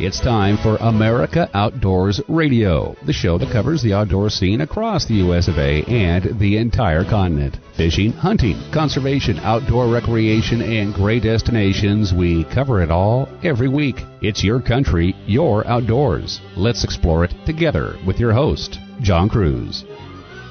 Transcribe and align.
It's 0.00 0.18
time 0.18 0.56
for 0.56 0.74
America 0.78 1.48
Outdoors 1.54 2.20
Radio, 2.26 2.96
the 3.06 3.12
show 3.12 3.38
that 3.38 3.52
covers 3.52 3.80
the 3.80 3.94
outdoor 3.94 4.28
scene 4.28 4.62
across 4.62 5.04
the 5.04 5.14
US 5.26 5.46
of 5.46 5.56
A 5.56 5.84
and 5.84 6.36
the 6.40 6.56
entire 6.56 7.04
continent. 7.04 7.58
Fishing, 7.76 8.10
hunting, 8.10 8.60
conservation, 8.72 9.38
outdoor 9.38 9.86
recreation, 9.86 10.62
and 10.62 10.92
great 10.92 11.22
destinations, 11.22 12.12
we 12.12 12.42
cover 12.42 12.82
it 12.82 12.90
all 12.90 13.28
every 13.44 13.68
week. 13.68 14.04
It's 14.20 14.42
your 14.42 14.60
country, 14.60 15.14
your 15.26 15.64
outdoors. 15.68 16.40
Let's 16.56 16.82
explore 16.82 17.22
it 17.22 17.32
together 17.46 17.96
with 18.04 18.18
your 18.18 18.32
host, 18.32 18.80
John 19.00 19.28
Kruse. 19.28 19.84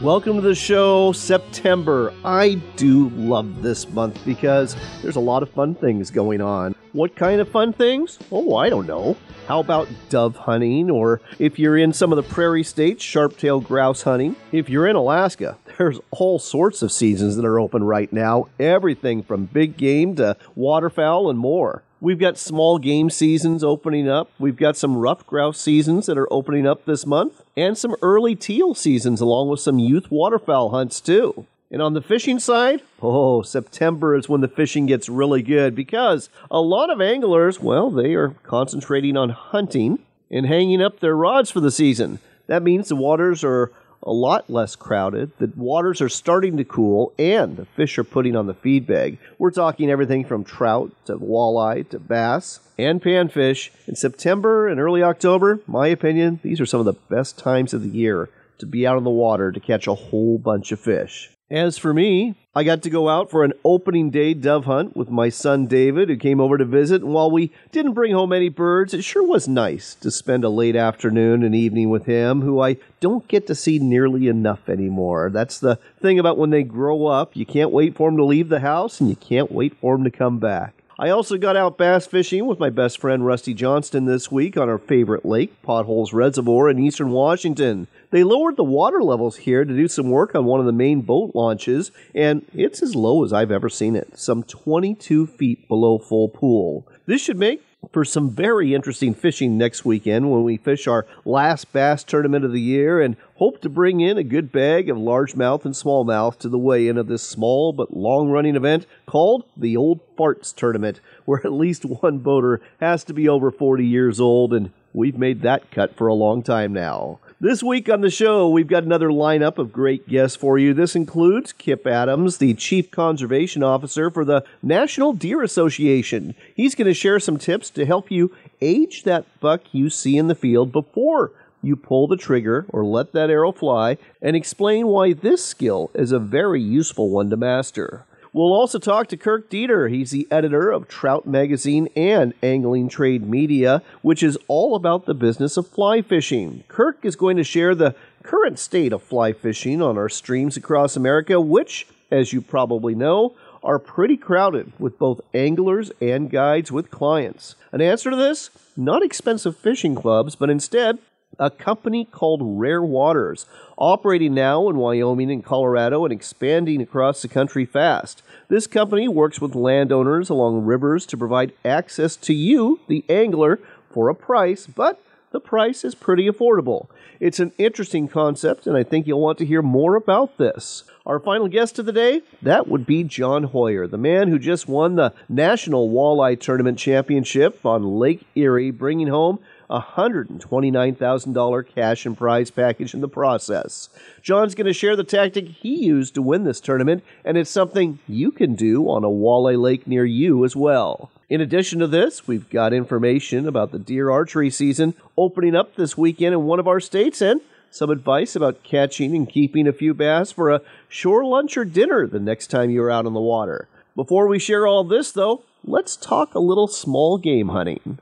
Welcome 0.01 0.36
to 0.37 0.41
the 0.41 0.55
show, 0.55 1.11
September. 1.11 2.14
I 2.23 2.61
do 2.78 3.10
love 3.10 3.61
this 3.61 3.89
month 3.89 4.23
because 4.25 4.78
there's 5.01 5.18
a 5.18 5.21
lot 5.21 5.43
of 5.43 5.50
fun 5.50 5.75
things 5.75 6.11
going 6.11 6.39
on. 6.39 6.72
What 6.93 7.15
kind 7.15 7.42
of 7.42 7.50
fun 7.50 7.74
things? 7.74 8.20
Oh, 8.32 8.56
I 8.56 8.70
don't 8.70 8.86
know. 8.86 9.18
How 9.47 9.60
about 9.60 9.88
dove 10.10 10.36
hunting? 10.36 10.92
Or 10.92 11.21
if 11.39 11.57
you're 11.57 11.75
in 11.75 11.92
some 11.92 12.11
of 12.11 12.18
the 12.18 12.34
prairie 12.34 12.64
states, 12.64 13.04
sharp-tailed 13.04 13.65
grouse 13.65 14.04
hunting. 14.04 14.36
If 14.51 14.70
you're 14.70 14.86
in 14.86 14.96
Alaska, 14.96 15.57
there's 15.79 16.00
all 16.11 16.37
sorts 16.37 16.84
of 16.84 16.92
seasons 16.92 17.36
that 17.36 17.46
are 17.46 17.60
open 17.60 17.84
right 17.84 18.14
now. 18.14 18.48
Everything 18.60 19.24
from 19.24 19.46
big 19.46 19.75
game 19.75 20.15
to 20.18 20.37
waterfowl 20.54 21.32
and 21.32 21.39
more. 21.39 21.82
We've 22.00 22.20
got 22.20 22.37
small 22.37 22.78
game 22.78 23.10
seasons 23.10 23.64
opening 23.64 24.07
up. 24.07 24.29
We've 24.37 24.56
got 24.56 24.78
some 24.78 24.96
ruffed 24.96 25.25
grouse 25.25 25.60
seasons 25.60 26.06
that 26.06 26.18
are 26.20 26.32
opening 26.32 26.68
up 26.68 26.86
this 26.86 27.07
month, 27.07 27.42
and 27.57 27.75
some 27.75 27.96
early 28.04 28.36
teal 28.36 28.75
seasons, 28.75 29.20
along 29.20 29.50
with 29.50 29.62
some 29.62 29.79
youth 29.79 30.12
waterfowl 30.12 30.70
hunts, 30.70 31.01
too. 31.01 31.48
And 31.73 31.82
on 31.82 31.93
the 31.93 32.03
fishing 32.03 32.38
side, 32.38 32.83
oh, 33.02 33.42
September 33.42 34.16
is 34.16 34.30
when 34.30 34.42
the 34.42 34.48
fishing 34.48 34.86
gets 34.86 35.09
really 35.09 35.42
good 35.42 35.73
because 35.73 36.30
a 36.52 36.61
lot 36.61 36.92
of 36.92 37.02
anglers, 37.02 37.59
well, 37.59 37.89
they 37.89 38.14
are 38.14 38.36
concentrating 38.44 39.17
on 39.17 39.30
hunting 39.30 39.98
and 40.30 40.45
hanging 40.45 40.83
up 40.83 41.00
their 41.00 41.16
rods 41.16 41.50
for 41.50 41.61
the 41.61 41.72
season. 41.72 42.20
That 42.45 42.61
means 42.61 42.89
the 42.89 42.95
waters 42.95 43.44
are 43.44 43.72
a 44.03 44.11
lot 44.11 44.52
less 44.52 44.75
crowded. 44.75 45.31
The 45.39 45.52
waters 45.56 46.00
are 46.00 46.09
starting 46.09 46.58
to 46.58 46.64
cool, 46.64 47.11
and 47.17 47.58
the 47.58 47.66
fish 47.66 47.98
are 47.98 48.03
putting 48.03 48.36
on 48.36 48.45
the 48.45 48.53
feed 48.53 48.86
bag. 48.86 49.17
We're 49.39 49.50
talking 49.50 49.89
everything 49.89 50.26
from 50.26 50.44
trout 50.44 50.92
to 51.05 51.17
walleye 51.17 51.89
to 51.89 51.98
bass 51.98 52.59
and 52.78 53.02
panfish. 53.02 53.72
In 53.88 53.95
September 53.95 54.67
and 54.67 54.80
early 54.80 55.02
October, 55.02 55.59
my 55.66 55.88
opinion, 55.88 56.39
these 56.44 56.61
are 56.61 56.67
some 56.67 56.81
of 56.81 56.86
the 56.86 57.00
best 57.09 57.39
times 57.39 57.73
of 57.73 57.81
the 57.81 57.89
year 57.89 58.30
to 58.59 58.67
be 58.67 58.86
out 58.86 58.98
on 58.98 59.03
the 59.03 59.09
water 59.09 59.52
to 59.52 59.59
catch 59.59 59.88
a 59.88 59.95
whole 59.95 60.38
bunch 60.38 60.72
of 60.72 60.80
fish. 60.80 61.31
As 61.54 61.78
for 61.78 61.94
me, 61.94 62.34
I 62.56 62.64
got 62.64 62.82
to 62.82 62.90
go 62.90 63.09
out 63.09 63.30
for 63.30 63.44
an 63.44 63.54
opening 63.64 64.09
day 64.09 64.34
dove 64.34 64.66
hunt 64.66 64.98
with 64.98 65.12
my 65.12 65.30
son 65.30 65.68
David, 65.68 66.10
who 66.10 66.18
came 66.18 66.42
over 66.42 66.58
to 66.58 66.66
visit. 66.66 67.04
And 67.04 67.14
while 67.14 67.30
we 67.30 67.52
didn't 67.72 67.94
bring 67.94 68.12
home 68.12 68.34
any 68.34 68.50
birds, 68.50 68.92
it 68.92 69.04
sure 69.04 69.22
was 69.22 69.48
nice 69.48 69.94
to 70.02 70.10
spend 70.10 70.44
a 70.44 70.50
late 70.50 70.76
afternoon 70.76 71.44
and 71.44 71.54
evening 71.54 71.92
with 71.92 72.08
him, 72.08 72.42
who 72.42 72.60
I 72.60 72.78
don't 73.00 73.28
get 73.28 73.45
to 73.45 73.54
see 73.54 73.78
nearly 73.78 74.28
enough 74.28 74.68
anymore. 74.68 75.30
That's 75.30 75.60
the 75.60 75.78
thing 76.02 76.18
about 76.18 76.40
when 76.40 76.50
they 76.50 76.64
grow 76.64 77.06
up. 77.06 77.36
You 77.36 77.45
can't 77.45 77.70
wait 77.70 77.95
for 77.95 78.10
them 78.10 78.17
to 78.17 78.26
leave 78.26 78.50
the 78.50 78.62
house, 78.62 79.00
and 79.00 79.08
you 79.08 79.16
can't 79.16 79.52
wait 79.52 79.78
for 79.78 79.95
them 79.95 80.04
to 80.06 80.10
come 80.10 80.40
back. 80.40 80.73
I 80.98 81.10
also 81.10 81.38
got 81.38 81.56
out 81.56 81.78
bass 81.78 82.08
fishing 82.08 82.48
with 82.48 82.60
my 82.60 82.70
best 82.70 83.00
friend 83.00 83.26
Rusty 83.26 83.54
Johnston 83.54 84.06
this 84.06 84.32
week 84.32 84.58
on 84.58 84.70
our 84.70 84.78
favorite 84.80 85.26
lake, 85.26 85.62
Potholes 85.62 86.14
Reservoir 86.14 86.70
in 86.70 86.80
eastern 86.80 87.12
Washington. 87.12 87.88
They 88.14 88.23
lowered 88.23 88.58
the 88.58 88.64
water 88.64 89.02
levels 89.02 89.38
here 89.38 89.66
to 89.66 89.75
do 89.75 89.88
some 89.88 90.11
work 90.11 90.36
on 90.36 90.45
one 90.45 90.59
of 90.59 90.67
the 90.67 90.72
main 90.72 91.02
boat 91.02 91.31
launches, 91.33 91.89
and 92.14 92.45
it's 92.53 92.83
as 92.83 92.95
low 92.95 93.25
as 93.25 93.33
I've 93.33 93.50
ever 93.50 93.70
seen 93.70 93.95
it, 93.95 94.20
some 94.20 94.44
22 94.44 95.25
feet 95.25 95.67
below 95.67 95.97
full 95.97 96.30
pool. 96.30 96.88
This 97.08 97.23
should 97.23 97.39
make 97.39 97.64
for 97.92 98.05
some 98.05 98.30
very 98.30 98.76
interesting 98.76 99.15
fishing 99.15 99.58
next 99.58 99.83
weekend 99.83 100.30
when 100.30 100.43
we 100.43 100.58
fish 100.58 100.86
our 100.86 101.08
last 101.26 101.73
bass 101.73 102.04
tournament 102.04 102.45
of 102.45 102.52
the 102.52 102.61
year 102.61 103.02
and 103.02 103.17
hope 103.38 103.61
to 103.61 103.67
bring 103.67 103.99
in 103.99 104.20
a 104.20 104.23
good 104.23 104.52
bag 104.52 104.92
of 104.92 104.98
largemouth 104.98 105.65
and 105.65 105.73
smallmouth 105.73 106.38
to 106.38 106.49
the 106.49 106.59
weigh 106.59 106.88
in 106.88 106.99
of 106.99 107.08
this 107.08 107.23
small 107.23 107.73
but 107.73 107.98
long 107.98 108.30
running 108.30 108.55
event 108.55 108.86
called 109.08 109.43
the 109.58 109.76
Old 109.76 110.02
Farts 110.15 110.55
Tournament, 110.55 110.99
where 111.26 111.42
at 111.43 111.52
least 111.52 111.83
one 111.83 112.20
boater 112.20 112.61
has 112.80 113.04
to 113.05 113.14
be 113.14 113.27
over 113.27 113.49
40 113.49 113.83
years 113.83 114.20
old, 114.20 114.54
and 114.54 114.70
we've 114.93 115.17
made 115.17 115.42
that 115.42 115.71
cut 115.71 115.95
for 115.95 116.05
a 116.05 116.14
long 116.14 116.43
time 116.43 116.73
now. 116.73 117.17
This 117.43 117.61
week 117.61 117.89
on 117.89 117.99
the 117.99 118.09
show, 118.09 118.48
we've 118.48 118.70
got 118.70 118.83
another 118.83 119.09
lineup 119.09 119.58
of 119.58 119.73
great 119.73 120.08
guests 120.08 120.37
for 120.37 120.58
you. 120.58 120.73
This 120.73 120.95
includes 120.95 121.52
Kip 121.52 121.86
Adams, 121.86 122.37
the 122.37 122.54
Chief 122.54 122.89
Conservation 122.89 123.61
Officer 123.61 124.09
for 124.09 124.23
the 124.23 124.45
National 124.61 125.11
Deer 125.11 125.43
Association. 125.43 126.36
He's 126.55 126.73
going 126.73 126.87
to 126.87 126.93
share 126.93 127.20
some 127.20 127.37
tips 127.37 127.70
to 127.71 127.86
help 127.86 128.09
you 128.09 128.33
age 128.61 129.03
that 129.03 129.25
buck 129.41 129.63
you 129.73 129.89
see 129.89 130.15
in 130.15 130.29
the 130.29 130.35
field 130.35 130.71
before 130.71 131.33
you 131.61 131.75
pull 131.75 132.07
the 132.07 132.15
trigger 132.15 132.65
or 132.69 132.85
let 132.85 133.11
that 133.11 133.29
arrow 133.29 133.51
fly, 133.51 133.97
and 134.21 134.37
explain 134.37 134.87
why 134.87 135.11
this 135.11 135.43
skill 135.43 135.91
is 135.93 136.13
a 136.13 136.19
very 136.19 136.61
useful 136.61 137.09
one 137.09 137.29
to 137.29 137.35
master. 137.35 138.05
We'll 138.35 138.51
also 138.51 138.79
talk 138.79 139.09
to 139.09 139.17
Kirk 139.17 139.47
Deeter. 139.47 139.89
He's 139.89 140.09
the 140.09 140.27
editor 140.31 140.71
of 140.71 140.88
Trout 140.88 141.27
Magazine 141.27 141.88
and 141.95 142.33
Angling 142.41 142.89
Trade 142.89 143.29
Media, 143.29 143.83
which 144.01 144.23
is 144.23 144.39
all 144.47 144.75
about 144.75 145.05
the 145.05 145.13
business 145.13 145.55
of 145.55 145.67
fly 145.67 146.01
fishing. 146.01 146.63
Kirk 146.67 147.05
is 147.05 147.16
going 147.16 147.38
to 147.38 147.44
share 147.44 147.75
the 147.75 147.94
current 148.23 148.57
state 148.57 148.91
of 148.91 149.03
fly 149.03 149.33
fishing 149.33 149.83
on 149.83 149.99
our 149.99 150.09
streams 150.09 150.57
across 150.57 150.95
America, 150.95 151.39
which, 151.39 151.85
as 152.09 152.33
you 152.33 152.41
probably 152.41 152.95
know, 152.95 153.35
are 153.61 153.77
pretty 153.77 154.17
crowded 154.17 154.73
with 154.79 154.97
both 154.97 155.21
anglers 155.35 155.91
and 156.01 156.31
guides 156.31 156.71
with 156.71 156.89
clients. 156.89 157.53
An 157.71 157.81
answer 157.81 158.09
to 158.09 158.15
this? 158.15 158.50
Not 158.75 159.03
expensive 159.03 159.55
fishing 159.55 159.94
clubs, 159.94 160.33
but 160.33 160.50
instead 160.50 160.97
a 161.39 161.49
company 161.49 162.05
called 162.05 162.41
Rare 162.44 162.81
Waters, 162.81 163.45
operating 163.77 164.33
now 164.33 164.69
in 164.69 164.77
Wyoming 164.77 165.31
and 165.31 165.44
Colorado 165.44 166.05
and 166.05 166.13
expanding 166.13 166.81
across 166.81 167.21
the 167.21 167.27
country 167.27 167.66
fast. 167.66 168.21
This 168.47 168.67
company 168.67 169.07
works 169.07 169.41
with 169.41 169.55
landowners 169.55 170.29
along 170.29 170.66
rivers 170.66 171.05
to 171.07 171.17
provide 171.17 171.53
access 171.66 172.16
to 172.17 172.33
you, 172.33 172.79
the 172.88 173.03
angler, 173.09 173.59
for 173.89 174.09
a 174.09 174.16
price, 174.16 174.67
but 174.67 175.01
the 175.31 175.39
price 175.39 175.83
is 175.83 175.95
pretty 175.95 176.29
affordable. 176.29 176.88
It's 177.19 177.39
an 177.39 177.53
interesting 177.57 178.07
concept, 178.07 178.67
and 178.67 178.77
I 178.77 178.83
think 178.83 179.07
you'll 179.07 179.21
want 179.21 179.38
to 179.39 179.45
hear 179.45 179.61
more 179.61 179.95
about 179.95 180.38
this. 180.38 180.83
Our 181.05 181.19
final 181.19 181.47
guest 181.47 181.79
of 181.79 181.85
the 181.85 181.91
day, 181.91 182.21
that 182.41 182.67
would 182.67 182.85
be 182.85 183.03
John 183.03 183.45
Hoyer, 183.45 183.88
the 183.88 183.97
man 183.97 184.27
who 184.27 184.38
just 184.38 184.67
won 184.67 184.95
the 184.95 185.13
National 185.27 185.89
Walleye 185.89 186.39
Tournament 186.39 186.77
Championship 186.77 187.65
on 187.65 187.97
Lake 187.97 188.25
Erie, 188.35 188.71
bringing 188.71 189.07
home 189.07 189.39
$129,000 189.73 191.67
cash 191.75 192.06
and 192.06 192.17
prize 192.17 192.51
package 192.51 192.94
in 192.94 193.01
the 193.01 193.07
process. 193.07 193.89
John's 194.22 194.56
going 194.56 194.67
to 194.67 194.73
share 194.73 194.95
the 194.95 195.03
tactic 195.03 195.47
he 195.47 195.85
used 195.85 196.13
to 196.13 196.22
win 196.22 196.44
this 196.44 196.61
tournament, 196.61 197.03
and 197.25 197.38
it's 197.38 197.50
something 197.50 198.00
you 198.07 198.31
can 198.31 198.53
do 198.56 198.88
on 198.89 199.03
a 199.03 199.09
walleye 199.09 199.59
lake 199.59 199.88
near 199.88 200.06
you 200.06 200.45
as 200.45 200.56
well. 200.56 201.09
In 201.29 201.41
addition 201.41 201.79
to 201.79 201.88
this, 201.88 202.28
we've 202.28 202.50
got 202.50 202.73
information 202.73 203.47
about 203.47 203.72
the 203.72 203.79
deer 203.79 204.12
archery 204.12 204.51
season 204.51 204.94
opening 205.17 205.56
up 205.56 205.75
this 205.75 205.97
weekend 205.97 206.33
in 206.33 206.44
one 206.44 206.59
of 206.59 206.67
our 206.67 206.79
states 206.79 207.22
and 207.22 207.41
some 207.72 207.89
advice 207.89 208.35
about 208.35 208.62
catching 208.62 209.16
and 209.16 209.28
keeping 209.28 209.67
a 209.67 209.73
few 209.73 209.95
bass 209.95 210.31
for 210.31 210.51
a 210.51 210.62
shore 210.88 211.25
lunch 211.25 211.57
or 211.57 211.66
dinner 211.66 212.06
the 212.06 212.19
next 212.19 212.47
time 212.47 212.69
you're 212.69 212.91
out 212.91 213.07
on 213.07 213.13
the 213.13 213.19
water. 213.19 213.67
Before 213.95 214.28
we 214.28 214.38
share 214.38 214.67
all 214.67 214.83
this, 214.83 215.12
though, 215.12 215.41
let's 215.63 215.95
talk 215.95 216.35
a 216.35 216.39
little 216.39 216.67
small 216.67 217.17
game 217.17 217.50
hunting. 217.50 217.97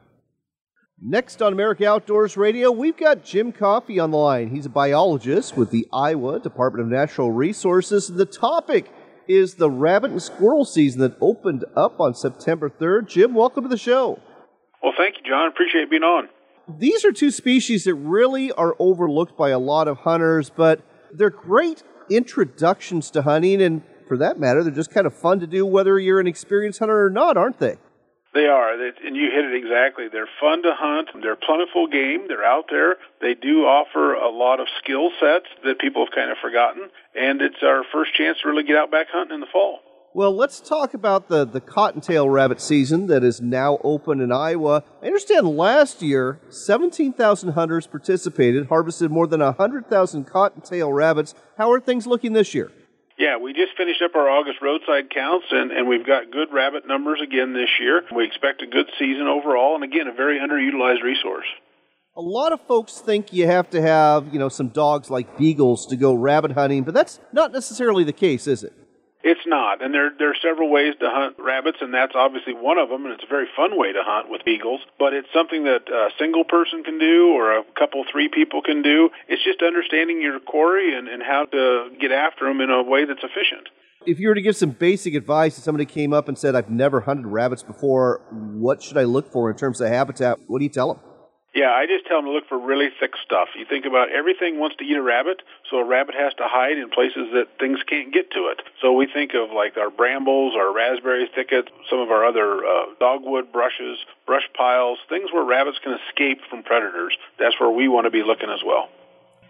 Next 1.03 1.41
on 1.41 1.51
America 1.51 1.87
Outdoors 1.87 2.37
Radio, 2.37 2.69
we've 2.69 2.95
got 2.95 3.23
Jim 3.23 3.51
Coffey 3.51 3.97
on 3.97 4.11
the 4.11 4.17
line. 4.17 4.51
He's 4.51 4.67
a 4.67 4.69
biologist 4.69 5.57
with 5.57 5.71
the 5.71 5.87
Iowa 5.91 6.39
Department 6.39 6.85
of 6.85 6.91
Natural 6.91 7.31
Resources. 7.31 8.07
The 8.07 8.27
topic 8.27 8.93
is 9.27 9.55
the 9.55 9.71
rabbit 9.71 10.11
and 10.11 10.21
squirrel 10.21 10.63
season 10.63 11.01
that 11.01 11.17
opened 11.19 11.65
up 11.75 11.99
on 11.99 12.13
September 12.13 12.69
3rd. 12.69 13.07
Jim, 13.07 13.33
welcome 13.33 13.63
to 13.63 13.67
the 13.67 13.79
show. 13.79 14.19
Well, 14.83 14.93
thank 14.95 15.15
you, 15.17 15.23
John. 15.27 15.47
Appreciate 15.47 15.89
being 15.89 16.03
on. 16.03 16.29
These 16.69 17.03
are 17.03 17.11
two 17.11 17.31
species 17.31 17.85
that 17.85 17.95
really 17.95 18.51
are 18.51 18.75
overlooked 18.77 19.35
by 19.35 19.49
a 19.49 19.57
lot 19.57 19.87
of 19.87 19.97
hunters, 19.97 20.51
but 20.51 20.81
they're 21.11 21.31
great 21.31 21.81
introductions 22.11 23.09
to 23.09 23.23
hunting, 23.23 23.59
and 23.59 23.81
for 24.07 24.17
that 24.17 24.39
matter, 24.39 24.63
they're 24.63 24.71
just 24.71 24.93
kind 24.93 25.07
of 25.07 25.15
fun 25.15 25.39
to 25.39 25.47
do 25.47 25.65
whether 25.65 25.97
you're 25.97 26.19
an 26.19 26.27
experienced 26.27 26.77
hunter 26.77 27.07
or 27.07 27.09
not, 27.09 27.37
aren't 27.37 27.57
they? 27.57 27.77
They 28.33 28.47
are, 28.47 28.73
and 28.73 29.15
you 29.15 29.29
hit 29.29 29.43
it 29.43 29.55
exactly. 29.55 30.07
They're 30.07 30.29
fun 30.39 30.63
to 30.63 30.71
hunt. 30.73 31.09
They're 31.21 31.35
plentiful 31.35 31.87
game. 31.87 32.29
They're 32.29 32.45
out 32.45 32.65
there. 32.69 32.95
They 33.19 33.33
do 33.33 33.65
offer 33.65 34.13
a 34.13 34.29
lot 34.29 34.61
of 34.61 34.67
skill 34.81 35.11
sets 35.19 35.47
that 35.65 35.79
people 35.79 36.05
have 36.05 36.15
kind 36.15 36.31
of 36.31 36.37
forgotten, 36.41 36.89
and 37.13 37.41
it's 37.41 37.61
our 37.61 37.83
first 37.91 38.15
chance 38.15 38.39
to 38.41 38.47
really 38.47 38.63
get 38.63 38.77
out 38.77 38.89
back 38.89 39.07
hunting 39.11 39.35
in 39.35 39.41
the 39.41 39.51
fall. 39.51 39.79
Well, 40.13 40.35
let's 40.35 40.59
talk 40.59 40.93
about 40.93 41.29
the, 41.29 41.45
the 41.45 41.61
cottontail 41.61 42.29
rabbit 42.29 42.59
season 42.59 43.07
that 43.07 43.23
is 43.23 43.39
now 43.39 43.79
open 43.83 44.19
in 44.19 44.31
Iowa. 44.31 44.83
I 45.01 45.05
understand 45.07 45.47
last 45.47 46.01
year, 46.01 46.39
17,000 46.49 47.53
hunters 47.53 47.87
participated, 47.87 48.67
harvested 48.67 49.09
more 49.09 49.27
than 49.27 49.39
100,000 49.39 50.25
cottontail 50.25 50.91
rabbits. 50.91 51.33
How 51.57 51.71
are 51.71 51.79
things 51.79 52.07
looking 52.07 52.33
this 52.33 52.53
year? 52.53 52.71
Yeah, 53.21 53.37
we 53.37 53.53
just 53.53 53.77
finished 53.77 54.01
up 54.01 54.15
our 54.15 54.27
August 54.27 54.63
roadside 54.63 55.13
counts, 55.13 55.45
and, 55.51 55.71
and 55.71 55.87
we've 55.87 56.03
got 56.03 56.31
good 56.31 56.51
rabbit 56.51 56.87
numbers 56.87 57.21
again 57.21 57.53
this 57.53 57.69
year. 57.79 58.01
We 58.15 58.25
expect 58.25 58.63
a 58.63 58.65
good 58.65 58.89
season 58.97 59.27
overall, 59.27 59.75
and 59.75 59.83
again, 59.83 60.07
a 60.07 60.11
very 60.11 60.39
underutilized 60.39 61.03
resource. 61.03 61.45
A 62.17 62.21
lot 62.21 62.51
of 62.51 62.59
folks 62.61 62.97
think 62.97 63.31
you 63.31 63.45
have 63.45 63.69
to 63.69 63.81
have, 63.81 64.33
you 64.33 64.39
know, 64.39 64.49
some 64.49 64.69
dogs 64.69 65.11
like 65.11 65.37
beagles 65.37 65.85
to 65.91 65.97
go 65.97 66.15
rabbit 66.15 66.53
hunting, 66.53 66.81
but 66.81 66.95
that's 66.95 67.19
not 67.31 67.51
necessarily 67.51 68.03
the 68.03 68.11
case, 68.11 68.47
is 68.47 68.63
it? 68.63 68.73
It's 69.23 69.45
not, 69.45 69.83
and 69.83 69.93
there 69.93 70.11
there 70.17 70.31
are 70.31 70.41
several 70.41 70.71
ways 70.71 70.95
to 70.99 71.09
hunt 71.09 71.35
rabbits, 71.37 71.77
and 71.81 71.93
that's 71.93 72.13
obviously 72.15 72.53
one 72.53 72.79
of 72.79 72.89
them, 72.89 73.05
and 73.05 73.13
it's 73.13 73.23
a 73.23 73.29
very 73.29 73.47
fun 73.55 73.77
way 73.77 73.93
to 73.93 74.01
hunt 74.03 74.29
with 74.29 74.43
beagles. 74.43 74.81
But 74.97 75.13
it's 75.13 75.27
something 75.31 75.65
that 75.65 75.89
a 75.89 76.09
single 76.17 76.43
person 76.43 76.83
can 76.83 76.97
do, 76.97 77.29
or 77.33 77.57
a 77.57 77.63
couple, 77.77 78.03
three 78.11 78.29
people 78.29 78.61
can 78.63 78.81
do. 78.81 79.09
It's 79.27 79.43
just 79.43 79.61
understanding 79.61 80.21
your 80.21 80.39
quarry 80.39 80.97
and, 80.97 81.07
and 81.07 81.21
how 81.21 81.45
to 81.45 81.89
get 81.99 82.11
after 82.11 82.45
them 82.47 82.61
in 82.61 82.71
a 82.71 82.81
way 82.81 83.05
that's 83.05 83.23
efficient. 83.23 83.69
If 84.07 84.19
you 84.19 84.29
were 84.29 84.35
to 84.35 84.41
give 84.41 84.55
some 84.55 84.71
basic 84.71 85.13
advice 85.13 85.53
to 85.55 85.61
somebody 85.61 85.85
came 85.85 86.13
up 86.13 86.27
and 86.27 86.35
said, 86.35 86.55
"I've 86.55 86.71
never 86.71 87.01
hunted 87.01 87.27
rabbits 87.27 87.61
before," 87.61 88.21
what 88.31 88.81
should 88.81 88.97
I 88.97 89.03
look 89.03 89.31
for 89.31 89.51
in 89.51 89.55
terms 89.55 89.79
of 89.81 89.89
habitat? 89.89 90.39
What 90.47 90.57
do 90.57 90.63
you 90.63 90.71
tell 90.71 90.95
them? 90.95 91.10
Yeah, 91.53 91.67
I 91.75 91.85
just 91.85 92.07
tell 92.07 92.17
them 92.19 92.25
to 92.25 92.31
look 92.31 92.47
for 92.47 92.57
really 92.57 92.87
thick 92.97 93.11
stuff. 93.25 93.49
You 93.59 93.65
think 93.65 93.85
about 93.85 94.09
everything 94.09 94.57
wants 94.57 94.77
to 94.77 94.85
eat 94.85 94.95
a 94.95 95.01
rabbit, 95.01 95.41
so 95.69 95.77
a 95.77 95.85
rabbit 95.85 96.15
has 96.15 96.33
to 96.35 96.47
hide 96.47 96.77
in 96.77 96.89
places 96.89 97.27
that 97.35 97.59
things 97.59 97.79
can't 97.83 98.13
get 98.13 98.31
to 98.31 98.47
it. 98.55 98.61
So 98.81 98.93
we 98.93 99.05
think 99.05 99.31
of 99.35 99.51
like 99.51 99.75
our 99.75 99.91
brambles, 99.91 100.55
our 100.55 100.73
raspberry 100.73 101.27
thickets, 101.35 101.67
some 101.89 101.99
of 101.99 102.09
our 102.09 102.23
other 102.23 102.63
uh, 102.63 102.95
dogwood 102.99 103.51
brushes, 103.51 103.99
brush 104.25 104.47
piles, 104.55 104.97
things 105.09 105.27
where 105.33 105.43
rabbits 105.43 105.77
can 105.83 105.99
escape 106.07 106.39
from 106.49 106.63
predators. 106.63 107.17
That's 107.37 107.59
where 107.59 107.69
we 107.69 107.89
want 107.89 108.05
to 108.05 108.11
be 108.11 108.23
looking 108.23 108.49
as 108.49 108.63
well. 108.65 108.87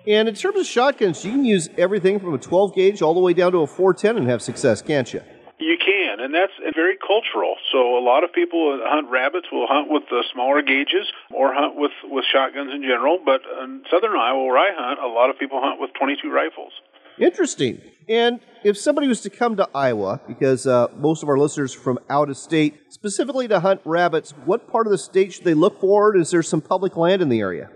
And 0.07 0.27
in 0.27 0.33
terms 0.33 0.59
of 0.59 0.65
shotguns, 0.65 1.23
you 1.23 1.31
can 1.31 1.45
use 1.45 1.69
everything 1.77 2.19
from 2.19 2.33
a 2.33 2.39
12 2.39 2.73
gauge 2.73 3.03
all 3.03 3.13
the 3.13 3.19
way 3.19 3.33
down 3.33 3.51
to 3.51 3.59
a 3.59 3.67
410 3.67 4.17
and 4.17 4.27
have 4.27 4.41
success, 4.41 4.81
can't 4.81 5.13
you? 5.13 5.21
You 5.61 5.77
can, 5.77 6.19
and 6.19 6.33
that's 6.33 6.53
very 6.73 6.97
cultural. 6.97 7.55
So 7.71 7.97
a 7.97 8.01
lot 8.01 8.23
of 8.23 8.33
people 8.33 8.81
hunt 8.81 9.09
rabbits 9.09 9.45
will 9.51 9.67
hunt 9.69 9.89
with 9.89 10.03
the 10.09 10.23
smaller 10.33 10.63
gauges 10.63 11.05
or 11.29 11.53
hunt 11.53 11.75
with 11.75 11.91
with 12.03 12.25
shotguns 12.25 12.71
in 12.73 12.81
general. 12.81 13.19
But 13.23 13.41
in 13.63 13.83
southern 13.89 14.17
Iowa, 14.17 14.43
where 14.43 14.57
I 14.57 14.73
hunt, 14.73 14.99
a 14.99 15.07
lot 15.07 15.29
of 15.29 15.37
people 15.37 15.61
hunt 15.61 15.79
with 15.79 15.91
22 15.93 16.31
rifles. 16.31 16.73
Interesting. 17.19 17.79
And 18.09 18.39
if 18.63 18.77
somebody 18.77 19.07
was 19.07 19.21
to 19.21 19.29
come 19.29 19.55
to 19.57 19.69
Iowa, 19.75 20.19
because 20.27 20.65
uh, 20.65 20.87
most 20.97 21.21
of 21.21 21.29
our 21.29 21.37
listeners 21.37 21.73
from 21.73 21.99
out 22.09 22.29
of 22.29 22.37
state, 22.37 22.91
specifically 22.91 23.47
to 23.47 23.59
hunt 23.59 23.81
rabbits, 23.85 24.31
what 24.45 24.67
part 24.67 24.87
of 24.87 24.91
the 24.91 24.97
state 24.97 25.33
should 25.33 25.43
they 25.43 25.53
look 25.53 25.79
for? 25.79 26.17
Is 26.17 26.31
there 26.31 26.41
some 26.41 26.61
public 26.61 26.97
land 26.97 27.21
in 27.21 27.29
the 27.29 27.39
area? 27.39 27.69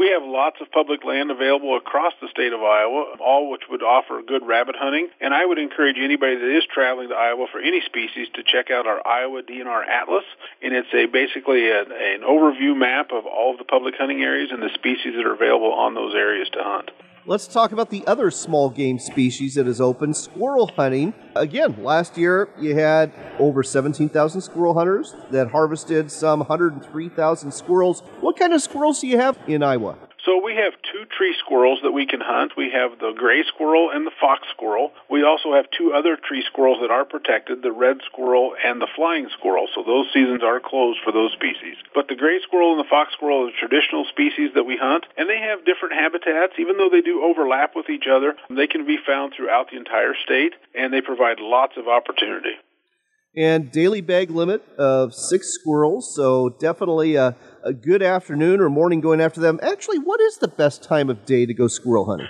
We 0.00 0.16
have 0.16 0.22
lots 0.24 0.56
of 0.62 0.72
public 0.72 1.04
land 1.04 1.30
available 1.30 1.76
across 1.76 2.14
the 2.22 2.28
state 2.28 2.54
of 2.54 2.62
Iowa, 2.62 3.16
all 3.20 3.50
which 3.50 3.68
would 3.68 3.82
offer 3.82 4.22
good 4.26 4.46
rabbit 4.46 4.74
hunting. 4.78 5.10
And 5.20 5.34
I 5.34 5.44
would 5.44 5.58
encourage 5.58 5.98
anybody 6.02 6.36
that 6.36 6.56
is 6.56 6.64
traveling 6.72 7.10
to 7.10 7.14
Iowa 7.14 7.44
for 7.52 7.60
any 7.60 7.82
species 7.84 8.28
to 8.32 8.42
check 8.42 8.70
out 8.70 8.86
our 8.86 9.06
Iowa 9.06 9.42
DNR 9.42 9.86
Atlas. 9.86 10.24
And 10.62 10.72
it's 10.72 10.88
a 10.94 11.04
basically 11.04 11.68
a, 11.68 11.82
an 11.82 12.22
overview 12.24 12.74
map 12.74 13.12
of 13.12 13.26
all 13.26 13.52
of 13.52 13.58
the 13.58 13.64
public 13.64 13.94
hunting 13.98 14.22
areas 14.22 14.48
and 14.50 14.62
the 14.62 14.72
species 14.72 15.12
that 15.16 15.26
are 15.26 15.34
available 15.34 15.74
on 15.74 15.92
those 15.92 16.14
areas 16.14 16.48
to 16.54 16.62
hunt. 16.62 16.90
Let's 17.26 17.46
talk 17.46 17.72
about 17.72 17.90
the 17.90 18.02
other 18.06 18.30
small 18.30 18.70
game 18.70 18.98
species 18.98 19.54
that 19.56 19.66
is 19.66 19.78
open 19.78 20.14
squirrel 20.14 20.68
hunting. 20.68 21.12
Again, 21.36 21.84
last 21.84 22.16
year 22.16 22.48
you 22.58 22.74
had 22.74 23.12
over 23.38 23.62
17,000 23.62 24.40
squirrel 24.40 24.72
hunters 24.72 25.14
that 25.30 25.50
harvested 25.50 26.10
some 26.10 26.38
103,000 26.38 27.52
squirrels. 27.52 28.00
What 28.20 28.38
kind 28.38 28.54
of 28.54 28.62
squirrels 28.62 29.00
do 29.00 29.06
you 29.06 29.18
have 29.18 29.38
in 29.46 29.62
Iowa? 29.62 29.98
So 30.24 30.36
we 30.36 30.54
have 30.56 30.76
two 30.92 31.08
tree 31.16 31.34
squirrels 31.40 31.80
that 31.82 31.92
we 31.92 32.04
can 32.04 32.20
hunt. 32.20 32.52
We 32.56 32.70
have 32.76 32.98
the 32.98 33.12
gray 33.16 33.42
squirrel 33.48 33.88
and 33.88 34.06
the 34.06 34.12
fox 34.20 34.46
squirrel. 34.52 34.92
We 35.08 35.24
also 35.24 35.54
have 35.54 35.64
two 35.72 35.94
other 35.96 36.16
tree 36.16 36.44
squirrels 36.44 36.78
that 36.82 36.90
are 36.90 37.06
protected, 37.06 37.62
the 37.62 37.72
red 37.72 38.04
squirrel 38.04 38.52
and 38.62 38.80
the 38.80 38.90
flying 38.94 39.28
squirrel. 39.32 39.68
So 39.74 39.82
those 39.82 40.12
seasons 40.12 40.42
are 40.44 40.60
closed 40.60 41.00
for 41.02 41.12
those 41.12 41.32
species. 41.32 41.80
But 41.94 42.08
the 42.08 42.20
gray 42.20 42.38
squirrel 42.44 42.76
and 42.76 42.80
the 42.80 42.90
fox 42.90 43.12
squirrel 43.14 43.48
are 43.48 43.52
traditional 43.58 44.04
species 44.12 44.52
that 44.54 44.64
we 44.68 44.76
hunt, 44.76 45.06
and 45.16 45.24
they 45.24 45.40
have 45.40 45.64
different 45.64 45.96
habitats. 45.96 46.60
Even 46.60 46.76
though 46.76 46.90
they 46.92 47.00
do 47.00 47.24
overlap 47.24 47.72
with 47.74 47.88
each 47.88 48.04
other, 48.04 48.36
they 48.50 48.66
can 48.66 48.84
be 48.86 48.98
found 49.00 49.32
throughout 49.32 49.70
the 49.70 49.78
entire 49.78 50.14
state, 50.22 50.52
and 50.74 50.92
they 50.92 51.00
provide 51.00 51.40
lots 51.40 51.80
of 51.80 51.88
opportunity 51.88 52.60
and 53.36 53.70
daily 53.70 54.00
bag 54.00 54.30
limit 54.30 54.62
of 54.76 55.14
six 55.14 55.54
squirrels. 55.54 56.12
So 56.14 56.48
definitely 56.48 57.14
a, 57.16 57.36
a 57.62 57.72
good 57.72 58.02
afternoon 58.02 58.60
or 58.60 58.70
morning 58.70 59.00
going 59.00 59.20
after 59.20 59.40
them. 59.40 59.60
Actually, 59.62 59.98
what 59.98 60.20
is 60.20 60.38
the 60.38 60.48
best 60.48 60.82
time 60.82 61.10
of 61.10 61.24
day 61.24 61.46
to 61.46 61.54
go 61.54 61.68
squirrel 61.68 62.06
hunting? 62.06 62.28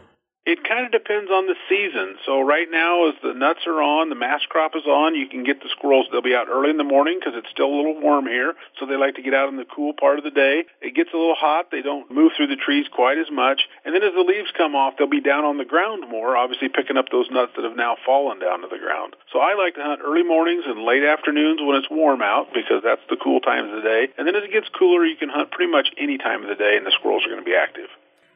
It 0.50 0.66
kind 0.66 0.82
of 0.82 0.90
depends 0.90 1.30
on 1.30 1.46
the 1.46 1.54
season. 1.70 2.18
So 2.26 2.42
right 2.42 2.66
now, 2.66 3.06
as 3.06 3.14
the 3.22 3.38
nuts 3.38 3.70
are 3.70 3.78
on, 3.78 4.10
the 4.10 4.18
mast 4.18 4.48
crop 4.48 4.74
is 4.74 4.82
on, 4.82 5.14
you 5.14 5.28
can 5.30 5.44
get 5.46 5.62
the 5.62 5.70
squirrels. 5.70 6.10
They'll 6.10 6.26
be 6.26 6.34
out 6.34 6.50
early 6.50 6.70
in 6.70 6.76
the 6.76 6.82
morning 6.82 7.22
because 7.22 7.38
it's 7.38 7.46
still 7.54 7.70
a 7.70 7.76
little 7.78 7.94
warm 7.94 8.26
here. 8.26 8.58
So 8.74 8.82
they 8.82 8.98
like 8.98 9.14
to 9.14 9.22
get 9.22 9.30
out 9.30 9.46
in 9.46 9.62
the 9.62 9.70
cool 9.70 9.94
part 9.94 10.18
of 10.18 10.24
the 10.26 10.34
day. 10.34 10.66
It 10.82 10.98
gets 10.98 11.14
a 11.14 11.16
little 11.16 11.38
hot. 11.38 11.70
They 11.70 11.86
don't 11.86 12.10
move 12.10 12.32
through 12.34 12.48
the 12.48 12.58
trees 12.58 12.90
quite 12.90 13.14
as 13.22 13.30
much. 13.30 13.62
And 13.84 13.94
then 13.94 14.02
as 14.02 14.10
the 14.10 14.26
leaves 14.26 14.50
come 14.58 14.74
off, 14.74 14.98
they'll 14.98 15.06
be 15.06 15.22
down 15.22 15.44
on 15.46 15.54
the 15.54 15.64
ground 15.64 16.10
more, 16.10 16.36
obviously 16.36 16.66
picking 16.68 16.98
up 16.98 17.14
those 17.14 17.30
nuts 17.30 17.52
that 17.54 17.62
have 17.62 17.78
now 17.78 17.94
fallen 18.02 18.42
down 18.42 18.62
to 18.62 18.68
the 18.68 18.82
ground. 18.82 19.14
So 19.30 19.38
I 19.38 19.54
like 19.54 19.78
to 19.78 19.86
hunt 19.86 20.02
early 20.02 20.26
mornings 20.26 20.66
and 20.66 20.82
late 20.82 21.06
afternoons 21.06 21.62
when 21.62 21.78
it's 21.78 21.90
warm 21.94 22.22
out 22.26 22.50
because 22.50 22.82
that's 22.82 23.06
the 23.06 23.22
cool 23.22 23.38
times 23.38 23.70
of 23.70 23.78
the 23.78 23.86
day. 23.86 24.10
And 24.18 24.26
then 24.26 24.34
as 24.34 24.42
it 24.42 24.50
gets 24.50 24.66
cooler, 24.74 25.06
you 25.06 25.14
can 25.14 25.30
hunt 25.30 25.54
pretty 25.54 25.70
much 25.70 25.94
any 25.94 26.18
time 26.18 26.42
of 26.42 26.50
the 26.50 26.58
day 26.58 26.74
and 26.74 26.82
the 26.82 26.90
squirrels 26.98 27.22
are 27.22 27.30
going 27.30 27.38
to 27.38 27.46
be 27.46 27.54
active. 27.54 27.86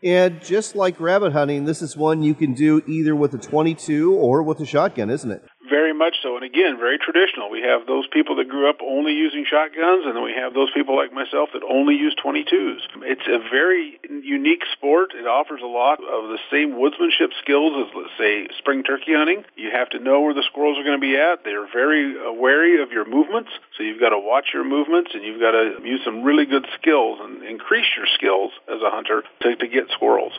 And 0.04 0.44
just 0.44 0.76
like 0.76 1.00
rabbit 1.00 1.32
hunting, 1.32 1.64
this 1.64 1.80
is 1.80 1.96
one 1.96 2.22
you 2.22 2.34
can 2.34 2.52
do 2.52 2.82
either 2.86 3.16
with 3.16 3.32
a 3.32 3.38
22 3.38 4.12
or 4.12 4.42
with 4.42 4.60
a 4.60 4.66
shotgun, 4.66 5.08
isn't 5.08 5.30
it? 5.30 5.42
Very 5.70 5.94
much 5.94 6.16
so. 6.22 6.36
And 6.36 6.44
again, 6.44 6.76
very 6.76 6.98
traditional. 7.00 7.48
We 7.48 7.64
have 7.64 7.86
those 7.88 8.04
people 8.12 8.36
that 8.36 8.52
grew 8.52 8.68
up 8.68 8.84
only 8.84 9.16
using 9.16 9.48
shotguns, 9.48 10.04
and 10.04 10.12
then 10.14 10.22
we 10.22 10.36
have 10.36 10.52
those 10.52 10.68
people 10.76 10.94
like 10.94 11.08
myself 11.08 11.48
that 11.56 11.64
only 11.64 11.96
use 11.96 12.14
22s. 12.20 12.84
It's 13.00 13.24
a 13.24 13.40
very 13.48 13.96
unique 14.04 14.60
sport. 14.76 15.16
It 15.16 15.24
offers 15.24 15.64
a 15.64 15.66
lot 15.66 16.04
of 16.04 16.28
the 16.28 16.38
same 16.52 16.76
woodsmanship 16.76 17.32
skills 17.40 17.72
as, 17.80 17.88
let's 17.96 18.12
say, 18.20 18.44
spring 18.60 18.84
turkey 18.84 19.16
hunting. 19.16 19.48
You 19.56 19.72
have 19.72 19.88
to 19.96 19.98
know 20.04 20.20
where 20.20 20.34
the 20.34 20.44
squirrels 20.44 20.76
are 20.76 20.84
going 20.84 21.00
to 21.00 21.06
be 21.06 21.16
at. 21.16 21.48
They're 21.48 21.64
very 21.72 22.12
uh, 22.12 22.36
wary 22.36 22.82
of 22.82 22.92
your 22.92 23.08
movements, 23.08 23.48
so 23.78 23.88
you've 23.88 24.04
got 24.04 24.12
to 24.12 24.20
watch 24.20 24.52
your 24.52 24.68
movements, 24.68 25.16
and 25.16 25.24
you've 25.24 25.40
got 25.40 25.56
to 25.56 25.80
use 25.80 26.04
some 26.04 26.22
really 26.28 26.44
good 26.44 26.68
skills 26.76 27.24
and 27.24 27.40
increase 27.40 27.88
your 27.96 28.06
skills 28.12 28.52
a 28.84 28.90
hunter 28.90 29.22
to, 29.42 29.56
to 29.56 29.66
get 29.68 29.84
squirrels. 29.90 30.32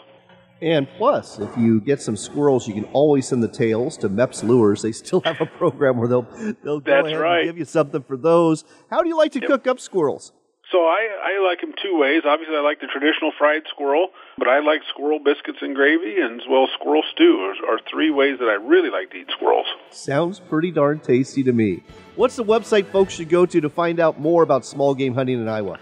And 0.62 0.88
plus, 0.97 1.38
if 1.39 1.56
you 1.57 1.81
get 1.81 2.01
some 2.01 2.15
squirrels, 2.15 2.65
you 2.68 2.74
can 2.74 2.86
always 2.94 3.27
send 3.27 3.44
the 3.44 3.47
tails 3.50 3.97
to 3.97 4.09
Mepps 4.09 4.42
Lures. 4.42 4.81
They 4.83 4.94
still 4.94 5.21
have 5.25 5.42
a 5.42 5.45
program 5.45 5.97
where 5.97 6.07
they'll 6.07 6.28
they'll 6.64 6.80
go 6.80 6.92
That's 6.95 7.07
ahead 7.07 7.19
right. 7.19 7.40
and 7.42 7.49
give 7.49 7.57
you 7.57 7.66
something 7.66 8.02
for 8.04 8.16
those. 8.16 8.64
How 8.90 9.02
do 9.04 9.09
you 9.09 9.18
like 9.18 9.33
to 9.33 9.40
Yep. 9.42 9.49
cook 9.49 9.68
up 9.68 9.80
squirrels? 9.81 10.31
So 10.71 10.80
I, 10.80 11.07
I 11.37 11.47
like 11.47 11.61
them 11.61 11.73
two 11.83 11.95
ways. 11.99 12.23
Obviously, 12.25 12.56
I 12.56 12.61
like 12.61 12.80
the 12.80 12.87
traditional 12.87 13.31
fried 13.37 13.64
squirrel, 13.69 14.07
but 14.37 14.47
I 14.47 14.59
like 14.61 14.81
squirrel 14.90 15.19
biscuits 15.23 15.59
and 15.61 15.75
gravy, 15.75 16.19
and 16.19 16.42
as 16.42 16.47
well 16.49 16.64
as 16.64 16.69
squirrel 16.73 17.04
stew 17.14 17.37
are, 17.68 17.75
are 17.75 17.80
three 17.92 18.09
ways 18.09 18.40
that 18.40 18.47
I 18.47 18.54
really 18.56 18.90
like 18.90 19.11
to 19.11 19.18
eat 19.18 19.28
squirrels. 19.30 19.68
Sounds 19.92 20.40
pretty 20.40 20.71
darn 20.71 20.99
tasty 21.02 21.44
to 21.44 21.52
me. 21.54 21.83
What's 22.16 22.35
the 22.37 22.44
website 22.44 22.87
folks 22.87 23.14
should 23.14 23.30
go 23.30 23.45
to 23.45 23.61
to 23.61 23.69
find 23.69 23.99
out 23.99 24.19
more 24.19 24.42
about 24.42 24.66
small 24.66 24.95
game 24.95 25.14
hunting 25.14 25.40
in 25.40 25.47
Iowa? 25.47 25.80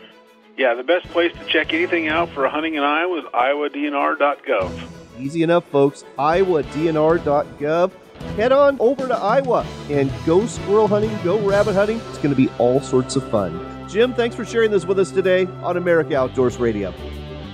Yeah, 0.58 0.76
the 0.76 0.84
best 0.84 1.08
place 1.08 1.34
to 1.34 1.46
check 1.46 1.74
anything 1.74 2.08
out 2.08 2.30
for 2.30 2.48
hunting 2.48 2.76
in 2.76 2.84
Iowa 2.84 3.20
is 3.20 3.26
iowadnr.gov. 3.26 4.90
Easy 5.20 5.44
enough, 5.44 5.66
folks. 5.66 6.04
IowaDNR.gov. 6.18 7.92
Head 8.36 8.52
on 8.52 8.78
over 8.80 9.08
to 9.08 9.16
Iowa 9.16 9.66
and 9.90 10.12
go 10.26 10.46
squirrel 10.46 10.88
hunting, 10.88 11.12
go 11.24 11.40
rabbit 11.40 11.74
hunting. 11.74 12.00
It's 12.10 12.18
going 12.18 12.30
to 12.30 12.36
be 12.36 12.50
all 12.58 12.82
sorts 12.82 13.16
of 13.16 13.30
fun. 13.30 13.88
Jim, 13.90 14.14
thanks 14.14 14.36
for 14.36 14.46
sharing 14.46 14.72
this 14.72 14.86
with 14.86 14.98
us 15.00 15.12
today 15.12 15.46
on 15.62 15.78
America 15.78 16.16
Outdoors 16.16 16.58
Radio. 16.58 16.94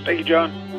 Thank 0.04 0.18
you, 0.18 0.24
John. 0.24 0.69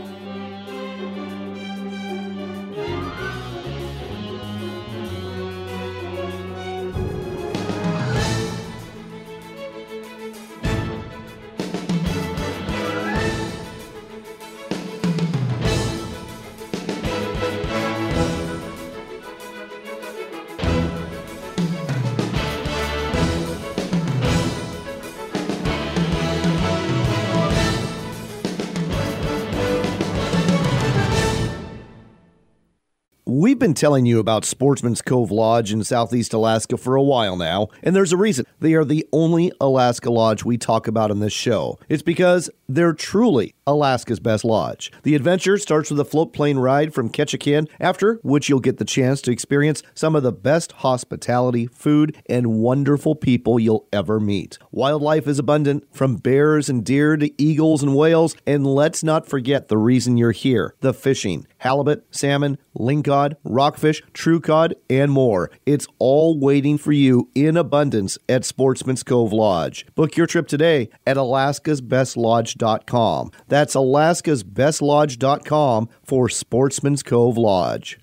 We've 33.41 33.57
been 33.57 33.73
telling 33.73 34.05
you 34.05 34.19
about 34.19 34.45
Sportsman's 34.45 35.01
Cove 35.01 35.31
Lodge 35.31 35.73
in 35.73 35.83
Southeast 35.83 36.31
Alaska 36.31 36.77
for 36.77 36.95
a 36.95 37.01
while 37.01 37.35
now, 37.35 37.69
and 37.81 37.95
there's 37.95 38.13
a 38.13 38.17
reason. 38.17 38.45
They 38.59 38.75
are 38.75 38.85
the 38.85 39.03
only 39.11 39.51
Alaska 39.59 40.11
lodge 40.11 40.45
we 40.45 40.59
talk 40.59 40.87
about 40.87 41.09
in 41.09 41.21
this 41.21 41.33
show. 41.33 41.79
It's 41.89 42.03
because 42.03 42.51
they're 42.69 42.93
truly 42.93 43.55
Alaska's 43.65 44.19
best 44.19 44.45
lodge. 44.45 44.91
The 45.01 45.15
adventure 45.15 45.57
starts 45.57 45.89
with 45.89 45.99
a 45.99 46.05
float 46.05 46.33
plane 46.33 46.59
ride 46.59 46.93
from 46.93 47.09
Ketchikan, 47.09 47.67
after 47.79 48.19
which 48.21 48.47
you'll 48.47 48.59
get 48.59 48.77
the 48.77 48.85
chance 48.85 49.21
to 49.21 49.31
experience 49.31 49.81
some 49.95 50.15
of 50.15 50.21
the 50.21 50.31
best 50.31 50.73
hospitality, 50.73 51.65
food, 51.65 52.15
and 52.27 52.59
wonderful 52.59 53.15
people 53.15 53.59
you'll 53.59 53.87
ever 53.91 54.19
meet. 54.19 54.59
Wildlife 54.71 55.27
is 55.27 55.39
abundant, 55.39 55.87
from 55.91 56.17
bears 56.17 56.69
and 56.69 56.85
deer 56.85 57.17
to 57.17 57.41
eagles 57.41 57.81
and 57.81 57.95
whales, 57.95 58.35
and 58.45 58.67
let's 58.67 59.03
not 59.03 59.27
forget 59.27 59.67
the 59.67 59.79
reason 59.79 60.15
you're 60.15 60.31
here 60.31 60.75
the 60.81 60.93
fishing 60.93 61.47
halibut, 61.57 62.05
salmon, 62.11 62.57
lingcod, 62.77 63.35
rockfish, 63.43 64.03
true 64.13 64.39
cod, 64.39 64.75
and 64.89 65.11
more. 65.11 65.51
It's 65.65 65.87
all 65.99 66.39
waiting 66.39 66.77
for 66.77 66.91
you 66.91 67.29
in 67.35 67.57
abundance 67.57 68.17
at 68.27 68.43
Sportsman's 68.45 69.03
Cove 69.03 69.33
Lodge. 69.33 69.85
Book 69.95 70.17
your 70.17 70.27
trip 70.27 70.47
today 70.47 70.89
at 71.05 71.17
alaskasbestlodge.com. 71.17 73.31
That's 73.47 73.75
alaskasbestlodge.com 73.75 75.89
for 76.03 76.29
Sportsman's 76.29 77.03
Cove 77.03 77.37
Lodge. 77.37 78.00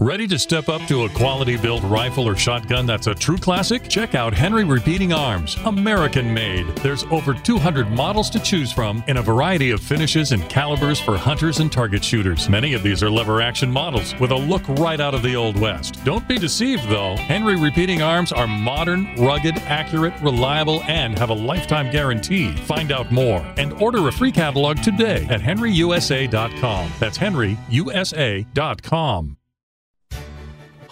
Ready 0.00 0.26
to 0.26 0.38
step 0.38 0.68
up 0.68 0.82
to 0.88 1.04
a 1.04 1.08
quality 1.08 1.56
built 1.56 1.82
rifle 1.84 2.28
or 2.28 2.36
shotgun 2.36 2.84
that's 2.84 3.06
a 3.06 3.14
true 3.14 3.38
classic? 3.38 3.88
Check 3.88 4.14
out 4.14 4.34
Henry 4.34 4.64
Repeating 4.64 5.12
Arms, 5.12 5.56
American 5.64 6.34
made. 6.34 6.66
There's 6.78 7.04
over 7.04 7.32
200 7.32 7.88
models 7.88 8.28
to 8.30 8.40
choose 8.40 8.72
from 8.72 9.02
in 9.06 9.16
a 9.16 9.22
variety 9.22 9.70
of 9.70 9.80
finishes 9.80 10.32
and 10.32 10.46
calibers 10.50 11.00
for 11.00 11.16
hunters 11.16 11.60
and 11.60 11.72
target 11.72 12.04
shooters. 12.04 12.50
Many 12.50 12.74
of 12.74 12.82
these 12.82 13.02
are 13.02 13.10
lever 13.10 13.40
action 13.40 13.70
models 13.70 14.18
with 14.18 14.32
a 14.32 14.36
look 14.36 14.68
right 14.68 15.00
out 15.00 15.14
of 15.14 15.22
the 15.22 15.36
Old 15.36 15.58
West. 15.58 16.04
Don't 16.04 16.28
be 16.28 16.38
deceived 16.38 16.86
though. 16.88 17.16
Henry 17.16 17.56
Repeating 17.56 18.02
Arms 18.02 18.32
are 18.32 18.48
modern, 18.48 19.14
rugged, 19.14 19.56
accurate, 19.60 20.20
reliable, 20.20 20.82
and 20.82 21.18
have 21.18 21.30
a 21.30 21.34
lifetime 21.34 21.90
guarantee. 21.90 22.54
Find 22.56 22.92
out 22.92 23.10
more 23.10 23.40
and 23.56 23.72
order 23.74 24.06
a 24.08 24.12
free 24.12 24.32
catalog 24.32 24.82
today 24.82 25.26
at 25.30 25.40
henryusa.com. 25.40 26.90
That's 26.98 27.16
henryusa.com. 27.16 29.36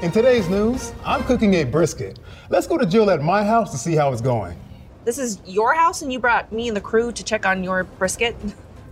In 0.00 0.12
today's 0.12 0.48
news, 0.48 0.92
I'm 1.04 1.24
cooking 1.24 1.54
a 1.54 1.64
brisket. 1.64 2.20
Let's 2.50 2.68
go 2.68 2.78
to 2.78 2.86
Jill 2.86 3.10
at 3.10 3.20
my 3.20 3.42
house 3.42 3.72
to 3.72 3.76
see 3.76 3.96
how 3.96 4.12
it's 4.12 4.20
going. 4.20 4.56
This 5.04 5.18
is 5.18 5.40
your 5.44 5.74
house 5.74 6.02
and 6.02 6.12
you 6.12 6.20
brought 6.20 6.52
me 6.52 6.68
and 6.68 6.76
the 6.76 6.80
crew 6.80 7.10
to 7.10 7.24
check 7.24 7.44
on 7.44 7.64
your 7.64 7.82
brisket? 7.82 8.36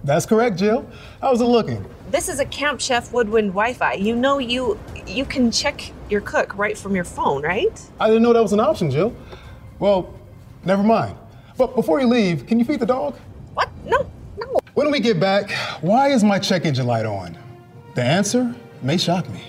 That's 0.03 0.27
correct, 0.27 0.59
Jill. 0.59 0.85
How's 1.21 1.41
it 1.41 1.45
looking? 1.45 1.85
This 2.11 2.29
is 2.29 2.41
a 2.41 2.45
Camp 2.47 2.81
Chef 2.81 3.13
Woodwind 3.13 3.51
Wi-Fi. 3.51 3.93
You 3.93 4.17
know 4.17 4.39
you 4.39 4.81
you 5.07 5.25
can 5.25 5.53
check 5.53 5.93
your 6.11 6.23
cook 6.23 6.59
right 6.59 6.77
from 6.77 6.97
your 6.97 7.05
phone, 7.05 7.45
right? 7.45 7.81
I 8.01 8.09
didn't 8.09 8.25
know 8.25 8.33
that 8.33 8.43
was 8.43 8.53
an 8.53 8.59
option, 8.59 8.91
Jill. 8.91 9.15
Well, 9.79 10.13
never 10.65 10.83
mind. 10.83 11.17
But 11.57 11.77
before 11.77 12.01
you 12.01 12.09
leave, 12.09 12.49
can 12.49 12.59
you 12.59 12.65
feed 12.65 12.81
the 12.81 12.87
dog? 12.87 13.17
What? 13.55 13.69
No, 13.85 14.11
no. 14.39 14.59
When 14.75 14.91
we 14.91 14.99
get 14.99 15.21
back, 15.21 15.53
why 15.83 16.09
is 16.09 16.25
my 16.25 16.41
check 16.41 16.65
engine 16.65 16.89
light 16.89 17.07
on? 17.07 17.39
The 17.95 18.03
answer 18.03 18.53
may 18.83 18.97
shock 18.97 19.29
me. 19.29 19.45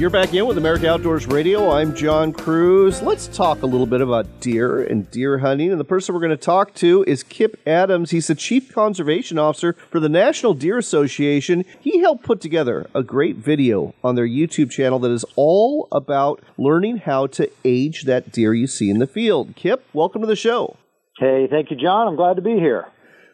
You're 0.00 0.08
back 0.08 0.32
in 0.32 0.46
with 0.46 0.56
America 0.56 0.88
Outdoors 0.88 1.26
Radio. 1.26 1.72
I'm 1.72 1.94
John 1.94 2.32
Kruse. 2.32 3.02
Let's 3.02 3.26
talk 3.26 3.60
a 3.60 3.66
little 3.66 3.86
bit 3.86 4.00
about 4.00 4.40
deer 4.40 4.82
and 4.82 5.10
deer 5.10 5.36
hunting. 5.36 5.72
And 5.72 5.78
the 5.78 5.84
person 5.84 6.14
we're 6.14 6.22
going 6.22 6.30
to 6.30 6.38
talk 6.38 6.72
to 6.76 7.04
is 7.06 7.22
Kip 7.22 7.60
Adams. 7.66 8.10
He's 8.10 8.28
the 8.28 8.34
Chief 8.34 8.72
Conservation 8.72 9.38
Officer 9.38 9.74
for 9.90 10.00
the 10.00 10.08
National 10.08 10.54
Deer 10.54 10.78
Association. 10.78 11.66
He 11.80 12.00
helped 12.00 12.24
put 12.24 12.40
together 12.40 12.88
a 12.94 13.02
great 13.02 13.36
video 13.36 13.94
on 14.02 14.14
their 14.14 14.26
YouTube 14.26 14.70
channel 14.70 14.98
that 15.00 15.10
is 15.10 15.26
all 15.36 15.86
about 15.92 16.42
learning 16.56 16.96
how 16.96 17.26
to 17.26 17.50
age 17.66 18.04
that 18.04 18.32
deer 18.32 18.54
you 18.54 18.68
see 18.68 18.88
in 18.88 19.00
the 19.00 19.06
field. 19.06 19.54
Kip, 19.54 19.84
welcome 19.92 20.22
to 20.22 20.26
the 20.26 20.34
show. 20.34 20.78
Hey, 21.18 21.46
thank 21.50 21.70
you, 21.70 21.76
John. 21.76 22.08
I'm 22.08 22.16
glad 22.16 22.36
to 22.36 22.42
be 22.42 22.54
here. 22.54 22.86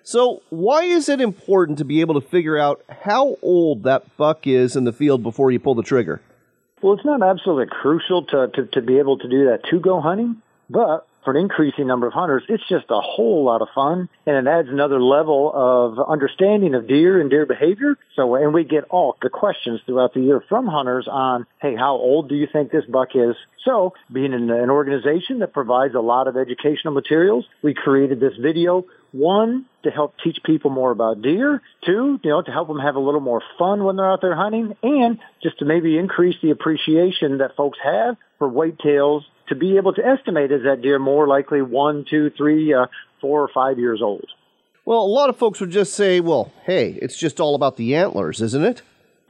So, 0.03 0.43
why 0.51 0.83
is 0.83 1.09
it 1.09 1.21
important 1.21 1.79
to 1.79 1.85
be 1.85 2.01
able 2.01 2.21
to 2.21 2.29
figure 2.29 2.59
out 2.59 2.83
how 2.89 3.37
old 3.41 3.85
that 3.85 4.17
buck 4.17 4.49
is 4.49 4.75
in 4.75 4.83
the 4.83 4.93
field 4.93 5.23
before 5.23 5.53
you 5.53 5.61
pull 5.61 5.77
the 5.77 5.85
trigger? 5.85 6.21
Well, 6.87 6.95
it's 6.95 7.05
not 7.05 7.21
absolutely 7.21 7.67
crucial 7.67 8.23
to, 8.27 8.47
to, 8.47 8.67
to 8.67 8.81
be 8.81 8.99
able 8.99 9.19
to 9.19 9.29
do 9.29 9.47
that 9.47 9.65
to 9.71 9.81
go 9.81 10.01
hunting, 10.01 10.41
but 10.71 11.05
for 11.25 11.33
an 11.33 11.37
increasing 11.37 11.89
number 11.89 12.07
of 12.07 12.13
hunters, 12.13 12.45
it's 12.49 12.63
just 12.69 12.85
a 12.91 13.01
whole 13.01 13.43
lot 13.43 13.61
of 13.61 13.67
fun 13.75 14.09
and 14.25 14.37
it 14.37 14.49
adds 14.49 14.69
another 14.69 15.03
level 15.03 15.51
of 15.53 15.99
understanding 16.09 16.77
of 16.77 16.87
deer 16.87 17.21
and 17.21 17.29
deer 17.29 17.45
behavior. 17.45 17.99
So, 18.15 18.37
and 18.37 18.55
we 18.55 18.63
get 18.63 18.85
all 18.85 19.17
the 19.21 19.31
questions 19.31 19.81
throughout 19.85 20.15
the 20.15 20.21
year 20.21 20.41
from 20.49 20.69
hunters 20.69 21.09
on, 21.11 21.49
hey, 21.61 21.75
how 21.75 21.97
old 21.97 22.29
do 22.29 22.37
you 22.37 22.47
think 22.53 22.71
this 22.71 22.85
buck 22.85 23.17
is? 23.17 23.35
So, 23.65 23.95
being 24.13 24.33
in 24.33 24.49
an 24.49 24.71
organization 24.71 25.41
that 25.41 25.53
provides 25.53 25.97
a 25.97 26.01
lot 26.01 26.29
of 26.29 26.37
educational 26.37 26.95
materials, 26.95 27.47
we 27.63 27.75
created 27.75 28.21
this 28.21 28.37
video 28.41 28.85
one, 29.17 29.67
to 29.85 29.91
help 29.91 30.15
teach 30.23 30.39
people 30.45 30.71
more 30.71 30.91
about 30.91 31.23
deer. 31.23 31.63
Two, 31.85 32.19
you 32.23 32.31
know, 32.31 32.43
to 32.43 32.51
help 32.51 32.69
them 32.69 32.79
have 32.79 32.97
a 32.97 33.01
little 33.01 33.21
more 33.21 33.43
fun 33.59 33.85
when 33.85 33.97
they're 33.97 34.11
out 34.11 34.21
there 34.21 34.37
hunting. 34.37 34.75
And 34.83 35.19
just 35.43 35.59
to 35.61 35.65
maybe 35.65 35.99
increase 35.99 36.37
the 36.43 36.51
appreciation 36.51 37.39
that 37.39 37.57
folks 37.57 37.79
have 37.83 38.17
for 38.39 38.51
whitetails 38.51 39.23
to 39.49 39.55
be 39.55 39.77
able 39.77 39.95
to 39.95 40.05
estimate 40.05 40.53
is 40.53 40.63
that 40.65 40.83
deer 40.83 40.99
more 40.99 41.27
likely 41.27 41.63
one, 41.63 42.05
two, 42.09 42.31
three, 42.37 42.75
uh, 42.75 42.87
four, 43.21 43.43
or 43.43 43.49
five 43.53 43.79
years 43.79 44.03
old. 44.03 44.27
Well, 44.85 45.01
a 45.01 45.07
lot 45.07 45.31
of 45.31 45.37
folks 45.37 45.61
would 45.61 45.71
just 45.71 45.95
say, 45.95 46.21
well, 46.21 46.53
hey, 46.65 46.99
it's 47.03 47.17
just 47.17 47.41
all 47.41 47.55
about 47.55 47.77
the 47.77 47.95
antlers, 47.95 48.41
isn't 48.41 48.65
it? 48.65 48.83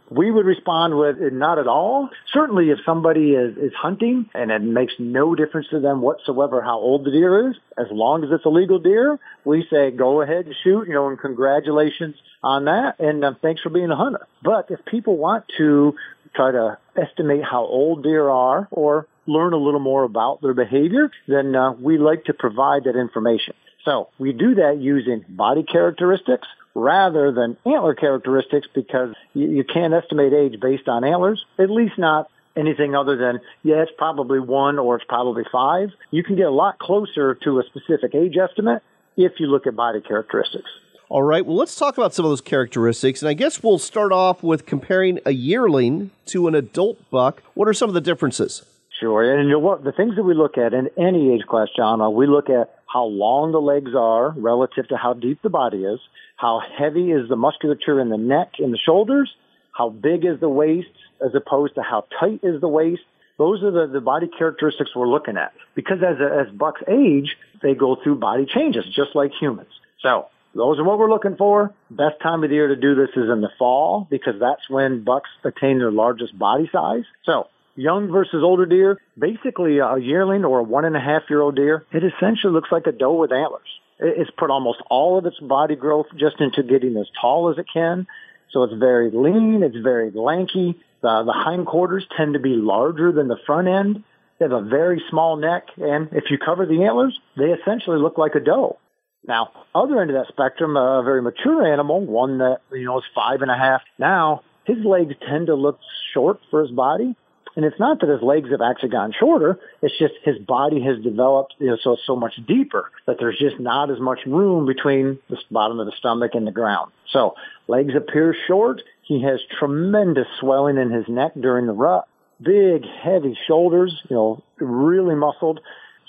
We 0.09 0.31
would 0.31 0.47
respond 0.47 0.97
with 0.97 1.17
not 1.33 1.59
at 1.59 1.67
all. 1.67 2.11
Certainly 2.33 2.71
if 2.71 2.79
somebody 2.87 3.33
is, 3.33 3.57
is 3.57 3.73
hunting 3.75 4.31
and 4.35 4.51
it 4.51 4.63
makes 4.63 4.95
no 4.99 5.35
difference 5.35 5.67
to 5.71 5.81
them 5.81 6.01
whatsoever 6.01 6.63
how 6.63 6.79
old 6.79 7.05
the 7.05 7.11
deer 7.11 7.51
is, 7.51 7.57
as 7.77 7.87
long 7.91 8.23
as 8.23 8.31
it's 8.31 8.45
a 8.45 8.49
legal 8.49 8.79
deer, 8.79 9.19
we 9.45 9.67
say 9.69 9.91
go 9.91 10.23
ahead 10.23 10.47
and 10.47 10.55
shoot, 10.63 10.87
you 10.87 10.95
know, 10.95 11.09
and 11.09 11.19
congratulations 11.19 12.15
on 12.43 12.67
that 12.67 13.01
and 13.01 13.25
uh, 13.25 13.33
thanks 13.43 13.63
for 13.63 13.71
being 13.71 13.91
a 13.91 13.97
hunter. 13.97 14.27
But 14.43 14.71
if 14.71 14.85
people 14.85 15.17
want 15.17 15.45
to 15.59 15.95
try 16.35 16.53
to 16.53 16.79
estimate 16.97 17.43
how 17.43 17.65
old 17.65 18.03
deer 18.03 18.29
are 18.29 18.69
or 18.71 19.09
learn 19.27 19.53
a 19.53 19.57
little 19.57 19.81
more 19.81 20.05
about 20.05 20.41
their 20.41 20.55
behavior, 20.55 21.11
then 21.27 21.55
uh, 21.57 21.73
we 21.73 21.99
like 21.99 22.25
to 22.25 22.35
provide 22.35 22.85
that 22.85 22.97
information. 22.97 23.55
So 23.87 24.09
we 24.19 24.33
do 24.33 24.57
that 24.57 24.79
using 24.79 25.25
body 25.29 25.63
characteristics 25.63 26.47
rather 26.75 27.33
than 27.33 27.57
antler 27.65 27.95
characteristics 27.95 28.67
because 28.75 29.15
you, 29.33 29.49
you 29.49 29.65
can't 29.65 29.95
estimate 29.95 30.35
age 30.35 30.61
based 30.61 30.89
on 30.89 31.05
antlers, 31.05 31.43
at 31.59 31.71
least 31.71 31.97
not 31.97 32.29
anything 32.57 32.95
other 32.95 33.17
than, 33.17 33.41
yeah, 33.63 33.77
it's 33.77 33.93
probably 33.97 34.41
one 34.41 34.79
or 34.79 34.97
it's 34.97 35.05
probably 35.09 35.45
five. 35.51 35.91
You 36.11 36.25
can 36.25 36.37
get 36.37 36.47
a 36.47 36.51
lot 36.51 36.79
closer 36.79 37.35
to 37.45 37.61
a 37.61 37.63
specific 37.65 38.15
age 38.15 38.37
estimate 38.37 38.83
if 39.17 39.33
you 39.39 39.47
look 39.47 39.67
at 39.67 39.77
body 39.77 40.01
characteristics. 40.01 40.69
All 41.09 41.23
right, 41.23 41.47
well, 41.47 41.57
let's 41.57 41.77
talk 41.77 41.97
about 41.97 42.13
some 42.13 42.25
of 42.25 42.33
those 42.33 42.41
characteristics. 42.41 43.23
And 43.23 43.29
I 43.29 43.35
guess 43.35 43.63
we'll 43.63 43.79
start 43.79 44.11
off 44.11 44.43
with 44.43 44.67
comparing 44.67 45.21
a 45.25 45.31
yearling 45.31 46.11
to 46.27 46.49
an 46.49 46.57
adult 46.57 46.99
buck. 47.11 47.43
What 47.55 47.69
are 47.69 47.75
some 47.75 47.89
of 47.89 47.95
the 47.95 48.01
differences? 48.01 48.65
Sure. 48.99 49.23
And 49.23 49.47
you 49.47 49.53
know 49.53 49.59
what? 49.61 49.85
The 49.85 49.93
things 49.93 50.17
that 50.17 50.25
we 50.25 50.35
look 50.35 50.59
at 50.59 50.75
in 50.75 50.89
any 50.99 51.33
age 51.33 51.43
class, 51.47 51.69
John, 51.77 52.01
uh, 52.01 52.09
we 52.09 52.27
look 52.27 52.51
at 52.51 52.76
how 52.87 53.05
long 53.05 53.53
the 53.53 53.61
legs 53.61 53.93
are 53.97 54.31
relative 54.31 54.89
to 54.89 54.97
how 54.97 55.13
deep 55.13 55.43
the 55.43 55.51
body 55.51 55.85
is, 55.85 56.01
how 56.37 56.61
heavy 56.79 57.11
is 57.11 57.29
the 57.29 57.37
musculature 57.37 58.01
in 58.01 58.09
the 58.09 58.17
neck 58.17 58.55
and 58.59 58.73
the 58.73 58.79
shoulders, 58.79 59.31
how 59.73 59.91
big 59.91 60.25
is 60.25 60.41
the 60.41 60.49
waist 60.49 60.89
as 61.25 61.35
opposed 61.35 61.75
to 61.75 61.83
how 61.83 62.07
tight 62.19 62.41
is 62.43 62.61
the 62.61 62.69
waist. 62.69 63.03
Those 63.39 63.63
are 63.63 63.71
the, 63.71 63.93
the 63.93 64.01
body 64.01 64.29
characteristics 64.29 64.91
we're 64.95 65.09
looking 65.09 65.37
at. 65.37 65.53
Because 65.75 65.99
as, 66.03 66.17
as 66.21 66.53
bucks 66.55 66.81
age, 66.89 67.37
they 67.63 67.75
go 67.75 67.97
through 68.03 68.17
body 68.17 68.47
changes, 68.47 68.85
just 68.95 69.15
like 69.15 69.33
humans. 69.39 69.69
So 70.01 70.27
those 70.55 70.79
are 70.79 70.85
what 70.85 70.99
we're 70.99 71.11
looking 71.11 71.37
for. 71.37 71.75
Best 71.91 72.21
time 72.23 72.43
of 72.45 72.51
the 72.51 72.57
year 72.57 72.69
to 72.69 72.77
do 72.77 72.95
this 72.95 73.11
is 73.11 73.29
in 73.31 73.43
the 73.43 73.51
fall 73.59 74.07
because 74.11 74.35
that's 74.41 74.69
when 74.71 75.05
bucks 75.05 75.29
attain 75.45 75.79
their 75.79 75.91
largest 75.91 76.39
body 76.39 76.69
size. 76.73 77.05
So 77.25 77.49
young 77.77 78.11
versus 78.11 78.43
older 78.43 78.67
deer, 78.67 78.99
basically 79.19 79.79
a 79.79 79.97
yearling 79.99 80.45
or 80.45 80.61
a 80.61 80.63
one 80.63 80.85
and 80.85 80.97
a 80.97 81.01
half 81.01 81.23
year 81.29 81.41
old 81.41 81.57
deer, 81.57 81.85
it 81.93 82.03
essentially 82.03 82.53
looks 82.53 82.73
like 82.73 82.87
a 82.87 82.93
doe 82.93 83.15
with 83.15 83.33
antlers. 83.33 83.69
It's 83.99 84.31
put 84.37 84.51
almost 84.51 84.83
all 84.91 85.19
of 85.19 85.27
its 85.27 85.39
body 85.41 85.77
growth 85.77 86.07
just 86.17 86.41
into 86.41 86.63
getting 86.63 86.97
as 86.97 87.07
tall 87.21 87.51
as 87.51 87.59
it 87.59 87.67
can. 87.73 88.07
So 88.51 88.63
it's 88.63 88.75
very 88.75 89.11
lean, 89.11 89.63
it's 89.63 89.77
very 89.77 90.11
lanky. 90.11 90.79
The, 91.03 91.23
the 91.25 91.33
hindquarters 91.33 92.07
tend 92.17 92.35
to 92.35 92.41
be 92.41 92.57
larger 92.57 93.13
than 93.13 93.29
the 93.29 93.39
front 93.47 93.69
end. 93.69 94.05
They 94.39 94.45
have 94.45 94.53
a 94.53 94.63
very 94.63 95.03
small 95.09 95.37
neck, 95.37 95.65
and 95.79 96.09
if 96.13 96.25
you 96.31 96.37
cover 96.39 96.67
the 96.67 96.85
antlers, 96.85 97.19
they 97.39 97.53
essentially 97.53 97.99
look 97.99 98.19
like 98.19 98.35
a 98.35 98.41
doe. 98.41 98.79
Now, 99.27 99.51
other 99.75 100.01
end 100.01 100.11
of 100.11 100.17
that 100.17 100.29
spectrum, 100.29 100.77
a 100.77 101.03
very 101.03 101.23
mature 101.23 101.67
animal, 101.73 102.05
one 102.05 102.39
that 102.39 102.61
you 102.71 102.85
know 102.85 102.99
is 102.99 103.05
five 103.15 103.43
and 103.43 103.51
a 103.51 103.57
half. 103.57 103.81
Now, 103.99 104.43
his 104.65 104.79
legs 104.85 105.15
tend 105.27 105.47
to 105.47 105.55
look 105.55 105.79
short 106.13 106.41
for 106.51 106.63
his 106.63 106.71
body, 106.71 107.17
and 107.57 107.65
it's 107.65 107.81
not 107.81 108.01
that 108.01 108.11
his 108.11 108.23
legs 108.23 108.51
have 108.51 108.61
actually 108.61 108.91
gotten 108.91 109.15
shorter. 109.19 109.59
It's 109.81 109.99
just 109.99 110.13
his 110.23 110.39
body 110.39 110.83
has 110.83 111.03
developed 111.03 111.55
you 111.59 111.69
know, 111.69 111.79
so 111.83 111.97
so 112.07 112.15
much 112.15 112.35
deeper 112.47 112.91
that 113.07 113.17
there's 113.19 113.39
just 113.39 113.59
not 113.59 113.91
as 113.91 113.99
much 113.99 114.21
room 114.27 114.67
between 114.67 115.19
the 115.31 115.39
bottom 115.51 115.81
of 115.81 115.87
the 115.87 115.93
stomach 115.99 116.33
and 116.35 116.47
the 116.47 116.53
ground. 116.53 116.93
So 117.11 117.35
legs 117.67 117.95
appear 117.97 118.37
short. 118.47 118.83
He 119.03 119.23
has 119.23 119.41
tremendous 119.59 120.27
swelling 120.39 120.77
in 120.77 120.91
his 120.91 121.07
neck 121.09 121.33
during 121.41 121.67
the 121.67 121.73
rut. 121.73 122.07
Big, 122.43 122.85
heavy 123.03 123.37
shoulders, 123.47 123.99
you 124.11 124.17
know, 124.17 124.43
really 124.59 125.15
muscled. 125.15 125.61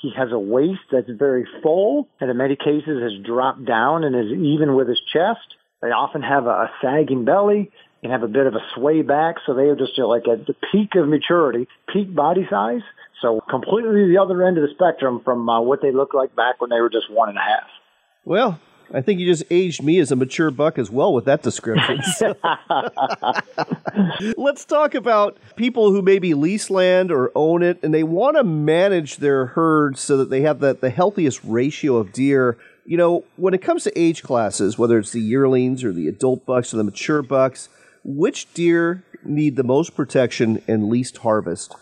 He 0.02 0.12
has 0.18 0.32
a 0.34 0.40
waist 0.40 0.82
that's 0.92 1.10
very 1.10 1.48
full 1.64 2.10
and 2.20 2.30
in 2.30 2.36
many 2.36 2.58
cases 2.58 3.02
has 3.02 3.26
dropped 3.26 3.64
down 3.64 4.04
and 4.04 4.16
is 4.16 4.38
even 4.38 4.76
with 4.76 4.90
his 4.90 5.00
chest. 5.14 5.56
They 5.82 5.90
often 5.90 6.24
have 6.24 6.46
a, 6.46 6.50
a 6.50 6.72
sagging 6.82 7.24
belly 7.24 7.72
and 8.04 8.12
have 8.12 8.24
a 8.24 8.28
bit 8.28 8.46
of 8.46 8.54
a 8.54 8.62
sway 8.76 9.02
back. 9.02 9.36
So 9.46 9.54
they 9.54 9.64
are 9.64 9.76
just 9.76 9.98
like 9.98 10.28
at 10.28 10.46
the 10.46 10.56
peak 10.72 10.96
of 10.96 11.08
maturity, 11.08 11.68
peak 11.92 12.14
body 12.14 12.48
size. 12.50 12.82
So 13.22 13.42
completely 13.50 14.08
the 14.08 14.20
other 14.22 14.44
end 14.44 14.58
of 14.58 14.64
the 14.64 14.74
spectrum 14.74 15.22
from 15.24 15.50
uh, 15.50 15.62
what 15.62 15.82
they 15.82 15.92
looked 15.92 16.14
like 16.14 16.36
back 16.36 16.62
when 16.62 16.70
they 16.70 16.80
were 16.80 16.90
just 16.90 17.10
one 17.10 17.30
and 17.30 17.38
a 17.38 17.42
half. 17.42 17.68
Well, 18.24 18.60
I 18.94 19.02
think 19.02 19.20
you 19.20 19.26
just 19.26 19.44
aged 19.50 19.84
me 19.84 20.00
as 20.00 20.12
a 20.12 20.16
mature 20.16 20.52
buck 20.52 20.78
as 20.78 20.90
well 20.90 21.14
with 21.14 21.26
that 21.26 21.42
description. 21.42 22.00
Let's 24.38 24.66
talk 24.66 24.96
about 24.96 25.38
people 25.56 25.92
who 25.92 26.02
maybe 26.02 26.34
lease 26.34 26.70
land 26.70 27.12
or 27.12 27.32
own 27.36 27.64
it 27.64 27.80
and 27.84 27.94
they 27.94 28.04
want 28.04 28.38
to 28.38 28.44
manage 28.44 29.18
their 29.18 29.48
herd 29.48 29.98
so 29.98 30.18
that 30.18 30.30
they 30.30 30.42
have 30.42 30.60
the, 30.60 30.74
the 30.74 30.90
healthiest 30.90 31.42
ratio 31.44 31.98
of 31.98 32.14
deer. 32.14 32.58
You 32.86 32.98
know, 32.98 33.26
when 33.36 33.54
it 33.54 33.62
comes 33.62 33.84
to 33.84 34.00
age 34.00 34.24
classes, 34.24 34.78
whether 34.78 34.98
it's 34.98 35.12
the 35.12 35.20
yearlings 35.20 35.84
or 35.84 35.92
the 35.92 36.08
adult 36.08 36.46
bucks 36.46 36.74
or 36.74 36.78
the 36.78 36.86
mature 36.86 37.22
bucks, 37.22 37.68
which 38.08 38.52
deer 38.54 39.04
need 39.24 39.58
the 39.58 39.64
most 39.64 39.94
protection 39.96 40.64
and 40.66 40.90
least 40.90 41.18
harvest? 41.18 41.76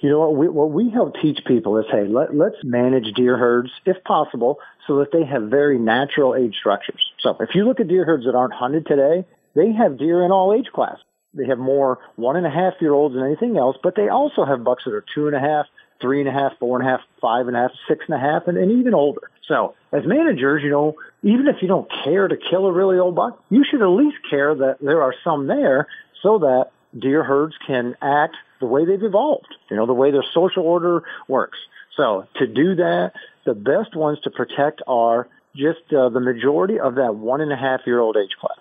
You 0.00 0.08
know 0.10 0.20
what 0.20 0.36
we, 0.36 0.48
what 0.48 0.70
we 0.70 0.90
help 0.90 1.14
teach 1.20 1.40
people 1.46 1.76
is, 1.76 1.84
hey, 1.90 2.06
let, 2.08 2.34
let's 2.34 2.56
manage 2.64 3.12
deer 3.14 3.36
herds 3.36 3.68
if 3.84 4.02
possible 4.04 4.58
so 4.86 4.98
that 5.00 5.12
they 5.12 5.24
have 5.24 5.50
very 5.50 5.78
natural 5.78 6.34
age 6.34 6.54
structures. 6.58 7.04
So 7.20 7.36
if 7.40 7.50
you 7.54 7.66
look 7.66 7.80
at 7.80 7.88
deer 7.88 8.06
herds 8.06 8.24
that 8.24 8.34
aren't 8.34 8.54
hunted 8.54 8.86
today, 8.86 9.26
they 9.54 9.72
have 9.72 9.98
deer 9.98 10.24
in 10.24 10.30
all 10.30 10.54
age 10.54 10.70
classes. 10.72 11.04
They 11.34 11.46
have 11.46 11.58
more 11.58 11.98
one 12.16 12.36
and 12.36 12.46
a 12.46 12.50
half 12.50 12.74
year 12.80 12.94
olds 12.94 13.14
than 13.14 13.24
anything 13.24 13.58
else, 13.58 13.76
but 13.82 13.94
they 13.94 14.08
also 14.08 14.46
have 14.46 14.64
bucks 14.64 14.84
that 14.86 14.94
are 14.94 15.04
two 15.14 15.26
and 15.26 15.36
a 15.36 15.40
half, 15.40 15.66
three 16.00 16.20
and 16.20 16.28
a 16.28 16.32
half, 16.32 16.52
four 16.58 16.78
and 16.78 16.88
a 16.88 16.90
half, 16.90 17.00
five 17.20 17.48
and 17.48 17.56
a 17.56 17.60
half, 17.60 17.72
six 17.86 18.04
and 18.08 18.16
a 18.16 18.20
half, 18.20 18.46
and, 18.46 18.56
and 18.56 18.70
even 18.80 18.94
older. 18.94 19.30
So 19.46 19.74
as 19.92 20.02
managers, 20.06 20.62
you 20.62 20.70
know, 20.70 20.94
even 21.22 21.48
if 21.48 21.56
you 21.62 21.68
don't 21.68 21.90
care 22.04 22.28
to 22.28 22.36
kill 22.36 22.66
a 22.66 22.72
really 22.72 22.98
old 22.98 23.14
buck, 23.14 23.42
you 23.50 23.64
should 23.68 23.82
at 23.82 23.88
least 23.88 24.16
care 24.30 24.54
that 24.54 24.78
there 24.80 25.02
are 25.02 25.14
some 25.24 25.46
there 25.46 25.88
so 26.22 26.38
that 26.38 26.70
deer 26.98 27.24
herds 27.24 27.54
can 27.66 27.96
act 28.00 28.36
the 28.60 28.66
way 28.66 28.84
they've 28.84 29.02
evolved, 29.02 29.54
you 29.70 29.76
know, 29.76 29.86
the 29.86 29.94
way 29.94 30.10
their 30.10 30.24
social 30.34 30.64
order 30.64 31.02
works. 31.28 31.58
So 31.96 32.26
to 32.36 32.46
do 32.46 32.76
that, 32.76 33.12
the 33.44 33.54
best 33.54 33.96
ones 33.96 34.18
to 34.24 34.30
protect 34.30 34.82
are 34.86 35.28
just 35.56 35.92
uh, 35.92 36.08
the 36.08 36.20
majority 36.20 36.78
of 36.78 36.96
that 36.96 37.14
one 37.14 37.40
and 37.40 37.52
a 37.52 37.56
half 37.56 37.80
year 37.86 37.98
old 37.98 38.16
age 38.16 38.36
class. 38.40 38.58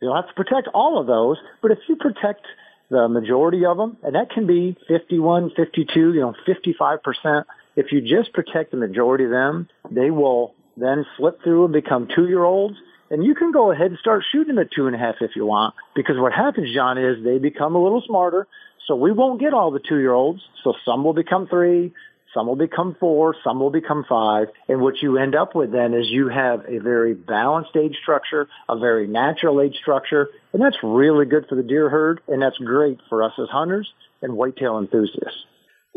You'll 0.00 0.14
have 0.14 0.28
to 0.28 0.34
protect 0.34 0.68
all 0.72 1.00
of 1.00 1.06
those, 1.06 1.38
but 1.60 1.72
if 1.72 1.78
you 1.88 1.96
protect 1.96 2.46
the 2.90 3.08
majority 3.08 3.64
of 3.66 3.76
them, 3.76 3.96
and 4.02 4.14
that 4.14 4.30
can 4.30 4.46
be 4.46 4.76
51, 4.86 5.50
52, 5.56 6.14
you 6.14 6.20
know, 6.20 6.34
55%, 6.46 7.44
if 7.76 7.92
you 7.92 8.00
just 8.00 8.32
protect 8.32 8.70
the 8.70 8.76
majority 8.76 9.24
of 9.24 9.30
them, 9.30 9.68
they 9.90 10.10
will 10.10 10.54
then 10.80 11.06
slip 11.16 11.42
through 11.42 11.64
and 11.64 11.72
become 11.72 12.08
two 12.14 12.28
year 12.28 12.44
olds. 12.44 12.76
And 13.10 13.24
you 13.24 13.34
can 13.34 13.52
go 13.52 13.72
ahead 13.72 13.86
and 13.86 13.98
start 13.98 14.24
shooting 14.30 14.58
at 14.58 14.70
two 14.70 14.86
and 14.86 14.94
a 14.94 14.98
half 14.98 15.16
if 15.20 15.30
you 15.34 15.46
want. 15.46 15.74
Because 15.94 16.16
what 16.18 16.32
happens, 16.32 16.74
John, 16.74 16.98
is 16.98 17.24
they 17.24 17.38
become 17.38 17.74
a 17.74 17.82
little 17.82 18.02
smarter. 18.06 18.46
So 18.86 18.96
we 18.96 19.12
won't 19.12 19.40
get 19.40 19.54
all 19.54 19.70
the 19.70 19.80
two 19.80 19.98
year 19.98 20.12
olds. 20.12 20.40
So 20.62 20.74
some 20.84 21.04
will 21.04 21.14
become 21.14 21.46
three, 21.46 21.92
some 22.34 22.46
will 22.46 22.56
become 22.56 22.96
four, 23.00 23.34
some 23.42 23.60
will 23.60 23.70
become 23.70 24.04
five. 24.08 24.48
And 24.68 24.80
what 24.80 25.00
you 25.00 25.18
end 25.18 25.34
up 25.34 25.54
with 25.54 25.72
then 25.72 25.94
is 25.94 26.06
you 26.08 26.28
have 26.28 26.64
a 26.68 26.78
very 26.78 27.14
balanced 27.14 27.76
age 27.76 27.96
structure, 28.02 28.48
a 28.68 28.78
very 28.78 29.06
natural 29.06 29.60
age 29.60 29.76
structure. 29.80 30.28
And 30.52 30.62
that's 30.62 30.76
really 30.82 31.26
good 31.26 31.46
for 31.48 31.54
the 31.54 31.62
deer 31.62 31.88
herd. 31.88 32.20
And 32.28 32.42
that's 32.42 32.58
great 32.58 33.00
for 33.08 33.22
us 33.22 33.32
as 33.38 33.48
hunters 33.48 33.90
and 34.22 34.34
whitetail 34.34 34.78
enthusiasts. 34.78 35.44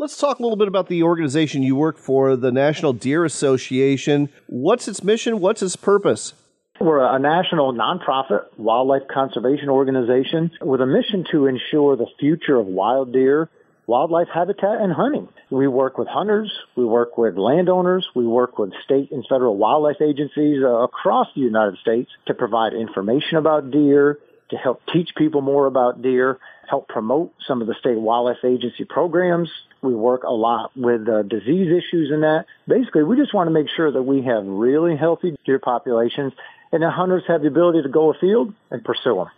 Let's 0.02 0.16
talk 0.16 0.40
a 0.40 0.42
little 0.42 0.56
bit 0.56 0.66
about 0.66 0.88
the 0.88 1.04
organization 1.04 1.62
you 1.62 1.76
work 1.76 1.96
for, 1.96 2.34
the 2.34 2.50
National 2.50 2.92
Deer 2.92 3.24
Association. 3.24 4.30
What's 4.48 4.88
its 4.88 5.04
mission? 5.04 5.38
What's 5.38 5.62
its 5.62 5.76
purpose? 5.76 6.34
We're 6.80 7.04
a 7.04 7.20
national 7.20 7.72
nonprofit 7.72 8.46
wildlife 8.56 9.02
conservation 9.14 9.68
organization 9.68 10.50
with 10.60 10.80
a 10.80 10.86
mission 10.86 11.24
to 11.30 11.46
ensure 11.46 11.94
the 11.94 12.08
future 12.18 12.56
of 12.56 12.66
wild 12.66 13.12
deer, 13.12 13.48
wildlife 13.86 14.26
habitat, 14.34 14.80
and 14.80 14.92
hunting. 14.92 15.28
We 15.50 15.68
work 15.68 15.98
with 15.98 16.08
hunters, 16.08 16.50
we 16.74 16.84
work 16.84 17.16
with 17.16 17.36
landowners, 17.36 18.04
we 18.12 18.26
work 18.26 18.58
with 18.58 18.72
state 18.84 19.12
and 19.12 19.24
federal 19.28 19.56
wildlife 19.56 20.00
agencies 20.00 20.64
uh, 20.64 20.82
across 20.82 21.28
the 21.36 21.42
United 21.42 21.78
States 21.78 22.10
to 22.26 22.34
provide 22.34 22.72
information 22.72 23.36
about 23.36 23.70
deer, 23.70 24.18
to 24.50 24.56
help 24.56 24.80
teach 24.92 25.10
people 25.16 25.42
more 25.42 25.66
about 25.66 26.02
deer, 26.02 26.40
help 26.68 26.88
promote 26.88 27.32
some 27.46 27.60
of 27.60 27.68
the 27.68 27.74
state 27.78 28.00
wildlife 28.00 28.44
agency 28.44 28.84
programs, 28.84 29.48
we 29.82 29.94
work 29.94 30.22
a 30.22 30.32
lot 30.32 30.70
with 30.76 31.08
uh, 31.08 31.22
disease 31.22 31.68
issues 31.68 32.10
and 32.12 32.22
that. 32.22 32.46
Basically, 32.66 33.02
we 33.02 33.16
just 33.16 33.34
want 33.34 33.48
to 33.48 33.52
make 33.52 33.66
sure 33.76 33.90
that 33.90 34.02
we 34.02 34.22
have 34.22 34.44
really 34.46 34.96
healthy 34.96 35.36
deer 35.44 35.58
populations 35.58 36.32
and 36.70 36.82
that 36.82 36.92
hunters 36.92 37.24
have 37.28 37.42
the 37.42 37.48
ability 37.48 37.82
to 37.82 37.88
go 37.88 38.12
afield 38.12 38.54
and 38.70 38.84
pursue 38.84 39.16
them. 39.16 39.28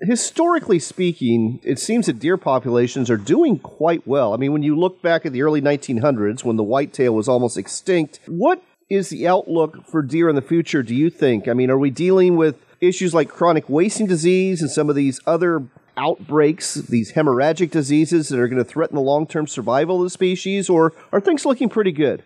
Historically 0.00 0.78
speaking, 0.78 1.60
it 1.62 1.78
seems 1.78 2.06
that 2.06 2.18
deer 2.18 2.36
populations 2.36 3.10
are 3.10 3.16
doing 3.16 3.58
quite 3.58 4.06
well. 4.06 4.34
I 4.34 4.36
mean, 4.36 4.52
when 4.52 4.62
you 4.62 4.76
look 4.76 5.02
back 5.02 5.24
at 5.24 5.32
the 5.32 5.42
early 5.42 5.60
1900s 5.60 6.44
when 6.44 6.56
the 6.56 6.64
whitetail 6.64 7.14
was 7.14 7.28
almost 7.28 7.56
extinct, 7.56 8.20
what 8.26 8.62
is 8.90 9.08
the 9.08 9.26
outlook 9.26 9.86
for 9.86 10.02
deer 10.02 10.28
in 10.28 10.36
the 10.36 10.42
future, 10.42 10.82
do 10.82 10.94
you 10.94 11.10
think? 11.10 11.48
I 11.48 11.52
mean, 11.52 11.70
are 11.70 11.78
we 11.78 11.90
dealing 11.90 12.36
with 12.36 12.56
issues 12.80 13.14
like 13.14 13.28
chronic 13.28 13.68
wasting 13.68 14.06
disease 14.06 14.60
and 14.60 14.70
some 14.70 14.90
of 14.90 14.96
these 14.96 15.20
other 15.26 15.62
outbreaks, 15.96 16.74
these 16.74 17.12
hemorrhagic 17.12 17.70
diseases 17.70 18.28
that 18.28 18.38
are 18.38 18.48
going 18.48 18.62
to 18.62 18.68
threaten 18.68 18.96
the 18.96 19.02
long 19.02 19.26
term 19.26 19.46
survival 19.46 19.98
of 19.98 20.04
the 20.04 20.10
species, 20.10 20.68
or 20.68 20.92
are 21.12 21.20
things 21.20 21.44
looking 21.44 21.68
pretty 21.68 21.92
good? 21.92 22.22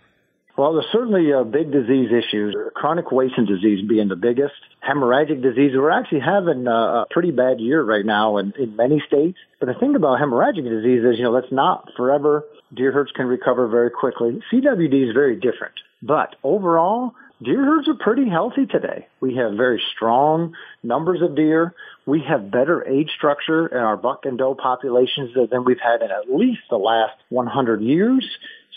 Well, 0.59 0.72
there's 0.72 0.90
certainly 0.90 1.33
uh, 1.33 1.44
big 1.44 1.70
disease 1.70 2.11
issues. 2.11 2.57
Chronic 2.74 3.12
wasting 3.12 3.46
disease 3.46 3.87
being 3.88 4.09
the 4.09 4.16
biggest. 4.16 4.54
Hemorrhagic 4.83 5.40
disease, 5.40 5.70
we're 5.76 5.90
actually 5.90 6.18
having 6.20 6.66
a 6.66 7.04
pretty 7.11 7.31
bad 7.31 7.61
year 7.61 7.81
right 7.81 8.04
now 8.04 8.38
in, 8.38 8.52
in 8.59 8.74
many 8.74 9.00
states. 9.07 9.38
But 9.61 9.66
the 9.66 9.74
thing 9.74 9.94
about 9.94 10.18
hemorrhagic 10.18 10.64
disease 10.64 11.04
is, 11.04 11.16
you 11.16 11.22
know, 11.22 11.33
that's 11.33 11.52
not 11.52 11.90
forever. 11.96 12.44
Deer 12.74 12.90
herds 12.90 13.12
can 13.12 13.26
recover 13.26 13.68
very 13.68 13.90
quickly. 13.90 14.42
CWD 14.52 15.09
is 15.09 15.14
very 15.14 15.37
different. 15.37 15.74
But 16.02 16.35
overall, 16.42 17.14
deer 17.40 17.64
herds 17.64 17.88
are 17.88 17.94
pretty 17.94 18.28
healthy 18.28 18.66
today. 18.66 19.07
We 19.20 19.37
have 19.37 19.52
very 19.52 19.81
strong 19.94 20.54
numbers 20.83 21.22
of 21.22 21.37
deer. 21.37 21.72
We 22.09 22.23
have 22.27 22.51
better 22.51 22.88
age 22.88 23.11
structure 23.14 23.66
in 23.66 23.77
our 23.77 23.99
buck 23.99 24.25
and 24.25 24.38
doe 24.38 24.55
populations 24.55 25.37
than 25.51 25.66
we've 25.66 25.79
had 25.79 26.01
in 26.01 26.11
at 26.11 26.33
least 26.33 26.62
the 26.71 26.79
last 26.79 27.12
100 27.29 27.83
years. 27.83 28.27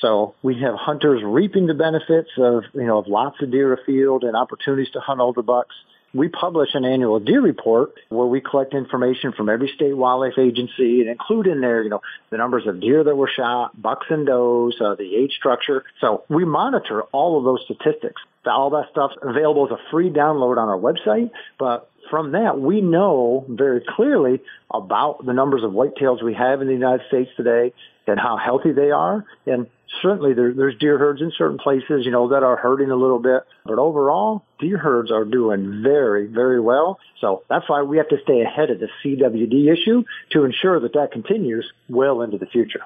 So 0.02 0.36
we 0.44 0.60
have 0.60 0.76
hunters 0.76 1.22
reaping 1.24 1.66
the 1.66 1.74
benefits 1.74 2.30
of, 2.38 2.66
you 2.74 2.84
know, 2.84 2.98
of 2.98 3.08
lots 3.08 3.42
of 3.42 3.50
deer 3.50 3.72
afield 3.72 4.26
and 4.26 4.36
opportunities 4.36 4.92
to 4.92 5.00
hunt 5.00 5.22
older 5.22 5.44
bucks. 5.44 5.74
We 6.14 6.28
publish 6.28 6.72
an 6.74 6.84
annual 6.84 7.22
deer 7.22 7.40
report 7.40 7.94
where 8.10 8.28
we 8.28 8.42
collect 8.42 8.74
information 8.74 9.32
from 9.32 9.48
every 9.48 9.72
state 9.74 9.96
wildlife 9.96 10.38
agency 10.38 11.00
and 11.00 11.10
include 11.10 11.48
in 11.48 11.62
there, 11.62 11.84
you 11.84 11.90
know, 11.90 12.02
the 12.32 12.38
numbers 12.38 12.68
of 12.68 12.82
deer 12.82 13.02
that 13.02 13.16
were 13.16 13.32
shot, 13.34 13.82
bucks 13.82 14.08
and 14.10 14.28
does, 14.28 14.76
uh, 14.82 14.96
the 14.96 15.16
age 15.16 15.32
structure. 15.38 15.86
So 16.02 16.26
we 16.28 16.44
monitor 16.44 17.04
all 17.14 17.38
of 17.38 17.46
those 17.46 17.62
statistics. 17.64 18.22
All 18.46 18.72
that 18.72 18.88
stuff's 18.92 19.16
available 19.22 19.68
as 19.68 19.72
a 19.72 19.80
free 19.90 20.10
download 20.10 20.58
on 20.58 20.68
our 20.68 20.78
website, 20.78 21.30
but 21.58 21.91
from 22.12 22.34
that, 22.34 22.60
we 22.60 22.82
know 22.82 23.46
very 23.50 23.82
clearly 23.96 24.42
about 24.72 25.26
the 25.26 25.34
numbers 25.34 25.64
of 25.64 25.72
whitetails 25.72 26.22
we 26.22 26.36
have 26.36 26.62
in 26.62 26.68
the 26.68 26.74
United 26.74 27.08
States 27.08 27.32
today 27.36 27.74
and 28.06 28.20
how 28.20 28.38
healthy 28.38 28.74
they 28.74 28.92
are. 28.92 29.26
And 29.48 29.68
certainly 30.02 30.34
there, 30.34 30.54
there's 30.54 30.78
deer 30.78 30.98
herds 30.98 31.22
in 31.22 31.32
certain 31.36 31.58
places, 31.58 32.06
you 32.06 32.12
know, 32.12 32.30
that 32.30 32.44
are 32.44 32.58
hurting 32.58 32.92
a 32.92 32.96
little 32.96 33.20
bit. 33.20 33.44
But 33.66 33.80
overall, 33.80 34.44
deer 34.60 34.78
herds 34.78 35.10
are 35.12 35.26
doing 35.26 35.82
very, 35.82 36.28
very 36.28 36.60
well. 36.60 37.00
So 37.20 37.44
that's 37.50 37.68
why 37.70 37.82
we 37.84 37.98
have 37.98 38.10
to 38.10 38.18
stay 38.24 38.42
ahead 38.42 38.70
of 38.70 38.80
the 38.80 38.90
CWD 39.04 39.72
issue 39.72 40.04
to 40.32 40.44
ensure 40.44 40.80
that 40.82 40.94
that 40.94 41.12
continues 41.12 41.72
well 41.90 42.22
into 42.22 42.38
the 42.38 42.46
future. 42.46 42.82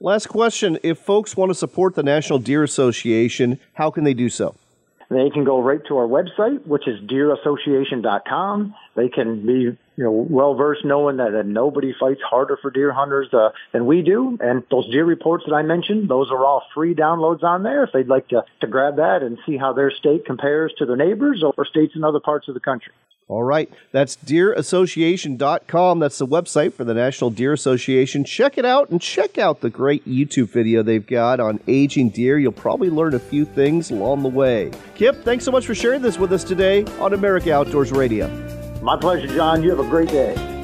Last 0.00 0.26
question. 0.26 0.78
If 0.82 0.98
folks 0.98 1.36
want 1.36 1.50
to 1.50 1.54
support 1.54 1.94
the 1.94 2.02
National 2.02 2.38
Deer 2.38 2.62
Association, 2.62 3.60
how 3.74 3.90
can 3.90 4.04
they 4.04 4.14
do 4.14 4.28
so? 4.28 4.54
They 5.10 5.30
can 5.30 5.44
go 5.44 5.62
right 5.62 5.80
to 5.88 5.96
our 5.96 6.06
website, 6.06 6.66
which 6.66 6.86
is 6.86 7.00
deerassociation.com. 7.00 8.74
They 8.94 9.08
can 9.08 9.46
be, 9.46 9.52
you 9.52 9.78
know, 9.96 10.10
well 10.10 10.54
versed 10.54 10.84
knowing 10.84 11.16
that, 11.16 11.32
that 11.32 11.46
nobody 11.46 11.94
fights 11.98 12.20
harder 12.28 12.58
for 12.60 12.70
deer 12.70 12.92
hunters 12.92 13.32
uh, 13.32 13.50
than 13.72 13.86
we 13.86 14.02
do. 14.02 14.36
And 14.40 14.64
those 14.70 14.90
deer 14.90 15.06
reports 15.06 15.44
that 15.48 15.54
I 15.54 15.62
mentioned, 15.62 16.10
those 16.10 16.30
are 16.30 16.44
all 16.44 16.62
free 16.74 16.94
downloads 16.94 17.42
on 17.42 17.62
there 17.62 17.84
if 17.84 17.90
they'd 17.92 18.06
like 18.06 18.28
to, 18.28 18.44
to 18.60 18.66
grab 18.66 18.96
that 18.96 19.22
and 19.22 19.38
see 19.46 19.56
how 19.56 19.72
their 19.72 19.90
state 19.90 20.26
compares 20.26 20.74
to 20.78 20.84
their 20.84 20.96
neighbors 20.96 21.42
or 21.42 21.64
states 21.64 21.94
in 21.96 22.04
other 22.04 22.20
parts 22.20 22.48
of 22.48 22.54
the 22.54 22.60
country. 22.60 22.92
All 23.28 23.44
right. 23.44 23.70
That's 23.92 24.16
deerassociation.com. 24.16 25.98
That's 25.98 26.18
the 26.18 26.26
website 26.26 26.72
for 26.72 26.84
the 26.84 26.94
National 26.94 27.30
Deer 27.30 27.52
Association. 27.52 28.24
Check 28.24 28.56
it 28.56 28.64
out 28.64 28.88
and 28.88 29.00
check 29.00 29.36
out 29.36 29.60
the 29.60 29.68
great 29.68 30.06
YouTube 30.08 30.48
video 30.48 30.82
they've 30.82 31.06
got 31.06 31.38
on 31.38 31.60
aging 31.68 32.08
deer. 32.10 32.38
You'll 32.38 32.52
probably 32.52 32.88
learn 32.88 33.14
a 33.14 33.18
few 33.18 33.44
things 33.44 33.90
along 33.90 34.22
the 34.22 34.30
way. 34.30 34.70
Kip, 34.94 35.22
thanks 35.24 35.44
so 35.44 35.52
much 35.52 35.66
for 35.66 35.74
sharing 35.74 36.00
this 36.00 36.18
with 36.18 36.32
us 36.32 36.42
today 36.42 36.84
on 37.00 37.12
America 37.12 37.52
Outdoors 37.52 37.92
Radio. 37.92 38.28
My 38.82 38.96
pleasure, 38.96 39.26
John. 39.26 39.62
You 39.62 39.70
have 39.70 39.80
a 39.80 39.88
great 39.88 40.08
day. 40.08 40.57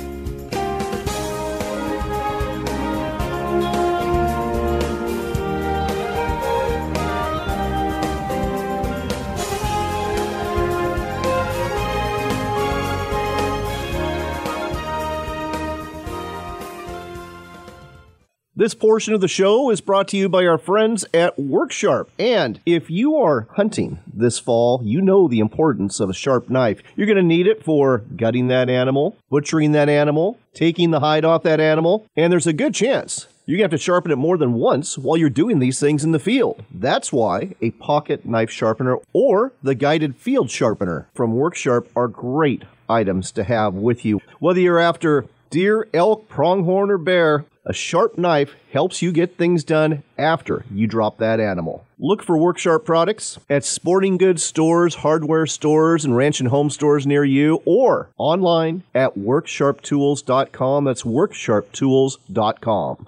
This 18.57 18.73
portion 18.73 19.15
of 19.15 19.21
the 19.21 19.27
show 19.27 19.71
is 19.71 19.81
brought 19.81 20.07
to 20.09 20.17
you 20.17 20.29
by 20.29 20.47
our 20.47 20.59
friends 20.59 21.05
at 21.13 21.37
Worksharp. 21.37 22.07
And 22.21 22.61
if 22.65 22.89
you 22.89 23.17
are 23.17 23.49
hunting 23.57 23.99
this 24.07 24.39
fall, 24.39 24.81
you 24.85 25.03
know 25.03 25.27
the 25.27 25.41
importance 25.41 25.99
of 25.99 26.09
a 26.09 26.15
sharp 26.15 26.49
knife. 26.49 26.81
You're 26.95 27.09
going 27.09 27.17
to 27.17 27.23
need 27.25 27.49
it 27.49 27.65
for 27.65 27.99
gutting 27.99 28.47
that 28.49 28.71
animal, 28.71 29.17
butchering 29.29 29.73
that 29.73 29.89
animal, 29.89 30.39
taking 30.53 30.93
the 30.93 31.01
hide 31.01 31.25
off 31.25 31.43
that 31.43 31.59
animal, 31.59 32.07
and 32.15 32.33
there's 32.33 32.47
a 32.47 32.53
good 32.53 32.75
chance 32.75 33.27
you're 33.45 33.59
going 33.59 33.69
to 33.69 33.75
have 33.75 33.81
to 33.81 33.85
sharpen 33.85 34.11
it 34.11 34.17
more 34.17 34.39
than 34.39 34.55
once 34.55 34.97
while 34.97 35.19
you're 35.19 35.29
doing 35.29 35.59
these 35.59 35.79
things 35.79 36.03
in 36.03 36.13
the 36.13 36.19
field. 36.19 36.65
That's 36.73 37.13
why 37.13 37.55
a 37.61 37.73
pocket 37.73 38.25
knife 38.25 38.51
sharpener 38.51 38.99
or 39.13 39.53
the 39.63 39.75
guided 39.75 40.17
field 40.17 40.51
sharpener 40.51 41.09
from 41.13 41.35
Worksharp 41.35 41.89
are 41.95 42.09
great 42.09 42.63
items 42.89 43.33
to 43.33 43.45
have 43.45 43.75
with 43.75 44.05
you. 44.05 44.21
Whether 44.39 44.61
you're 44.61 44.79
after 44.79 45.27
deer, 45.51 45.89
elk, 45.93 46.29
pronghorn, 46.29 46.91
or 46.91 46.97
bear, 46.97 47.45
a 47.67 47.73
sharp 47.73 48.19
knife 48.19 48.55
helps 48.73 49.01
you 49.01 49.11
get 49.11 49.37
things 49.37 49.65
done 49.65 50.03
after 50.19 50.65
you 50.71 50.87
drop 50.87 51.17
that 51.19 51.41
animal. 51.41 51.87
Look 51.99 52.23
for 52.23 52.37
Worksharp 52.37 52.85
products 52.85 53.39
at 53.49 53.65
sporting 53.65 54.19
goods 54.19 54.43
stores, 54.43 54.97
hardware 54.97 55.47
stores, 55.47 56.05
and 56.05 56.15
ranch 56.17 56.41
and 56.41 56.51
home 56.51 56.71
stores 56.71 57.07
near 57.07 57.25
you, 57.25 57.63
or 57.65 58.11
online 58.19 58.83
at 58.95 59.17
worksharptools.com. 59.17 60.85
That's 60.85 61.03
worksharptools.com. 61.03 63.07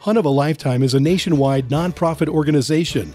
Hunt 0.00 0.18
of 0.18 0.24
a 0.24 0.30
Lifetime 0.30 0.82
is 0.82 0.94
a 0.94 1.00
nationwide 1.00 1.68
nonprofit 1.68 2.28
organization 2.28 3.14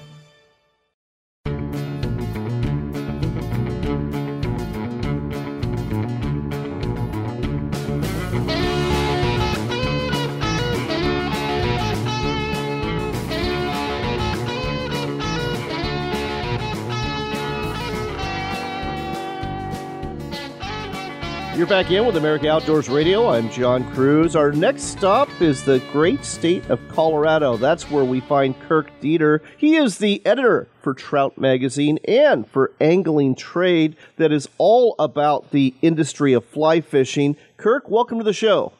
You're 21.61 21.69
back 21.69 21.91
in 21.91 22.07
with 22.07 22.17
America 22.17 22.49
Outdoors 22.49 22.89
Radio. 22.89 23.29
I'm 23.29 23.47
John 23.51 23.83
Kruse. 23.93 24.35
Our 24.35 24.51
next 24.51 24.85
stop 24.85 25.29
is 25.39 25.63
the 25.63 25.77
great 25.91 26.25
state 26.25 26.67
of 26.71 26.79
Colorado. 26.87 27.55
That's 27.55 27.87
where 27.91 28.03
we 28.03 28.19
find 28.19 28.59
Kirk 28.61 28.89
Deeter. 28.99 29.43
He 29.57 29.75
is 29.75 29.99
the 29.99 30.25
editor 30.25 30.67
for 30.81 30.95
Trout 30.95 31.37
Magazine 31.37 31.99
and 32.07 32.47
for 32.47 32.71
Angling 32.81 33.35
Trade 33.35 33.95
that 34.17 34.31
is 34.31 34.49
all 34.57 34.95
about 34.97 35.51
the 35.51 35.75
industry 35.83 36.33
of 36.33 36.43
fly 36.45 36.81
fishing. 36.81 37.37
Kirk, 37.57 37.91
welcome 37.91 38.17
to 38.17 38.23
the 38.23 38.33
show. 38.33 38.73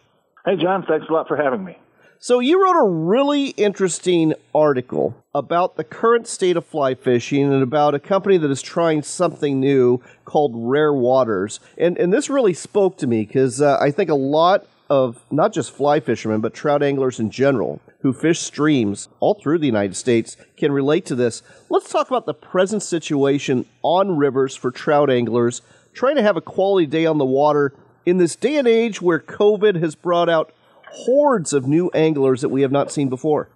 Hey, 0.44 0.56
John. 0.56 0.84
Thanks 0.84 1.06
a 1.08 1.14
lot 1.14 1.28
for 1.28 1.38
having 1.38 1.64
me. 1.64 1.78
So, 2.24 2.40
you 2.40 2.64
wrote 2.64 2.80
a 2.80 2.88
really 2.88 3.48
interesting 3.48 4.36
article 4.54 5.16
about 5.34 5.76
the 5.76 5.84
current 5.84 6.28
state 6.28 6.56
of 6.56 6.64
fly 6.64 6.94
fishing 6.94 7.52
and 7.52 7.64
about 7.64 7.96
a 7.96 8.00
company 8.00 8.38
that 8.38 8.52
is 8.52 8.62
trying 8.62 9.02
something 9.02 9.60
new 9.60 10.04
called 10.24 10.52
Rare 10.54 10.94
Waters. 10.94 11.60
And, 11.80 11.98
and 11.98 12.14
this 12.14 12.30
really 12.30 12.54
spoke 12.54 13.00
to 13.00 13.08
me 13.08 13.26
because 13.26 13.60
uh, 13.60 13.80
I 13.82 13.90
think 13.90 14.12
a 14.12 14.16
lot 14.16 14.68
of 14.88 15.26
not 15.32 15.52
just 15.52 15.72
fly 15.72 16.00
fishermen, 16.00 16.42
but 16.42 16.54
trout 16.54 16.84
anglers 16.84 17.20
in 17.20 17.32
general 17.32 17.82
who 18.02 18.14
fish 18.14 18.40
streams 18.40 19.10
all 19.20 19.34
through 19.34 19.58
the 19.58 19.66
United 19.66 19.96
States 19.96 20.38
can 20.58 20.72
relate 20.72 21.08
to 21.08 21.16
this. 21.16 21.42
Let's 21.72 21.90
talk 21.90 22.08
about 22.08 22.28
the 22.28 22.36
present 22.36 22.84
situation 22.84 23.66
on 23.82 24.16
rivers 24.16 24.56
for 24.56 24.70
trout 24.70 25.10
anglers 25.10 25.64
trying 25.92 26.18
to 26.18 26.22
have 26.22 26.38
a 26.38 26.42
quality 26.42 26.86
day 26.86 27.08
on 27.08 27.18
the 27.18 27.26
water 27.26 27.74
in 28.06 28.20
this 28.20 28.36
day 28.36 28.58
and 28.58 28.68
age 28.68 29.02
where 29.02 29.20
COVID 29.20 29.82
has 29.82 29.96
brought 29.96 30.30
out 30.30 30.54
hordes 30.92 31.54
of 31.54 31.68
new 31.68 31.90
anglers 31.94 32.42
that 32.42 32.50
we 32.50 32.62
have 32.62 32.72
not 32.72 32.92
seen 32.92 33.10
before. 33.10 33.50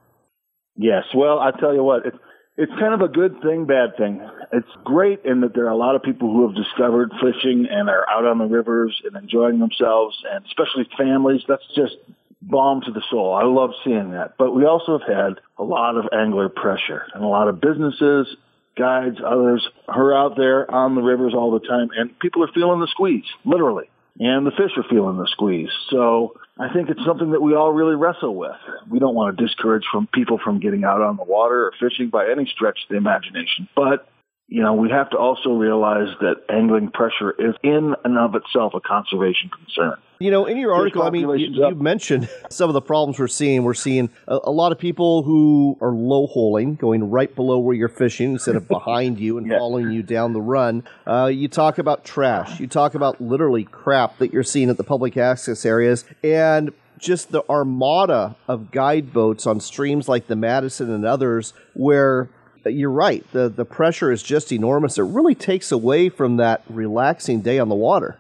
Yes, 0.75 1.03
well, 1.15 1.39
I 1.39 1.51
tell 1.51 1.73
you 1.73 1.83
what, 1.83 2.05
it's 2.05 2.17
it's 2.57 2.71
kind 2.79 2.93
of 2.93 3.01
a 3.01 3.09
good 3.09 3.41
thing, 3.41 3.65
bad 3.65 3.97
thing. 3.97 4.21
It's 4.53 4.67
great 4.85 5.25
in 5.25 5.41
that 5.41 5.53
there 5.53 5.65
are 5.65 5.71
a 5.71 5.77
lot 5.77 5.95
of 5.95 6.03
people 6.03 6.31
who 6.31 6.47
have 6.47 6.55
discovered 6.55 7.11
fishing 7.21 7.67
and 7.69 7.89
are 7.89 8.09
out 8.09 8.25
on 8.25 8.37
the 8.37 8.45
rivers 8.45 9.01
and 9.03 9.15
enjoying 9.21 9.59
themselves, 9.59 10.17
and 10.31 10.45
especially 10.45 10.87
families. 10.97 11.41
That's 11.49 11.67
just 11.75 11.95
balm 12.41 12.81
to 12.85 12.91
the 12.91 13.03
soul. 13.09 13.33
I 13.33 13.43
love 13.43 13.71
seeing 13.83 14.11
that. 14.11 14.35
But 14.37 14.51
we 14.51 14.65
also 14.65 14.99
have 14.99 15.07
had 15.07 15.41
a 15.57 15.63
lot 15.63 15.97
of 15.97 16.05
angler 16.13 16.47
pressure 16.47 17.03
and 17.13 17.23
a 17.23 17.27
lot 17.27 17.49
of 17.49 17.59
businesses, 17.59 18.27
guides, 18.77 19.17
others 19.25 19.67
who 19.87 20.01
are 20.01 20.17
out 20.17 20.37
there 20.37 20.69
on 20.69 20.95
the 20.95 21.01
rivers 21.01 21.33
all 21.33 21.51
the 21.51 21.65
time, 21.65 21.89
and 21.97 22.17
people 22.19 22.41
are 22.43 22.51
feeling 22.53 22.79
the 22.79 22.87
squeeze, 22.87 23.25
literally. 23.43 23.89
And 24.17 24.47
the 24.47 24.51
fish 24.51 24.71
are 24.77 24.85
feeling 24.89 25.17
the 25.17 25.27
squeeze. 25.27 25.71
So 25.89 26.35
I 26.57 26.71
think 26.71 26.89
it's 26.89 27.03
something 27.05 27.31
that 27.31 27.41
we 27.41 27.53
all 27.53 27.73
really 27.73 27.95
wrestle 27.95 28.33
with. 28.33 28.55
We 28.89 28.99
don't 28.99 29.13
want 29.13 29.37
to 29.37 29.45
discourage 29.45 29.83
from 29.91 30.07
people 30.07 30.39
from 30.41 30.59
getting 30.59 30.85
out 30.85 31.01
on 31.01 31.17
the 31.17 31.23
water 31.23 31.65
or 31.65 31.73
fishing 31.79 32.09
by 32.09 32.29
any 32.29 32.45
stretch 32.45 32.79
of 32.83 32.89
the 32.89 32.95
imagination. 32.95 33.67
But, 33.75 34.07
you 34.47 34.61
know, 34.61 34.73
we 34.73 34.91
have 34.91 35.09
to 35.09 35.17
also 35.17 35.49
realize 35.53 36.07
that 36.21 36.35
angling 36.49 36.91
pressure 36.91 37.31
is 37.31 37.55
in 37.63 37.95
and 38.03 38.17
of 38.17 38.35
itself 38.35 38.73
a 38.75 38.79
conservation 38.79 39.49
concern. 39.49 39.95
You 40.19 40.31
know, 40.31 40.45
in 40.45 40.57
your 40.57 40.71
article, 40.71 41.01
I 41.01 41.09
mean, 41.09 41.27
you, 41.29 41.67
you, 41.67 41.75
mentioned 41.75 42.29
some 42.49 42.69
of 42.69 42.73
the 42.73 42.81
problems 42.81 43.19
we're 43.19 43.27
seeing. 43.27 43.63
We're 43.63 43.73
seeing 43.73 44.09
a, 44.27 44.37
a, 44.43 44.51
lot 44.51 44.71
of 44.71 44.77
people 44.77 45.23
who 45.23 45.77
are 45.81 45.91
low 45.91 46.27
holing, 46.27 46.75
going 46.75 47.09
right 47.09 47.33
below 47.35 47.57
where 47.57 47.75
you're 47.75 47.89
fishing 47.89 48.33
instead 48.33 48.55
of 48.55 48.67
behind 48.67 49.19
you 49.19 49.37
and 49.37 49.47
yeah. 49.51 49.57
following 49.57 49.91
you 49.91 50.03
down 50.03 50.33
the 50.33 50.41
run. 50.41 50.83
Uh, 51.07 51.29
you 51.33 51.47
talk 51.47 51.79
about 51.79 52.05
trash. 52.05 52.59
You 52.59 52.67
talk 52.67 52.93
about 52.93 53.19
literally 53.19 53.63
crap 53.65 54.19
that 54.19 54.31
you're 54.31 54.43
seeing 54.43 54.69
at 54.69 54.77
the 54.77 54.83
public 54.83 55.17
access 55.17 55.65
areas. 55.65 56.05
And 56.23 56.71
just 56.97 57.31
the 57.31 57.43
armada 57.49 58.37
of 58.47 58.71
guide 58.71 59.11
boats 59.11 59.45
on 59.45 59.59
streams 59.59 60.07
like 60.07 60.27
the 60.27 60.35
Madison 60.35 60.91
and 60.91 61.03
others 61.03 61.53
where 61.73 62.29
you're 62.73 62.91
right, 62.91 63.25
the, 63.31 63.49
the 63.49 63.65
pressure 63.65 64.11
is 64.11 64.23
just 64.23 64.51
enormous. 64.51 64.97
It 64.97 65.03
really 65.03 65.35
takes 65.35 65.71
away 65.71 66.09
from 66.09 66.37
that 66.37 66.63
relaxing 66.69 67.41
day 67.41 67.59
on 67.59 67.69
the 67.69 67.75
water. 67.75 68.17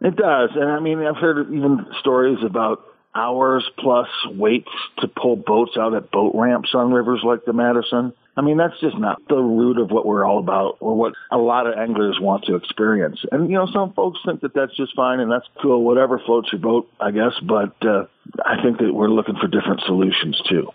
It 0.00 0.16
does, 0.16 0.50
and 0.54 0.70
I 0.70 0.80
mean, 0.80 0.98
I've 1.00 1.16
heard 1.16 1.52
even 1.52 1.86
stories 2.00 2.38
about 2.44 2.84
hours 3.14 3.68
plus 3.78 4.08
waits 4.26 4.68
to 4.98 5.08
pull 5.08 5.36
boats 5.36 5.76
out 5.78 5.94
at 5.94 6.10
boat 6.10 6.32
ramps 6.34 6.70
on 6.74 6.92
rivers 6.92 7.20
like 7.24 7.44
the 7.46 7.52
Madison. 7.52 8.12
I 8.36 8.42
mean, 8.42 8.58
that's 8.58 8.78
just 8.80 8.98
not 8.98 9.22
the 9.28 9.36
root 9.36 9.78
of 9.78 9.90
what 9.90 10.04
we're 10.04 10.26
all 10.26 10.38
about 10.38 10.76
or 10.80 10.94
what 10.94 11.14
a 11.30 11.38
lot 11.38 11.66
of 11.66 11.78
anglers 11.78 12.18
want 12.20 12.44
to 12.44 12.56
experience. 12.56 13.18
And, 13.32 13.50
you 13.50 13.56
know, 13.56 13.66
some 13.72 13.94
folks 13.94 14.20
think 14.26 14.42
that 14.42 14.52
that's 14.52 14.76
just 14.76 14.94
fine 14.94 15.20
and 15.20 15.32
that's 15.32 15.46
cool, 15.62 15.82
whatever 15.82 16.18
floats 16.18 16.52
your 16.52 16.60
boat, 16.60 16.90
I 17.00 17.12
guess. 17.12 17.32
But 17.42 17.74
uh, 17.80 18.04
I 18.44 18.62
think 18.62 18.78
that 18.78 18.92
we're 18.92 19.08
looking 19.08 19.36
for 19.40 19.48
different 19.48 19.80
solutions 19.86 20.38
too. 20.50 20.68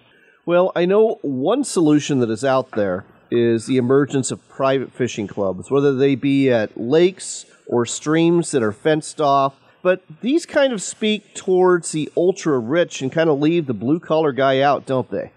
Well, 0.45 0.71
I 0.75 0.85
know 0.85 1.19
one 1.21 1.63
solution 1.63 2.19
that 2.19 2.29
is 2.31 2.43
out 2.43 2.71
there 2.71 3.05
is 3.29 3.67
the 3.67 3.77
emergence 3.77 4.31
of 4.31 4.47
private 4.49 4.91
fishing 4.91 5.27
clubs, 5.27 5.69
whether 5.69 5.95
they 5.95 6.15
be 6.15 6.49
at 6.49 6.79
lakes 6.79 7.45
or 7.67 7.85
streams 7.85 8.51
that 8.51 8.63
are 8.63 8.71
fenced 8.71 9.21
off. 9.21 9.55
But 9.83 10.03
these 10.21 10.45
kind 10.45 10.73
of 10.73 10.81
speak 10.81 11.33
towards 11.33 11.91
the 11.91 12.11
ultra 12.17 12.59
rich 12.59 13.01
and 13.01 13.11
kind 13.11 13.29
of 13.29 13.39
leave 13.39 13.67
the 13.67 13.73
blue 13.73 13.99
collar 13.99 14.31
guy 14.31 14.61
out, 14.61 14.85
don't 14.85 15.09
they? 15.09 15.31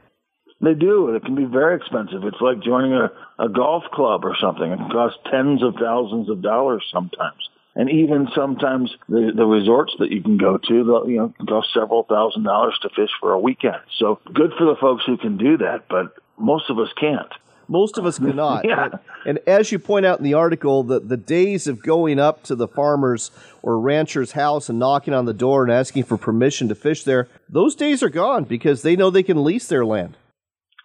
They 0.61 0.75
do. 0.75 1.15
It 1.15 1.25
can 1.25 1.35
be 1.35 1.45
very 1.45 1.77
expensive. 1.77 2.25
It's 2.25 2.41
like 2.41 2.63
joining 2.63 2.93
a, 2.95 3.11
a 3.39 3.49
golf 3.49 3.85
club 3.93 4.25
or 4.25 4.35
something. 4.41 4.71
It 4.71 4.77
can 4.77 4.91
cost 4.91 5.17
tens 5.31 5.63
of 5.63 5.75
thousands 5.81 6.31
of 6.31 6.43
dollars 6.43 6.85
sometimes. 6.93 7.44
And 7.77 7.91
even 7.91 8.29
sometimes 8.35 8.95
the, 9.09 9.33
the 9.35 9.45
resorts 9.45 9.95
that 9.99 10.11
you 10.11 10.23
can 10.23 10.39
go 10.39 10.59
to, 10.59 10.85
they'll, 10.85 11.09
you 11.09 11.17
know, 11.17 11.35
cost 11.47 11.69
several 11.75 12.05
thousand 12.05 12.45
dollars 12.45 12.79
to 12.83 12.89
fish 12.91 13.11
for 13.21 13.33
a 13.33 13.39
weekend. 13.39 13.81
So 13.99 14.21
good 14.33 14.53
for 14.57 14.65
the 14.65 14.77
folks 14.81 15.05
who 15.07 15.17
can 15.17 15.37
do 15.37 15.57
that, 15.59 15.89
but 15.89 16.15
most 16.39 16.71
of 16.71 16.79
us 16.79 16.89
can't. 16.99 17.33
Most 17.67 17.99
of 17.99 18.07
us 18.07 18.19
cannot. 18.19 18.65
Yeah. 18.69 18.85
And, 18.85 18.99
and 19.27 19.39
as 19.47 19.73
you 19.73 19.79
point 19.79 20.07
out 20.07 20.19
in 20.19 20.25
the 20.25 20.35
article, 20.35 20.83
the, 20.83 21.01
the 21.01 21.17
days 21.17 21.67
of 21.67 21.83
going 21.83 22.19
up 22.19 22.43
to 22.45 22.55
the 22.55 22.69
farmer's 22.69 23.31
or 23.63 23.79
rancher's 23.81 24.33
house 24.33 24.69
and 24.69 24.79
knocking 24.79 25.15
on 25.15 25.25
the 25.25 25.35
door 25.35 25.65
and 25.65 25.73
asking 25.73 26.05
for 26.05 26.17
permission 26.17 26.69
to 26.69 26.75
fish 26.75 27.05
there, 27.05 27.29
those 27.49 27.75
days 27.75 28.03
are 28.03 28.11
gone 28.11 28.45
because 28.45 28.83
they 28.83 28.97
know 28.97 29.11
they 29.11 29.23
can 29.23 29.43
lease 29.43 29.67
their 29.67 29.85
land. 29.85 30.17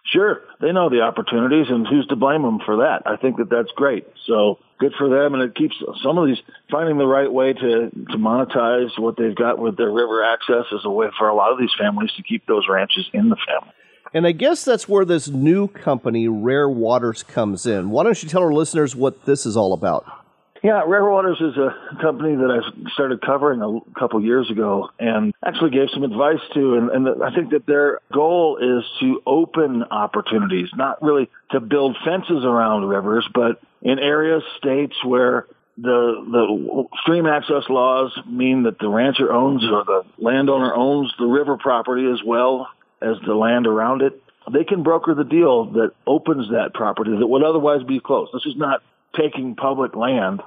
Sure, 0.04 0.40
they 0.60 0.72
know 0.72 0.88
the 0.90 1.02
opportunities, 1.02 1.66
and 1.68 1.86
who's 1.86 2.06
to 2.08 2.16
blame 2.16 2.42
them 2.42 2.58
for 2.64 2.78
that? 2.78 3.02
I 3.06 3.16
think 3.16 3.36
that 3.36 3.48
that's 3.48 3.70
great. 3.76 4.06
So 4.26 4.58
good 4.80 4.94
for 4.98 5.08
them, 5.08 5.34
and 5.34 5.42
it 5.42 5.54
keeps 5.54 5.76
some 6.02 6.18
of 6.18 6.26
these 6.26 6.38
finding 6.70 6.98
the 6.98 7.06
right 7.06 7.30
way 7.32 7.52
to 7.52 7.90
to 7.90 8.16
monetize 8.18 8.98
what 8.98 9.16
they've 9.16 9.36
got 9.36 9.58
with 9.58 9.76
their 9.76 9.92
river 9.92 10.24
access 10.24 10.64
is 10.72 10.80
a 10.84 10.90
way 10.90 11.06
for 11.18 11.28
a 11.28 11.34
lot 11.34 11.52
of 11.52 11.58
these 11.58 11.70
families 11.78 12.10
to 12.16 12.22
keep 12.22 12.46
those 12.46 12.66
ranches 12.68 13.08
in 13.12 13.28
the 13.28 13.36
family. 13.46 13.74
And 14.12 14.26
I 14.26 14.32
guess 14.32 14.64
that's 14.64 14.88
where 14.88 15.04
this 15.04 15.28
new 15.28 15.68
company, 15.68 16.26
Rare 16.26 16.68
Waters, 16.68 17.22
comes 17.22 17.64
in. 17.66 17.90
Why 17.90 18.02
don't 18.02 18.20
you 18.20 18.28
tell 18.28 18.42
our 18.42 18.52
listeners 18.52 18.96
what 18.96 19.24
this 19.24 19.46
is 19.46 19.56
all 19.56 19.72
about? 19.72 20.04
Yeah, 20.62 20.82
Rare 20.86 21.08
Waters 21.08 21.38
is 21.40 21.56
a 21.56 21.74
company 22.02 22.36
that 22.36 22.50
I 22.50 22.90
started 22.92 23.22
covering 23.22 23.62
a 23.62 23.98
couple 23.98 24.22
years 24.22 24.50
ago 24.50 24.90
and 24.98 25.32
actually 25.42 25.70
gave 25.70 25.88
some 25.94 26.02
advice 26.02 26.40
to. 26.52 26.74
And, 26.74 26.90
and 26.90 27.22
I 27.22 27.34
think 27.34 27.50
that 27.50 27.64
their 27.66 28.00
goal 28.12 28.58
is 28.58 28.84
to 29.00 29.22
open 29.26 29.84
opportunities, 29.84 30.68
not 30.76 31.02
really 31.02 31.30
to 31.52 31.60
build 31.60 31.96
fences 32.04 32.44
around 32.44 32.84
rivers, 32.84 33.26
but 33.32 33.62
in 33.80 33.98
areas, 33.98 34.42
states 34.58 34.94
where 35.02 35.46
the 35.78 36.26
the 36.30 36.84
stream 37.02 37.26
access 37.26 37.62
laws 37.70 38.12
mean 38.26 38.64
that 38.64 38.78
the 38.78 38.88
rancher 38.88 39.32
owns 39.32 39.64
or 39.64 39.84
the 39.84 40.02
landowner 40.18 40.74
owns 40.74 41.10
the 41.18 41.24
river 41.24 41.56
property 41.56 42.06
as 42.12 42.22
well 42.22 42.68
as 43.00 43.16
the 43.26 43.34
land 43.34 43.66
around 43.66 44.02
it. 44.02 44.22
They 44.52 44.64
can 44.64 44.82
broker 44.82 45.14
the 45.14 45.24
deal 45.24 45.72
that 45.72 45.92
opens 46.06 46.50
that 46.50 46.74
property 46.74 47.16
that 47.18 47.26
would 47.26 47.44
otherwise 47.44 47.82
be 47.82 47.98
closed. 47.98 48.32
This 48.34 48.44
is 48.44 48.56
not 48.56 48.82
taking 49.16 49.56
public 49.56 49.96
land 49.96 50.42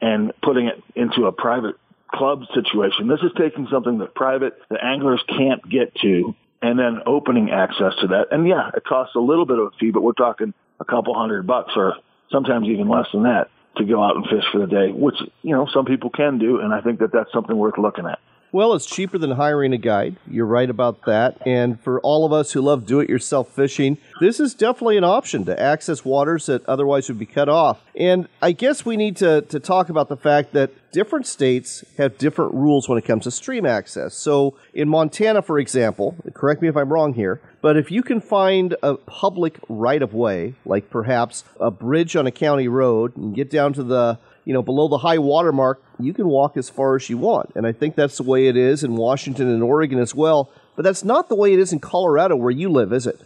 and 0.00 0.32
putting 0.42 0.66
it 0.66 0.82
into 0.94 1.26
a 1.26 1.32
private 1.32 1.76
club 2.12 2.42
situation. 2.54 3.08
This 3.08 3.20
is 3.20 3.32
taking 3.38 3.68
something 3.70 3.98
that 3.98 4.14
private, 4.14 4.58
the 4.70 4.82
anglers 4.82 5.22
can't 5.28 5.68
get 5.68 5.94
to, 5.96 6.34
and 6.62 6.78
then 6.78 7.00
opening 7.06 7.50
access 7.50 7.92
to 8.00 8.08
that. 8.08 8.26
And 8.30 8.48
yeah, 8.48 8.70
it 8.74 8.84
costs 8.84 9.14
a 9.14 9.20
little 9.20 9.46
bit 9.46 9.58
of 9.58 9.66
a 9.66 9.70
fee, 9.78 9.90
but 9.90 10.02
we're 10.02 10.12
talking 10.12 10.54
a 10.80 10.84
couple 10.84 11.14
hundred 11.14 11.46
bucks 11.46 11.72
or 11.76 11.96
sometimes 12.30 12.68
even 12.68 12.88
less 12.88 13.06
than 13.12 13.24
that 13.24 13.50
to 13.76 13.84
go 13.84 14.02
out 14.02 14.16
and 14.16 14.24
fish 14.24 14.44
for 14.50 14.58
the 14.58 14.66
day, 14.66 14.90
which, 14.90 15.16
you 15.42 15.54
know, 15.54 15.66
some 15.72 15.84
people 15.84 16.10
can 16.10 16.38
do. 16.38 16.60
And 16.60 16.72
I 16.72 16.80
think 16.80 17.00
that 17.00 17.12
that's 17.12 17.32
something 17.32 17.56
worth 17.56 17.78
looking 17.78 18.06
at. 18.06 18.18
Well, 18.50 18.72
it's 18.72 18.86
cheaper 18.86 19.18
than 19.18 19.32
hiring 19.32 19.74
a 19.74 19.78
guide. 19.78 20.16
You're 20.26 20.46
right 20.46 20.70
about 20.70 21.04
that. 21.04 21.36
And 21.44 21.78
for 21.78 22.00
all 22.00 22.24
of 22.24 22.32
us 22.32 22.52
who 22.52 22.62
love 22.62 22.86
do 22.86 22.98
it 23.00 23.08
yourself 23.10 23.50
fishing, 23.50 23.98
this 24.20 24.40
is 24.40 24.54
definitely 24.54 24.96
an 24.96 25.04
option 25.04 25.44
to 25.44 25.60
access 25.60 26.02
waters 26.02 26.46
that 26.46 26.66
otherwise 26.66 27.08
would 27.08 27.18
be 27.18 27.26
cut 27.26 27.50
off. 27.50 27.82
And 27.94 28.26
I 28.40 28.52
guess 28.52 28.86
we 28.86 28.96
need 28.96 29.16
to, 29.18 29.42
to 29.42 29.60
talk 29.60 29.90
about 29.90 30.08
the 30.08 30.16
fact 30.16 30.54
that 30.54 30.70
different 30.92 31.26
states 31.26 31.84
have 31.98 32.16
different 32.16 32.54
rules 32.54 32.88
when 32.88 32.96
it 32.96 33.04
comes 33.04 33.24
to 33.24 33.30
stream 33.30 33.66
access. 33.66 34.14
So 34.14 34.56
in 34.72 34.88
Montana, 34.88 35.42
for 35.42 35.58
example, 35.58 36.16
correct 36.32 36.62
me 36.62 36.68
if 36.68 36.76
I'm 36.76 36.90
wrong 36.90 37.12
here, 37.12 37.42
but 37.60 37.76
if 37.76 37.90
you 37.90 38.02
can 38.02 38.20
find 38.22 38.74
a 38.82 38.94
public 38.94 39.58
right 39.68 40.00
of 40.00 40.14
way, 40.14 40.54
like 40.64 40.88
perhaps 40.88 41.44
a 41.60 41.70
bridge 41.70 42.16
on 42.16 42.26
a 42.26 42.30
county 42.30 42.68
road, 42.68 43.14
and 43.14 43.34
get 43.34 43.50
down 43.50 43.74
to 43.74 43.82
the 43.82 44.18
you 44.48 44.54
know, 44.54 44.62
below 44.62 44.88
the 44.88 44.96
high 44.96 45.18
water 45.18 45.52
mark, 45.52 45.84
you 46.00 46.14
can 46.14 46.26
walk 46.26 46.56
as 46.56 46.70
far 46.70 46.96
as 46.96 47.10
you 47.10 47.18
want. 47.18 47.52
And 47.54 47.66
I 47.66 47.72
think 47.72 47.96
that's 47.96 48.16
the 48.16 48.22
way 48.22 48.48
it 48.48 48.56
is 48.56 48.82
in 48.82 48.96
Washington 48.96 49.46
and 49.46 49.62
Oregon 49.62 49.98
as 49.98 50.14
well. 50.14 50.50
But 50.74 50.84
that's 50.84 51.04
not 51.04 51.28
the 51.28 51.34
way 51.34 51.52
it 51.52 51.58
is 51.58 51.70
in 51.70 51.80
Colorado 51.80 52.34
where 52.34 52.50
you 52.50 52.70
live, 52.70 52.90
is 52.90 53.06
it? 53.06 53.20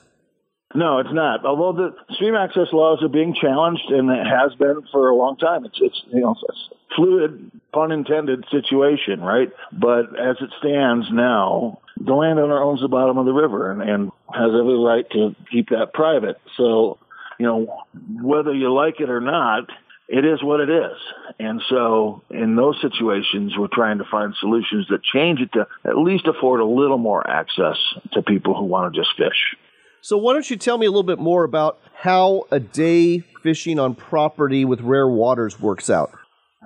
No, 0.74 0.98
it's 0.98 1.12
not. 1.12 1.44
Although 1.44 1.74
the 1.80 2.14
stream 2.16 2.34
access 2.34 2.72
laws 2.72 3.04
are 3.04 3.08
being 3.08 3.36
challenged, 3.40 3.84
and 3.90 4.10
it 4.10 4.26
has 4.26 4.56
been 4.58 4.82
for 4.90 5.10
a 5.10 5.14
long 5.14 5.36
time. 5.36 5.64
It's 5.64 5.78
it's 5.80 6.02
you 6.12 6.22
know 6.22 6.34
it's 6.48 6.68
fluid, 6.96 7.52
pun 7.72 7.92
intended, 7.92 8.44
situation, 8.50 9.20
right? 9.20 9.52
But 9.70 10.18
as 10.18 10.38
it 10.40 10.50
stands 10.58 11.06
now, 11.12 11.82
the 11.98 12.14
landowner 12.14 12.60
owns 12.60 12.80
the 12.80 12.88
bottom 12.88 13.16
of 13.18 13.26
the 13.26 13.32
river 13.32 13.70
and, 13.70 13.80
and 13.82 14.10
has 14.34 14.50
every 14.58 14.82
right 14.82 15.08
to 15.12 15.36
keep 15.52 15.68
that 15.68 15.92
private. 15.94 16.40
So, 16.56 16.98
you 17.38 17.46
know, 17.46 17.84
whether 18.20 18.52
you 18.52 18.72
like 18.74 18.98
it 18.98 19.08
or 19.08 19.20
not, 19.20 19.68
it 20.12 20.26
is 20.26 20.42
what 20.42 20.60
it 20.60 20.68
is. 20.68 20.98
And 21.38 21.62
so 21.70 22.22
in 22.28 22.54
those 22.54 22.78
situations, 22.82 23.54
we're 23.56 23.68
trying 23.72 23.96
to 23.96 24.04
find 24.10 24.34
solutions 24.38 24.86
that 24.90 25.02
change 25.02 25.40
it 25.40 25.50
to 25.54 25.66
at 25.86 25.96
least 25.96 26.26
afford 26.26 26.60
a 26.60 26.66
little 26.66 26.98
more 26.98 27.28
access 27.28 27.78
to 28.12 28.22
people 28.22 28.54
who 28.54 28.64
want 28.64 28.92
to 28.92 29.00
just 29.00 29.16
fish. 29.16 29.56
So 30.02 30.18
why 30.18 30.34
don't 30.34 30.48
you 30.50 30.56
tell 30.56 30.76
me 30.76 30.84
a 30.84 30.90
little 30.90 31.02
bit 31.02 31.18
more 31.18 31.44
about 31.44 31.80
how 31.94 32.44
a 32.50 32.60
day 32.60 33.20
fishing 33.42 33.78
on 33.78 33.94
property 33.94 34.66
with 34.66 34.82
Rare 34.82 35.08
Waters 35.08 35.58
works 35.58 35.88
out? 35.88 36.12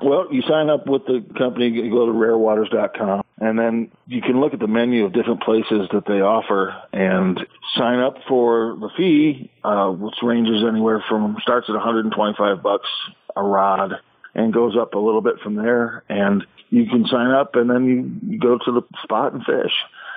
Well, 0.02 0.26
you 0.32 0.42
sign 0.42 0.68
up 0.68 0.88
with 0.88 1.06
the 1.06 1.24
company, 1.38 1.68
you 1.68 1.90
go 1.90 2.06
to 2.06 2.12
rarewaters.com, 2.12 3.22
and 3.38 3.58
then 3.58 3.90
you 4.06 4.20
can 4.20 4.40
look 4.40 4.54
at 4.54 4.60
the 4.60 4.66
menu 4.66 5.04
of 5.06 5.12
different 5.12 5.42
places 5.42 5.88
that 5.92 6.04
they 6.06 6.20
offer 6.20 6.74
and 6.92 7.38
sign 7.78 8.00
up 8.00 8.16
for 8.28 8.76
the 8.78 8.90
fee, 8.96 9.50
uh, 9.64 9.88
which 9.90 10.16
ranges 10.22 10.64
anywhere 10.68 11.02
from 11.08 11.36
starts 11.40 11.68
at 11.68 11.74
125 11.74 12.62
bucks 12.62 12.88
a 13.36 13.42
rod 13.42 13.92
and 14.34 14.52
goes 14.52 14.76
up 14.78 14.94
a 14.94 14.98
little 14.98 15.20
bit 15.20 15.40
from 15.42 15.54
there. 15.54 16.02
And 16.08 16.46
you 16.70 16.86
can 16.86 17.06
sign 17.06 17.30
up 17.30 17.54
and 17.54 17.70
then 17.70 18.20
you, 18.28 18.38
go 18.38 18.58
to 18.58 18.72
the 18.72 18.82
spot 19.02 19.32
and 19.32 19.44
fish. 19.44 19.72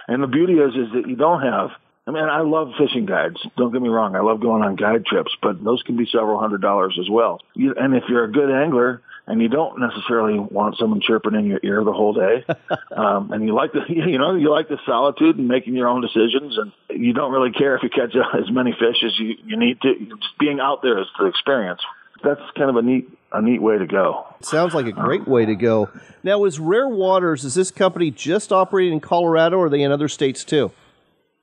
And 0.07 0.23
the 0.23 0.27
beauty 0.27 0.53
is, 0.53 0.73
is 0.73 0.93
that 0.93 1.07
you 1.07 1.15
don't 1.15 1.41
have 1.41 1.71
I 2.09 2.11
mean, 2.11 2.23
I 2.23 2.41
love 2.41 2.71
fishing 2.75 3.05
guides. 3.05 3.37
Don't 3.55 3.71
get 3.71 3.83
me 3.83 3.87
wrong. 3.87 4.15
I 4.15 4.21
love 4.21 4.41
going 4.41 4.63
on 4.63 4.75
guide 4.75 5.05
trips, 5.05 5.31
but 5.43 5.63
those 5.63 5.83
can 5.83 5.95
be 5.95 6.07
several 6.11 6.39
hundred 6.39 6.59
dollars 6.59 6.97
as 6.99 7.07
well. 7.07 7.39
You, 7.53 7.75
and 7.77 7.93
if 7.93 8.03
you're 8.09 8.23
a 8.23 8.31
good 8.31 8.49
angler 8.49 9.03
and 9.27 9.39
you 9.39 9.47
don't 9.47 9.79
necessarily 9.79 10.39
want 10.39 10.77
someone 10.79 11.01
chirping 11.01 11.35
in 11.35 11.45
your 11.45 11.59
ear 11.61 11.83
the 11.83 11.93
whole 11.93 12.13
day, 12.13 12.43
um, 12.97 13.31
and 13.31 13.45
you 13.45 13.53
like 13.53 13.73
the, 13.73 13.81
you 13.89 14.17
know, 14.17 14.33
you 14.33 14.49
like 14.49 14.69
the 14.69 14.79
solitude 14.87 15.37
and 15.37 15.47
making 15.47 15.75
your 15.75 15.87
own 15.87 16.01
decisions, 16.01 16.57
and 16.57 16.71
you 16.99 17.13
don't 17.13 17.31
really 17.31 17.51
care 17.51 17.75
if 17.75 17.83
you 17.83 17.91
catch 17.91 18.15
as 18.33 18.49
many 18.49 18.71
fish 18.71 19.03
as 19.05 19.19
you, 19.19 19.35
you 19.45 19.55
need 19.55 19.79
to. 19.81 19.93
Just 19.93 20.39
being 20.39 20.59
out 20.59 20.81
there 20.81 20.99
is 20.99 21.07
the 21.19 21.27
experience. 21.27 21.81
That's 22.23 22.41
kind 22.57 22.69
of 22.69 22.75
a 22.75 22.81
neat 22.81 23.09
a 23.31 23.41
neat 23.41 23.61
way 23.61 23.77
to 23.77 23.85
go. 23.85 24.25
Sounds 24.41 24.73
like 24.73 24.87
a 24.87 24.91
great 24.91 25.27
way 25.27 25.45
to 25.45 25.55
go. 25.55 25.89
Now, 26.23 26.45
is 26.45 26.59
Rare 26.59 26.87
Waters 26.87 27.45
is 27.45 27.53
this 27.53 27.69
company 27.69 28.09
just 28.09 28.51
operating 28.51 28.93
in 28.93 28.99
Colorado, 28.99 29.57
or 29.57 29.65
are 29.65 29.69
they 29.69 29.83
in 29.83 29.91
other 29.91 30.07
states 30.07 30.43
too? 30.43 30.71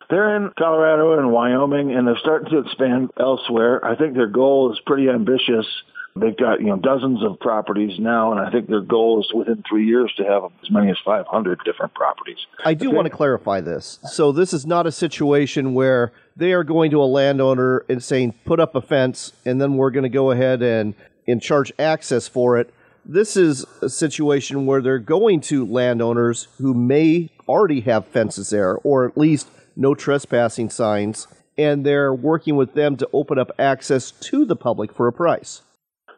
They're 0.08 0.36
in 0.36 0.52
Colorado 0.58 1.18
and 1.18 1.32
Wyoming, 1.32 1.92
and 1.92 2.06
they're 2.06 2.18
starting 2.18 2.50
to 2.50 2.58
expand 2.58 3.10
elsewhere. 3.18 3.84
I 3.84 3.96
think 3.96 4.14
their 4.14 4.28
goal 4.28 4.72
is 4.72 4.80
pretty 4.86 5.08
ambitious. 5.08 5.66
They've 6.16 6.36
got 6.36 6.60
you 6.60 6.68
know 6.68 6.76
dozens 6.76 7.22
of 7.22 7.38
properties 7.40 7.98
now, 7.98 8.32
and 8.32 8.40
I 8.40 8.50
think 8.50 8.68
their 8.68 8.80
goal 8.80 9.20
is 9.20 9.30
within 9.34 9.62
three 9.68 9.86
years 9.86 10.12
to 10.16 10.24
have 10.24 10.44
as 10.62 10.70
many 10.70 10.90
as 10.90 10.96
500 11.04 11.60
different 11.64 11.92
properties. 11.92 12.38
I 12.64 12.72
do 12.72 12.90
want 12.90 13.04
to 13.04 13.10
clarify 13.10 13.60
this. 13.60 13.98
So 14.10 14.32
this 14.32 14.54
is 14.54 14.64
not 14.64 14.86
a 14.86 14.92
situation 14.92 15.74
where 15.74 16.12
they 16.34 16.52
are 16.52 16.64
going 16.64 16.90
to 16.92 17.02
a 17.02 17.04
landowner 17.04 17.84
and 17.90 18.02
saying, 18.02 18.32
"Put 18.46 18.60
up 18.60 18.74
a 18.74 18.80
fence," 18.80 19.34
and 19.44 19.60
then 19.60 19.76
we're 19.76 19.90
going 19.90 20.04
to 20.04 20.08
go 20.08 20.30
ahead 20.30 20.62
and 20.62 20.94
and 21.28 21.42
charge 21.42 21.70
access 21.78 22.26
for 22.26 22.56
it. 22.56 22.72
This 23.04 23.36
is 23.36 23.66
a 23.82 23.90
situation 23.90 24.64
where 24.64 24.80
they're 24.80 24.98
going 24.98 25.40
to 25.42 25.66
landowners 25.66 26.48
who 26.58 26.72
may 26.72 27.30
already 27.46 27.82
have 27.82 28.06
fences 28.06 28.50
there, 28.50 28.78
or 28.78 29.06
at 29.06 29.18
least 29.18 29.50
no 29.76 29.94
trespassing 29.94 30.70
signs, 30.70 31.28
and 31.58 31.84
they're 31.84 32.14
working 32.14 32.56
with 32.56 32.72
them 32.72 32.96
to 32.96 33.08
open 33.12 33.38
up 33.38 33.50
access 33.58 34.10
to 34.10 34.46
the 34.46 34.56
public 34.56 34.94
for 34.94 35.06
a 35.06 35.12
price. 35.12 35.60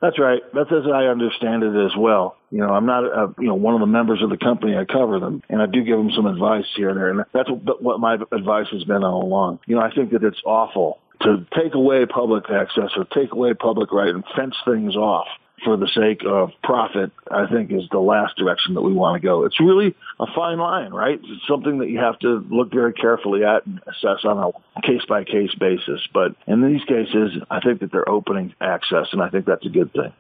That's 0.01 0.19
right. 0.19 0.43
That's 0.55 0.71
as 0.71 0.85
I 0.93 1.07
understand 1.07 1.63
it 1.65 1.75
as 1.75 1.97
well. 1.97 2.37
You 2.51 2.59
know, 2.59 2.69
I'm 2.69 2.87
not, 2.87 3.05
a, 3.05 3.35
you 3.39 3.49
know, 3.49 3.55
one 3.55 3.75
of 3.75 3.81
the 3.81 3.87
members 3.87 4.23
of 4.23 4.31
the 4.31 4.37
company. 4.37 4.77
I 4.77 4.85
cover 4.85 5.19
them, 5.19 5.43
and 5.49 5.61
I 5.61 5.67
do 5.67 5.83
give 5.83 5.99
them 5.99 6.11
some 6.15 6.27
advice 6.27 6.67
here 6.77 6.89
and 6.89 6.99
there, 6.99 7.11
and 7.11 7.25
that's 7.33 7.51
what 7.51 8.01
my 8.01 8.17
advice 8.33 8.69
has 8.71 8.85
been 8.85 9.03
all 9.03 9.25
along. 9.25 9.61
You 9.67 9.77
know, 9.77 9.83
I 9.83 9.93
think 9.93 10.13
that 10.13 10.23
it's 10.23 10.41
awful 10.45 10.99
to 11.23 11.45
take 11.61 11.75
away 11.75 12.07
public 12.07 12.45
access 12.49 12.91
or 12.97 13.05
take 13.05 13.33
away 13.33 13.55
public 13.55 13.93
right 13.93 14.15
and 14.15 14.25
fence 14.37 14.55
things 14.65 14.95
off 14.95 15.27
for 15.65 15.77
the 15.77 15.89
sake 15.89 16.23
of 16.27 16.51
profit, 16.63 17.11
I 17.31 17.47
think 17.47 17.73
is 17.73 17.89
the 17.91 17.99
last 17.99 18.37
direction 18.37 18.75
that 18.75 18.83
we 18.83 18.93
want 18.93 19.21
to 19.21 19.27
go. 19.27 19.45
It's 19.45 19.61
really 19.61 19.95
a 20.21 20.27
fine 20.35 20.59
line, 20.59 20.93
right? 20.93 21.21
It's 21.23 21.47
something 21.49 21.79
that 21.79 21.89
you 21.89 21.99
have 21.99 22.19
to 22.21 22.45
look 22.51 22.73
very 22.73 22.93
carefully 22.93 23.45
at 23.45 23.67
and 23.67 23.81
assess 23.87 24.25
on 24.25 24.53
a 24.77 24.83
case 24.83 25.03
by 25.09 25.25
case 25.25 25.55
basis. 25.55 26.01
But 26.13 26.35
in 26.47 26.63
these 26.63 26.85
cases, 26.85 27.43
I 27.51 27.61
think 27.61 27.81
that 27.81 27.93
they're 27.93 28.09
opening 28.09 28.55
access, 28.61 29.09
and 29.13 29.23
I 29.23 29.29
think 29.31 29.47
that's 29.47 29.67
a 29.67 29.71
good 29.71 29.93
thing. 29.93 30.13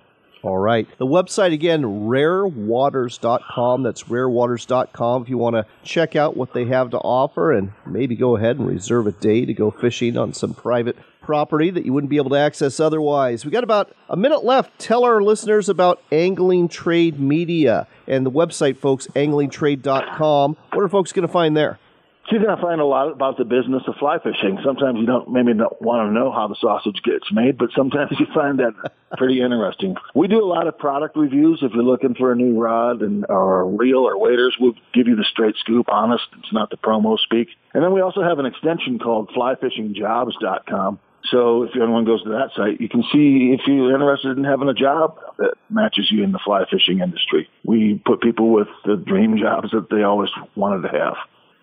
All 0.42 0.58
right. 0.58 0.86
The 0.98 1.06
website 1.06 1.52
again, 1.52 1.82
rarewaters.com. 1.82 3.82
That's 3.82 4.04
rarewaters.com 4.04 5.22
if 5.22 5.28
you 5.28 5.38
want 5.38 5.56
to 5.56 5.66
check 5.82 6.14
out 6.14 6.36
what 6.36 6.52
they 6.52 6.66
have 6.66 6.90
to 6.90 6.98
offer 6.98 7.52
and 7.52 7.72
maybe 7.84 8.14
go 8.14 8.36
ahead 8.36 8.58
and 8.58 8.68
reserve 8.68 9.08
a 9.08 9.12
day 9.12 9.44
to 9.44 9.52
go 9.52 9.70
fishing 9.70 10.16
on 10.16 10.32
some 10.32 10.54
private 10.54 10.96
property 11.20 11.70
that 11.70 11.84
you 11.84 11.92
wouldn't 11.92 12.08
be 12.08 12.16
able 12.16 12.30
to 12.30 12.38
access 12.38 12.80
otherwise. 12.80 13.44
We 13.44 13.50
got 13.50 13.64
about 13.64 13.94
a 14.08 14.16
minute 14.16 14.44
left. 14.44 14.78
Tell 14.78 15.04
our 15.04 15.20
listeners 15.20 15.68
about 15.68 16.00
Angling 16.10 16.68
Trade 16.68 17.20
Media 17.20 17.86
and 18.06 18.24
the 18.24 18.30
website, 18.30 18.78
folks, 18.78 19.08
anglingtrade.com. 19.08 20.56
What 20.72 20.82
are 20.82 20.88
folks 20.88 21.12
going 21.12 21.26
to 21.26 21.32
find 21.32 21.56
there? 21.56 21.78
You're 22.30 22.42
going 22.42 22.54
to 22.54 22.62
find 22.62 22.80
a 22.80 22.84
lot 22.84 23.10
about 23.10 23.38
the 23.38 23.44
business 23.44 23.82
of 23.86 23.94
fly 23.96 24.18
fishing. 24.18 24.58
Sometimes 24.62 24.98
you 25.00 25.06
don't 25.06 25.30
maybe 25.30 25.54
don't 25.54 25.80
want 25.80 26.08
to 26.08 26.12
know 26.12 26.30
how 26.30 26.46
the 26.46 26.56
sausage 26.60 27.00
gets 27.02 27.32
made, 27.32 27.56
but 27.56 27.70
sometimes 27.74 28.12
you 28.18 28.26
find 28.34 28.58
that 28.58 28.74
pretty 29.16 29.40
interesting. 29.40 29.96
We 30.14 30.28
do 30.28 30.44
a 30.44 30.46
lot 30.46 30.66
of 30.66 30.76
product 30.78 31.16
reviews. 31.16 31.60
If 31.62 31.72
you're 31.72 31.82
looking 31.82 32.14
for 32.14 32.30
a 32.30 32.36
new 32.36 32.60
rod 32.60 33.00
and 33.00 33.24
or 33.28 33.66
reel 33.66 34.00
or 34.00 34.18
waders, 34.18 34.56
we'll 34.60 34.74
give 34.92 35.08
you 35.08 35.16
the 35.16 35.24
straight 35.24 35.56
scoop, 35.56 35.86
honest. 35.88 36.24
It's 36.38 36.52
not 36.52 36.68
the 36.70 36.76
promo 36.76 37.18
speak. 37.18 37.48
And 37.72 37.82
then 37.82 37.92
we 37.92 38.02
also 38.02 38.22
have 38.22 38.38
an 38.38 38.46
extension 38.46 38.98
called 38.98 39.30
flyfishingjobs.com 39.30 41.00
so 41.30 41.64
if 41.64 41.70
anyone 41.76 42.04
goes 42.04 42.22
to 42.22 42.30
that 42.30 42.50
site, 42.56 42.80
you 42.80 42.88
can 42.88 43.02
see 43.12 43.52
if 43.52 43.66
you're 43.66 43.92
interested 43.92 44.38
in 44.38 44.44
having 44.44 44.68
a 44.68 44.74
job 44.74 45.18
that 45.38 45.54
matches 45.68 46.08
you 46.10 46.24
in 46.24 46.32
the 46.32 46.38
fly 46.42 46.64
fishing 46.70 47.00
industry. 47.00 47.48
We 47.64 48.00
put 48.04 48.20
people 48.20 48.50
with 48.50 48.68
the 48.84 48.96
dream 48.96 49.36
jobs 49.36 49.70
that 49.72 49.90
they 49.90 50.02
always 50.02 50.30
wanted 50.54 50.88
to 50.88 50.98
have. 50.98 51.16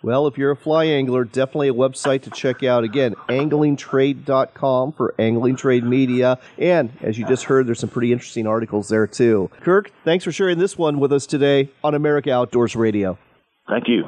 Well, 0.06 0.28
if 0.28 0.38
you're 0.38 0.52
a 0.52 0.56
fly 0.56 0.86
angler, 0.86 1.24
definitely 1.24 1.70
a 1.70 1.74
website 1.74 2.22
to 2.22 2.30
check 2.30 2.62
out. 2.62 2.84
Again, 2.84 3.16
anglingtrade.com 3.28 4.92
for 4.92 5.16
Angling 5.18 5.56
Trade 5.56 5.84
Media. 5.84 6.38
And 6.60 6.92
as 7.02 7.18
you 7.18 7.26
just 7.26 7.46
heard, 7.46 7.66
there's 7.66 7.80
some 7.80 7.90
pretty 7.90 8.14
interesting 8.14 8.46
articles 8.46 8.88
there, 8.88 9.08
too. 9.08 9.50
Kirk, 9.62 9.92
thanks 10.04 10.24
for 10.24 10.32
sharing 10.32 10.60
this 10.60 10.78
one 10.78 11.00
with 11.00 11.12
us 11.12 11.26
today 11.26 11.70
on 11.84 11.96
America 11.96 12.32
Outdoors 12.32 12.76
Radio. 12.76 13.18
Thank 13.68 13.88
you. 13.88 14.04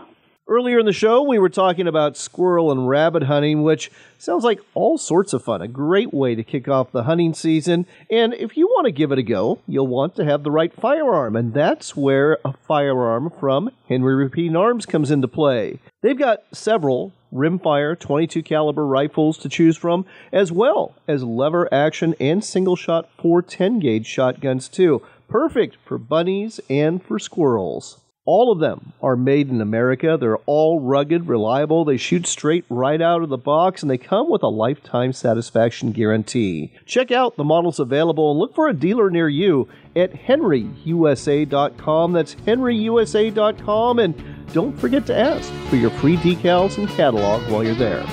Earlier 0.50 0.80
in 0.80 0.86
the 0.86 0.94
show, 0.94 1.24
we 1.24 1.40
were 1.40 1.50
talking 1.50 1.90
about 1.90 2.16
squirrel 2.16 2.72
and 2.72 2.88
rabbit 2.88 3.24
hunting, 3.24 3.64
which 3.64 3.92
sounds 4.18 4.46
like 4.46 4.62
all 4.76 4.98
sorts 4.98 5.34
of 5.34 5.44
fun. 5.44 5.62
A 5.62 5.68
great 5.68 6.14
way 6.14 6.36
to 6.36 6.44
kick 6.44 6.70
off 6.70 6.94
the 6.94 7.04
hunting 7.04 7.34
season. 7.34 7.86
And 8.10 8.34
if 8.34 8.56
you 8.56 8.66
want 8.68 8.86
to 8.86 8.94
give 8.94 9.12
it 9.12 9.20
a 9.20 9.24
go, 9.24 9.60
you'll 9.68 9.88
want 9.88 10.16
to 10.16 10.24
have 10.24 10.44
the 10.44 10.52
right 10.52 10.74
firearm. 10.74 11.36
And 11.36 11.54
that's 11.54 11.98
where 11.98 12.38
a 12.46 12.54
firearm 12.66 13.30
from 13.30 13.72
Henry 13.90 14.16
Repeating 14.16 14.56
Arms 14.56 14.86
comes 14.86 15.12
into 15.12 15.28
play. 15.28 15.80
They've 16.02 16.18
got 16.18 16.44
several 16.54 17.12
rimfire 17.34 18.00
22 18.00 18.42
caliber 18.42 18.88
rifles 18.88 19.38
to 19.40 19.50
choose 19.50 19.76
from, 19.76 20.06
as 20.32 20.50
well 20.50 20.96
as 21.10 21.24
lever 21.24 21.68
action 21.74 22.16
and 22.22 22.42
single 22.42 22.78
shot 22.78 23.10
410 23.18 23.80
gauge 23.80 24.06
shotguns, 24.06 24.70
too. 24.70 25.02
Perfect 25.28 25.76
for 25.84 25.98
bunnies 25.98 26.62
and 26.70 27.04
for 27.04 27.20
squirrels. 27.20 28.00
All 28.28 28.52
of 28.52 28.60
them 28.60 28.92
are 29.02 29.16
made 29.16 29.50
in 29.50 29.62
America. 29.62 30.18
They're 30.20 30.38
all 30.40 30.82
rugged, 30.82 31.30
reliable. 31.30 31.86
They 31.86 31.96
shoot 31.96 32.28
straight 32.28 32.66
right 32.70 33.02
out 33.02 33.24
of 33.24 33.30
the 33.30 33.38
box, 33.38 33.82
and 33.82 33.90
they 33.90 33.98
come 33.98 34.30
with 34.30 34.44
a 34.44 34.50
lifetime 34.50 35.14
satisfaction 35.14 35.94
guarantee. 35.94 36.74
Check 36.86 37.10
out 37.10 37.38
the 37.38 37.46
models 37.46 37.80
available 37.80 38.32
and 38.32 38.38
look 38.38 38.54
for 38.54 38.68
a 38.68 38.74
dealer 38.74 39.10
near 39.10 39.30
you 39.30 39.70
at 39.96 40.12
henryusa.com. 40.12 42.12
That's 42.12 42.36
henryusa.com. 42.36 44.00
And 44.00 44.24
don't 44.52 44.78
forget 44.78 45.06
to 45.06 45.18
ask 45.18 45.50
for 45.70 45.78
your 45.78 45.92
free 45.92 46.18
decals 46.18 46.78
and 46.78 46.90
catalog 46.90 47.50
while 47.50 47.64
you're 47.64 47.76
there. 47.76 48.06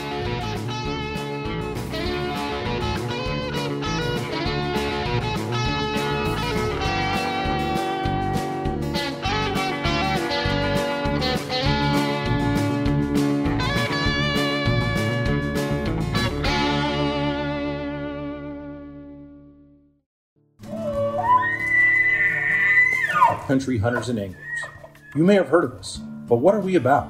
Country 23.55 23.79
hunters 23.79 24.09
and 24.09 24.19
anglers. 24.19 24.64
You 25.14 25.23
may 25.23 25.37
have 25.37 25.47
heard 25.47 25.62
of 25.62 25.75
us, 25.75 25.99
but 26.27 26.38
what 26.38 26.57
are 26.57 26.61
we 26.61 26.75
about? 26.75 27.09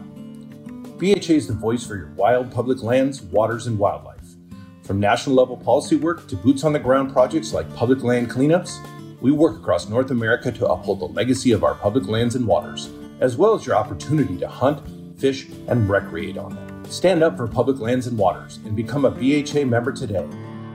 BHA 0.98 1.32
is 1.32 1.46
the 1.46 1.54
voice 1.54 1.86
for 1.86 1.96
your 1.96 2.08
wild 2.16 2.52
public 2.52 2.82
lands, 2.82 3.22
waters, 3.22 3.66
and 3.66 3.78
wildlife. 3.78 4.34
From 4.82 5.00
national 5.00 5.36
level 5.36 5.56
policy 5.56 5.96
work 5.96 6.28
to 6.28 6.36
boots 6.36 6.62
on 6.62 6.74
the 6.74 6.78
ground 6.78 7.14
projects 7.14 7.54
like 7.54 7.74
public 7.74 8.02
land 8.02 8.30
cleanups, 8.30 8.76
we 9.22 9.32
work 9.32 9.56
across 9.56 9.88
North 9.88 10.10
America 10.10 10.52
to 10.52 10.68
uphold 10.68 11.00
the 11.00 11.06
legacy 11.06 11.52
of 11.52 11.64
our 11.64 11.76
public 11.76 12.08
lands 12.08 12.34
and 12.34 12.46
waters, 12.46 12.90
as 13.20 13.38
well 13.38 13.54
as 13.54 13.64
your 13.64 13.76
opportunity 13.76 14.36
to 14.36 14.46
hunt, 14.46 14.86
fish, 15.18 15.48
and 15.68 15.88
recreate 15.88 16.36
on 16.36 16.54
them. 16.54 16.84
Stand 16.84 17.22
up 17.22 17.38
for 17.38 17.46
public 17.46 17.78
lands 17.78 18.06
and 18.06 18.18
waters 18.18 18.58
and 18.66 18.76
become 18.76 19.06
a 19.06 19.10
BHA 19.10 19.64
member 19.64 19.92
today. 19.92 20.28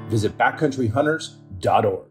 Visit 0.08 0.36
backcountryhunters.org. 0.36 2.09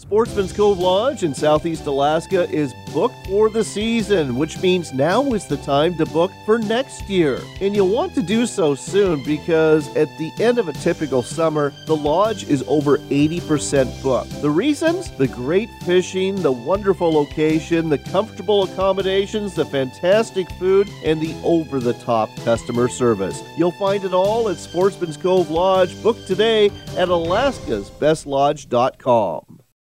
Sportsman's 0.00 0.52
Cove 0.54 0.78
Lodge 0.78 1.24
in 1.24 1.34
Southeast 1.34 1.84
Alaska 1.84 2.48
is 2.50 2.72
booked 2.94 3.26
for 3.26 3.50
the 3.50 3.62
season, 3.62 4.34
which 4.34 4.58
means 4.62 4.94
now 4.94 5.34
is 5.34 5.46
the 5.46 5.58
time 5.58 5.94
to 5.98 6.06
book 6.06 6.32
for 6.46 6.58
next 6.58 7.10
year. 7.10 7.38
And 7.60 7.76
you'll 7.76 7.94
want 7.94 8.14
to 8.14 8.22
do 8.22 8.46
so 8.46 8.74
soon 8.74 9.22
because 9.22 9.94
at 9.96 10.08
the 10.16 10.32
end 10.40 10.58
of 10.58 10.68
a 10.68 10.72
typical 10.72 11.22
summer, 11.22 11.74
the 11.84 11.94
lodge 11.94 12.48
is 12.48 12.64
over 12.66 12.96
80% 12.96 14.02
booked. 14.02 14.40
The 14.40 14.48
reasons? 14.48 15.10
The 15.10 15.28
great 15.28 15.68
fishing, 15.84 16.36
the 16.36 16.50
wonderful 16.50 17.12
location, 17.12 17.90
the 17.90 17.98
comfortable 17.98 18.62
accommodations, 18.62 19.54
the 19.54 19.66
fantastic 19.66 20.50
food, 20.52 20.88
and 21.04 21.20
the 21.20 21.34
over 21.44 21.78
the 21.78 21.92
top 21.94 22.34
customer 22.38 22.88
service. 22.88 23.42
You'll 23.58 23.72
find 23.72 24.02
it 24.04 24.14
all 24.14 24.48
at 24.48 24.56
Sportsman's 24.56 25.18
Cove 25.18 25.50
Lodge. 25.50 26.02
Book 26.02 26.16
today 26.26 26.70
at 26.96 27.08
alaskasbestlodge.com. 27.08 29.59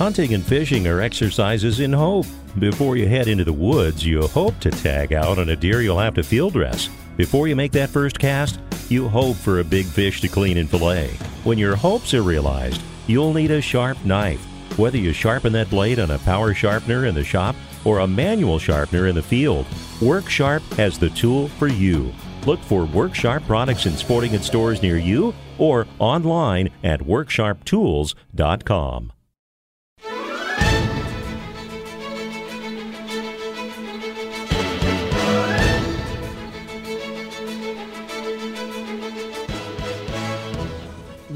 Hunting 0.00 0.32
and 0.32 0.42
fishing 0.42 0.86
are 0.86 1.02
exercises 1.02 1.80
in 1.80 1.92
hope. 1.92 2.24
Before 2.58 2.96
you 2.96 3.06
head 3.06 3.28
into 3.28 3.44
the 3.44 3.52
woods, 3.52 4.02
you 4.02 4.26
hope 4.28 4.58
to 4.60 4.70
tag 4.70 5.12
out 5.12 5.38
on 5.38 5.50
a 5.50 5.56
deer 5.56 5.82
you'll 5.82 5.98
have 5.98 6.14
to 6.14 6.22
field 6.22 6.54
dress. 6.54 6.88
Before 7.18 7.48
you 7.48 7.54
make 7.54 7.72
that 7.72 7.90
first 7.90 8.18
cast, 8.18 8.60
you 8.88 9.08
hope 9.08 9.36
for 9.36 9.60
a 9.60 9.64
big 9.64 9.84
fish 9.84 10.22
to 10.22 10.28
clean 10.28 10.56
and 10.56 10.70
fillet. 10.70 11.08
When 11.44 11.58
your 11.58 11.76
hopes 11.76 12.14
are 12.14 12.22
realized, 12.22 12.80
you'll 13.08 13.34
need 13.34 13.50
a 13.50 13.60
sharp 13.60 14.02
knife. 14.02 14.42
Whether 14.78 14.96
you 14.96 15.12
sharpen 15.12 15.52
that 15.52 15.68
blade 15.68 15.98
on 15.98 16.12
a 16.12 16.18
power 16.20 16.54
sharpener 16.54 17.04
in 17.04 17.14
the 17.14 17.22
shop 17.22 17.54
or 17.84 17.98
a 17.98 18.06
manual 18.06 18.58
sharpener 18.58 19.06
in 19.06 19.14
the 19.14 19.22
field, 19.22 19.66
WorkSharp 19.98 20.62
has 20.76 20.98
the 20.98 21.10
tool 21.10 21.48
for 21.48 21.68
you. 21.68 22.10
Look 22.46 22.60
for 22.60 22.86
WorkSharp 22.86 23.46
products 23.46 23.84
in 23.84 23.98
sporting 23.98 24.30
goods 24.30 24.46
stores 24.46 24.80
near 24.80 24.96
you 24.96 25.34
or 25.58 25.86
online 25.98 26.70
at 26.84 27.00
worksharptools.com. 27.00 29.12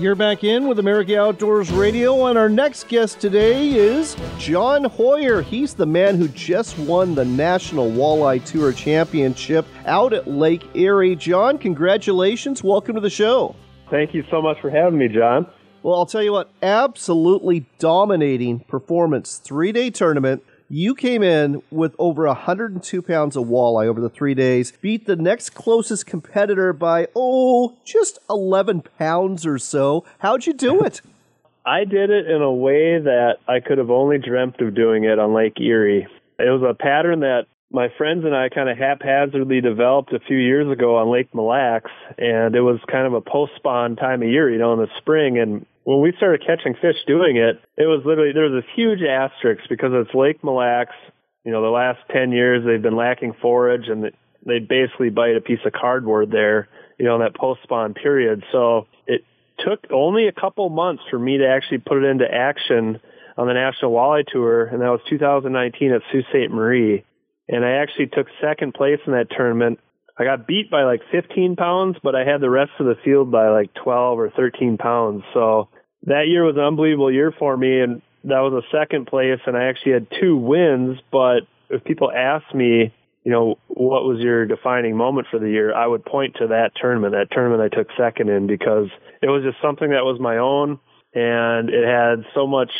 You're 0.05 0.15
back 0.15 0.45
in 0.45 0.69
with 0.69 0.79
America 0.81 1.19
Outdoors 1.19 1.73
Radio, 1.73 2.27
and 2.27 2.37
our 2.37 2.51
next 2.51 2.89
guest 2.89 3.21
today 3.21 3.71
is 3.71 4.15
John 4.37 4.85
Hoyer. 4.85 5.41
He's 5.41 5.73
the 5.73 5.87
man 5.87 6.19
who 6.19 6.29
just 6.29 6.79
won 6.81 7.15
the 7.15 7.25
National 7.25 7.91
Walleye 7.91 8.45
Tour 8.45 8.75
Championship 8.75 9.65
out 9.87 10.13
at 10.13 10.29
Lake 10.29 10.63
Erie. 10.75 11.17
John, 11.17 11.57
congratulations. 11.57 12.63
Welcome 12.63 12.97
to 12.97 13.01
the 13.01 13.09
show. 13.09 13.57
Thank 13.91 14.13
you 14.13 14.23
so 14.31 14.43
much 14.43 14.61
for 14.61 14.69
having 14.69 14.99
me, 14.99 15.09
John. 15.09 15.47
Well, 15.83 15.95
I'll 15.95 16.05
tell 16.05 16.23
you 16.23 16.33
what, 16.33 16.51
absolutely 16.63 17.65
dominating 17.79 18.61
performance, 18.61 19.39
three 19.39 19.73
day 19.73 19.89
tournament. 19.89 20.43
You 20.69 20.95
came 20.95 21.23
in 21.23 21.63
with 21.71 21.95
over 21.99 22.27
102 22.27 23.03
pounds 23.03 23.37
of 23.37 23.45
walleye 23.45 23.87
over 23.87 24.01
the 24.01 24.09
three 24.09 24.35
days, 24.35 24.73
beat 24.81 25.07
the 25.07 25.17
next 25.17 25.51
closest 25.51 26.07
competitor 26.07 26.73
by, 26.73 27.09
oh, 27.15 27.77
just 27.85 28.19
11 28.31 28.83
pounds 28.99 29.45
or 29.45 29.59
so. 29.59 30.05
How'd 30.19 30.47
you 30.47 30.55
do 30.55 30.81
it? 30.81 31.03
I 31.67 31.85
did 31.85 32.11
it 32.11 32.29
in 32.29 32.43
a 32.43 32.53
way 32.53 32.99
that 32.99 33.37
I 33.49 33.61
could 33.61 33.79
have 33.79 33.91
only 33.91 34.19
dreamt 34.19 34.61
of 34.61 34.75
doing 34.75 35.05
it 35.05 35.19
on 35.19 35.35
Lake 35.35 35.59
Erie. 35.61 36.07
It 36.39 36.51
was 36.51 36.63
a 36.63 36.75
pattern 36.75 37.21
that 37.21 37.47
my 37.71 37.89
friends 37.97 38.25
and 38.25 38.35
I 38.35 38.49
kind 38.49 38.69
of 38.69 38.79
haphazardly 38.79 39.61
developed 39.61 40.13
a 40.13 40.21
few 40.21 40.37
years 40.37 40.71
ago 40.71 40.97
on 40.97 41.11
Lake 41.11 41.35
Mille 41.35 41.47
Lacs, 41.47 41.91
and 42.19 42.55
it 42.55 42.61
was 42.61 42.79
kind 42.91 43.07
of 43.07 43.15
a 43.15 43.21
post 43.21 43.53
spawn 43.57 43.97
time 43.97 44.23
of 44.23 44.29
year, 44.29 44.51
you 44.51 44.59
know, 44.59 44.75
in 44.75 44.79
the 44.79 44.89
spring. 44.99 45.39
And 45.39 45.67
when 45.85 46.01
we 46.01 46.13
started 46.17 46.45
catching 46.47 46.75
fish 46.75 46.97
doing 47.07 47.37
it, 47.37 47.61
it 47.77 47.87
was 47.87 48.03
literally 48.05 48.33
there 48.33 48.51
was 48.51 48.63
this 48.65 48.71
huge 48.75 49.01
asterisk 49.03 49.63
because 49.69 49.91
it's 49.93 50.15
Lake 50.15 50.43
Mille 50.43 50.57
Lacs. 50.57 50.97
You 51.45 51.53
know, 51.53 51.63
the 51.63 51.69
last 51.69 52.01
ten 52.11 52.33
years 52.33 52.65
they've 52.65 52.83
been 52.83 52.97
lacking 52.97 53.35
forage, 53.41 53.89
and 53.89 54.11
they'd 54.47 54.67
basically 54.67 55.11
bite 55.11 55.37
a 55.37 55.41
piece 55.41 55.61
of 55.65 55.73
cardboard 55.73 56.31
there. 56.31 56.69
You 56.99 57.05
know, 57.05 57.17
in 57.17 57.21
that 57.21 57.37
post 57.37 57.61
spawn 57.65 57.93
period. 57.95 58.45
So 58.51 58.87
it 59.07 59.25
took 59.59 59.81
only 59.93 60.27
a 60.27 60.33
couple 60.33 60.69
months 60.71 61.03
for 61.11 61.19
me 61.19 61.39
to 61.39 61.47
actually 61.49 61.79
put 61.79 62.03
it 62.03 62.05
into 62.05 62.25
action 62.25 63.01
on 63.37 63.47
the 63.47 63.53
National 63.53 63.93
Walleye 63.93 64.25
Tour, 64.27 64.65
and 64.65 64.81
that 64.81 64.89
was 64.89 65.01
2019 65.09 65.93
at 65.93 66.03
Sault 66.11 66.25
Ste. 66.31 66.51
Marie. 66.51 67.05
And 67.49 67.65
I 67.65 67.73
actually 67.83 68.07
took 68.07 68.27
second 68.41 68.75
place 68.75 69.01
in 69.07 69.13
that 69.13 69.27
tournament. 69.31 69.81
I 70.17 70.25
got 70.25 70.47
beat 70.47 70.71
by 70.71 70.85
like 70.85 71.01
15 71.11 71.57
pounds, 71.57 71.97
but 72.03 72.15
I 72.15 72.25
had 72.25 72.41
the 72.41 72.49
rest 72.49 72.71
of 72.79 72.87
the 72.87 72.95
field 73.05 73.31
by 73.31 73.49
like 73.49 73.75
12 73.75 74.19
or 74.19 74.31
13 74.31 74.79
pounds. 74.79 75.25
So 75.35 75.69
that 76.07 76.29
year 76.29 76.45
was 76.45 76.57
an 76.57 76.63
unbelievable 76.63 77.11
year 77.11 77.33
for 77.39 77.57
me, 77.57 77.81
and 77.81 78.03
that 78.25 78.41
was 78.41 78.65
a 78.65 78.77
second 78.77 79.07
place, 79.07 79.41
and 79.47 79.57
I 79.57 79.65
actually 79.65 79.93
had 79.93 80.07
two 80.21 80.37
wins. 80.37 80.99
But 81.11 81.41
if 81.71 81.85
people 81.85 82.11
ask 82.11 82.55
me, 82.55 82.93
you 83.25 83.33
know, 83.33 83.59
what 83.69 84.05
was 84.05 84.21
your 84.21 84.47
defining 84.47 84.97
moment 84.97 85.29
for 85.31 85.39
the 85.39 85.49
year, 85.49 85.75
I 85.75 85.87
would 85.87 86.05
point 86.05 86.37
to 86.37 86.49
that 86.49 86.73
tournament. 86.77 87.13
That 87.13 87.31
tournament 87.31 87.63
I 87.63 87.75
took 87.75 87.89
second 87.97 88.29
in 88.29 88.47
because 88.47 88.89
it 89.23 89.29
was 89.29 89.43
just 89.43 89.57
something 89.63 89.91
that 89.91 90.05
was 90.05 90.21
my 90.21 90.39
own, 90.39 90.79
and 91.15 91.71
it 91.71 91.85
had 91.87 92.25
so 92.35 92.47
much 92.47 92.71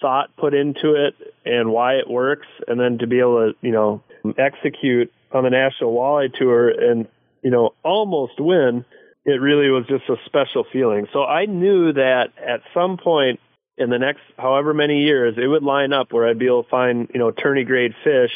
thought 0.00 0.36
put 0.36 0.52
into 0.52 0.94
it 1.06 1.14
and 1.46 1.70
why 1.70 1.94
it 1.94 2.08
works, 2.08 2.46
and 2.68 2.78
then 2.78 2.98
to 2.98 3.06
be 3.06 3.20
able 3.20 3.52
to, 3.52 3.66
you 3.66 3.72
know, 3.72 4.02
execute 4.36 5.10
on 5.32 5.44
the 5.44 5.50
National 5.50 5.94
Walleye 5.94 6.32
Tour 6.34 6.68
and, 6.68 7.08
you 7.42 7.50
know, 7.50 7.74
almost 7.82 8.38
win 8.38 8.84
it 9.24 9.40
really 9.40 9.70
was 9.70 9.84
just 9.88 10.04
a 10.08 10.16
special 10.26 10.64
feeling. 10.72 11.06
So 11.12 11.24
I 11.24 11.46
knew 11.46 11.92
that 11.92 12.28
at 12.36 12.60
some 12.74 12.98
point 13.02 13.40
in 13.76 13.90
the 13.90 13.98
next 13.98 14.20
however 14.38 14.74
many 14.74 15.02
years, 15.02 15.34
it 15.36 15.46
would 15.46 15.62
line 15.62 15.92
up 15.92 16.12
where 16.12 16.28
I'd 16.28 16.38
be 16.38 16.46
able 16.46 16.64
to 16.64 16.68
find, 16.68 17.08
you 17.12 17.18
know, 17.18 17.30
tourney 17.30 17.64
grade 17.64 17.94
fish 18.04 18.30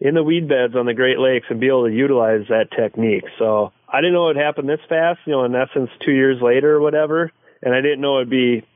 in 0.00 0.14
the 0.14 0.22
weed 0.22 0.48
beds 0.48 0.74
on 0.74 0.86
the 0.86 0.94
Great 0.94 1.18
Lakes 1.18 1.46
and 1.50 1.60
be 1.60 1.68
able 1.68 1.86
to 1.86 1.92
utilize 1.92 2.46
that 2.48 2.70
technique. 2.76 3.24
So 3.38 3.72
I 3.86 4.00
didn't 4.00 4.14
know 4.14 4.30
it 4.30 4.36
would 4.36 4.42
happen 4.42 4.66
this 4.66 4.80
fast, 4.88 5.20
you 5.26 5.32
know, 5.32 5.44
in 5.44 5.54
essence, 5.54 5.90
two 6.04 6.12
years 6.12 6.38
later 6.40 6.76
or 6.76 6.80
whatever. 6.80 7.30
And 7.62 7.74
I 7.74 7.82
didn't 7.82 8.00
know 8.00 8.16
it'd 8.16 8.30
be 8.30 8.66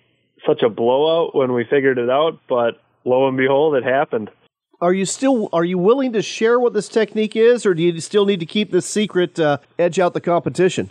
such 0.47 0.63
a 0.63 0.69
blowout 0.69 1.35
when 1.35 1.53
we 1.53 1.65
figured 1.65 1.99
it 1.99 2.11
out, 2.11 2.41
but 2.49 2.75
lo 3.05 3.27
and 3.27 3.37
behold, 3.37 3.75
it 3.75 3.85
happened. 3.85 4.31
Are 4.81 4.93
you 4.93 5.07
still 5.07 5.49
are 5.53 5.65
you 5.65 5.79
willing 5.79 6.13
to 6.13 6.21
share 6.21 6.61
what 6.61 6.75
this 6.75 6.89
technique 6.89 7.37
is, 7.37 7.65
or 7.65 7.73
do 7.73 7.83
you 7.83 7.99
still 8.01 8.27
need 8.27 8.41
to 8.41 8.47
keep 8.47 8.71
this 8.71 8.85
secret, 8.85 9.41
uh, 9.41 9.59
edge 9.79 9.99
out 9.99 10.13
the 10.13 10.21
competition? 10.21 10.91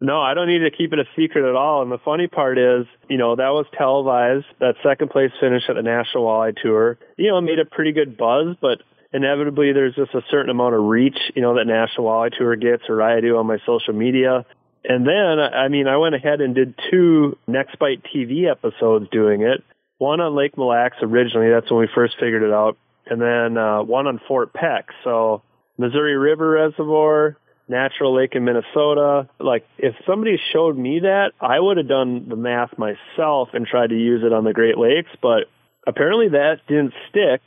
No, 0.00 0.20
I 0.20 0.34
don't 0.34 0.46
need 0.46 0.60
to 0.60 0.70
keep 0.70 0.92
it 0.92 1.00
a 1.00 1.04
secret 1.16 1.48
at 1.48 1.56
all. 1.56 1.82
And 1.82 1.90
the 1.90 1.98
funny 1.98 2.28
part 2.28 2.56
is, 2.56 2.86
you 3.08 3.18
know, 3.18 3.34
that 3.34 3.48
was 3.48 3.66
televised. 3.76 4.46
That 4.60 4.76
second 4.82 5.10
place 5.10 5.32
finish 5.40 5.64
at 5.68 5.74
the 5.74 5.82
National 5.82 6.24
Walleye 6.24 6.56
Tour, 6.60 6.98
you 7.16 7.30
know, 7.30 7.40
made 7.40 7.58
a 7.58 7.64
pretty 7.64 7.92
good 7.92 8.16
buzz, 8.16 8.56
but 8.60 8.78
inevitably 9.12 9.72
there's 9.72 9.96
just 9.96 10.14
a 10.14 10.22
certain 10.30 10.50
amount 10.50 10.76
of 10.76 10.84
reach, 10.84 11.18
you 11.34 11.42
know, 11.42 11.56
that 11.56 11.66
National 11.66 12.06
Walleye 12.06 12.36
Tour 12.36 12.54
gets 12.54 12.84
or 12.88 13.02
I 13.02 13.20
do 13.20 13.38
on 13.38 13.46
my 13.46 13.58
social 13.66 13.92
media. 13.92 14.46
And 14.84 15.04
then, 15.04 15.40
I 15.40 15.66
mean, 15.66 15.88
I 15.88 15.96
went 15.96 16.14
ahead 16.14 16.40
and 16.40 16.54
did 16.54 16.74
two 16.90 17.36
Next 17.48 17.78
Bite 17.80 18.02
TV 18.04 18.48
episodes 18.48 19.08
doing 19.10 19.42
it. 19.42 19.64
One 19.98 20.20
on 20.20 20.36
Lake 20.36 20.56
Mille 20.56 20.68
Lacs 20.68 20.98
originally, 21.02 21.50
that's 21.50 21.68
when 21.70 21.80
we 21.80 21.88
first 21.92 22.14
figured 22.20 22.44
it 22.44 22.52
out. 22.52 22.76
And 23.06 23.20
then 23.20 23.58
uh, 23.58 23.82
one 23.82 24.06
on 24.06 24.20
Fort 24.28 24.52
Peck. 24.52 24.90
So 25.02 25.42
Missouri 25.76 26.16
River 26.16 26.50
Reservoir, 26.50 27.36
natural 27.68 28.14
lake 28.14 28.34
in 28.34 28.44
Minnesota. 28.44 29.28
Like 29.38 29.64
if 29.78 29.94
somebody 30.06 30.38
showed 30.52 30.76
me 30.76 31.00
that, 31.00 31.32
I 31.40 31.60
would 31.60 31.76
have 31.76 31.88
done 31.88 32.28
the 32.28 32.36
math 32.36 32.76
myself 32.78 33.50
and 33.52 33.66
tried 33.66 33.90
to 33.90 33.98
use 33.98 34.22
it 34.24 34.32
on 34.32 34.44
the 34.44 34.52
Great 34.52 34.78
Lakes, 34.78 35.10
but 35.22 35.44
apparently 35.86 36.28
that 36.30 36.60
didn't 36.66 36.94
stick. 37.08 37.42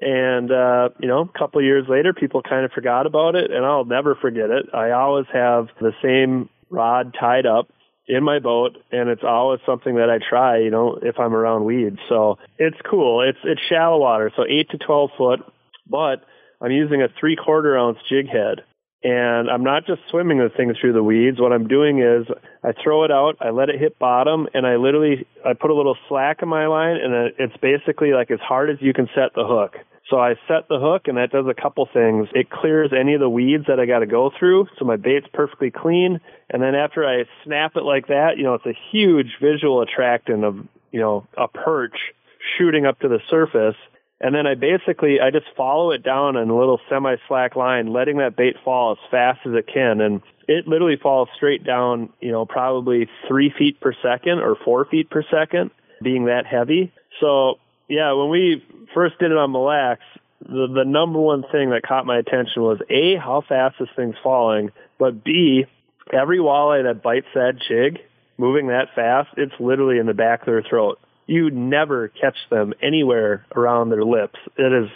And 0.00 0.50
uh, 0.50 0.90
you 0.98 1.08
know, 1.08 1.30
a 1.34 1.38
couple 1.38 1.62
years 1.62 1.86
later, 1.88 2.12
people 2.12 2.42
kind 2.42 2.64
of 2.64 2.72
forgot 2.72 3.06
about 3.06 3.36
it, 3.36 3.50
and 3.50 3.64
I'll 3.64 3.84
never 3.84 4.14
forget 4.14 4.50
it. 4.50 4.66
I 4.74 4.90
always 4.90 5.26
have 5.32 5.68
the 5.80 5.92
same 6.02 6.50
rod 6.68 7.14
tied 7.18 7.46
up 7.46 7.68
in 8.06 8.22
my 8.22 8.38
boat, 8.38 8.76
and 8.90 9.08
it's 9.08 9.22
always 9.24 9.60
something 9.64 9.94
that 9.96 10.10
I 10.10 10.18
try. 10.18 10.58
You 10.58 10.70
know, 10.70 10.98
if 11.00 11.18
I'm 11.18 11.32
around 11.32 11.64
weeds, 11.64 11.98
so 12.08 12.38
it's 12.58 12.76
cool. 12.90 13.22
It's 13.22 13.38
it's 13.44 13.60
shallow 13.68 13.98
water, 13.98 14.32
so 14.36 14.44
eight 14.44 14.68
to 14.70 14.78
twelve 14.78 15.10
foot, 15.16 15.40
but 15.88 16.24
I'm 16.60 16.72
using 16.72 17.00
a 17.00 17.08
three 17.20 17.36
quarter 17.36 17.78
ounce 17.78 17.98
jig 18.08 18.28
head 18.28 18.62
and 19.04 19.50
I'm 19.50 19.62
not 19.62 19.86
just 19.86 20.00
swimming 20.10 20.38
the 20.38 20.48
thing 20.48 20.74
through 20.80 20.94
the 20.94 21.02
weeds. 21.02 21.38
What 21.38 21.52
I'm 21.52 21.68
doing 21.68 22.00
is 22.00 22.26
I 22.64 22.72
throw 22.82 23.04
it 23.04 23.10
out, 23.10 23.36
I 23.38 23.50
let 23.50 23.68
it 23.68 23.78
hit 23.78 23.98
bottom, 23.98 24.48
and 24.54 24.66
I 24.66 24.76
literally 24.76 25.26
I 25.44 25.52
put 25.52 25.70
a 25.70 25.74
little 25.74 25.96
slack 26.08 26.38
in 26.40 26.48
my 26.48 26.66
line, 26.66 26.96
and 26.96 27.32
it's 27.38 27.56
basically 27.58 28.12
like 28.12 28.30
as 28.30 28.40
hard 28.40 28.70
as 28.70 28.78
you 28.80 28.94
can 28.94 29.06
set 29.14 29.34
the 29.34 29.44
hook. 29.46 29.76
So 30.08 30.18
I 30.18 30.34
set 30.48 30.68
the 30.68 30.78
hook, 30.78 31.02
and 31.06 31.18
that 31.18 31.30
does 31.30 31.44
a 31.46 31.60
couple 31.60 31.86
things. 31.92 32.28
It 32.34 32.50
clears 32.50 32.92
any 32.98 33.14
of 33.14 33.20
the 33.20 33.28
weeds 33.28 33.64
that 33.68 33.78
I 33.78 33.86
got 33.86 34.00
to 34.00 34.06
go 34.06 34.30
through, 34.38 34.68
so 34.78 34.86
my 34.86 34.96
bait's 34.96 35.26
perfectly 35.32 35.70
clean. 35.70 36.20
And 36.50 36.62
then 36.62 36.74
after 36.74 37.06
I 37.06 37.24
snap 37.44 37.72
it 37.76 37.84
like 37.84 38.08
that, 38.08 38.32
you 38.36 38.44
know, 38.44 38.54
it's 38.54 38.66
a 38.66 38.76
huge 38.90 39.36
visual 39.40 39.82
attractant 39.82 40.44
of 40.44 40.56
you 40.92 41.00
know 41.00 41.26
a 41.36 41.48
perch 41.48 41.96
shooting 42.56 42.86
up 42.86 43.00
to 43.00 43.08
the 43.08 43.18
surface 43.28 43.76
and 44.20 44.34
then 44.34 44.46
I 44.46 44.54
basically 44.54 45.20
I 45.20 45.30
just 45.30 45.46
follow 45.56 45.90
it 45.90 46.02
down 46.02 46.36
in 46.36 46.48
a 46.48 46.56
little 46.56 46.80
semi 46.88 47.16
slack 47.28 47.56
line, 47.56 47.92
letting 47.92 48.18
that 48.18 48.36
bait 48.36 48.56
fall 48.64 48.92
as 48.92 49.10
fast 49.10 49.40
as 49.46 49.52
it 49.54 49.66
can, 49.72 50.00
and 50.00 50.22
it 50.46 50.68
literally 50.68 50.96
falls 50.96 51.28
straight 51.36 51.64
down. 51.64 52.10
You 52.20 52.32
know, 52.32 52.46
probably 52.46 53.08
three 53.28 53.52
feet 53.56 53.80
per 53.80 53.92
second 54.02 54.38
or 54.38 54.56
four 54.64 54.84
feet 54.84 55.10
per 55.10 55.24
second, 55.30 55.70
being 56.02 56.26
that 56.26 56.46
heavy. 56.46 56.92
So 57.20 57.56
yeah, 57.88 58.12
when 58.12 58.30
we 58.30 58.64
first 58.94 59.18
did 59.18 59.32
it 59.32 59.36
on 59.36 59.52
Mille 59.52 59.64
Lacs, 59.64 60.04
the 60.40 60.68
the 60.72 60.84
number 60.84 61.18
one 61.18 61.44
thing 61.50 61.70
that 61.70 61.82
caught 61.82 62.06
my 62.06 62.18
attention 62.18 62.62
was 62.62 62.78
a 62.88 63.16
how 63.16 63.42
fast 63.46 63.76
this 63.80 63.88
thing's 63.96 64.16
falling, 64.22 64.70
but 64.98 65.24
b 65.24 65.66
every 66.12 66.38
walleye 66.38 66.84
that 66.84 67.02
bites 67.02 67.26
that 67.34 67.54
jig 67.66 67.98
moving 68.36 68.68
that 68.68 68.88
fast, 68.94 69.30
it's 69.36 69.54
literally 69.60 69.98
in 69.98 70.06
the 70.06 70.14
back 70.14 70.40
of 70.40 70.46
their 70.46 70.62
throat 70.62 70.98
you 71.26 71.50
never 71.50 72.08
catch 72.08 72.36
them 72.50 72.74
anywhere 72.82 73.46
around 73.54 73.90
their 73.90 74.04
lips. 74.04 74.38
It 74.56 74.72
is 74.72 74.90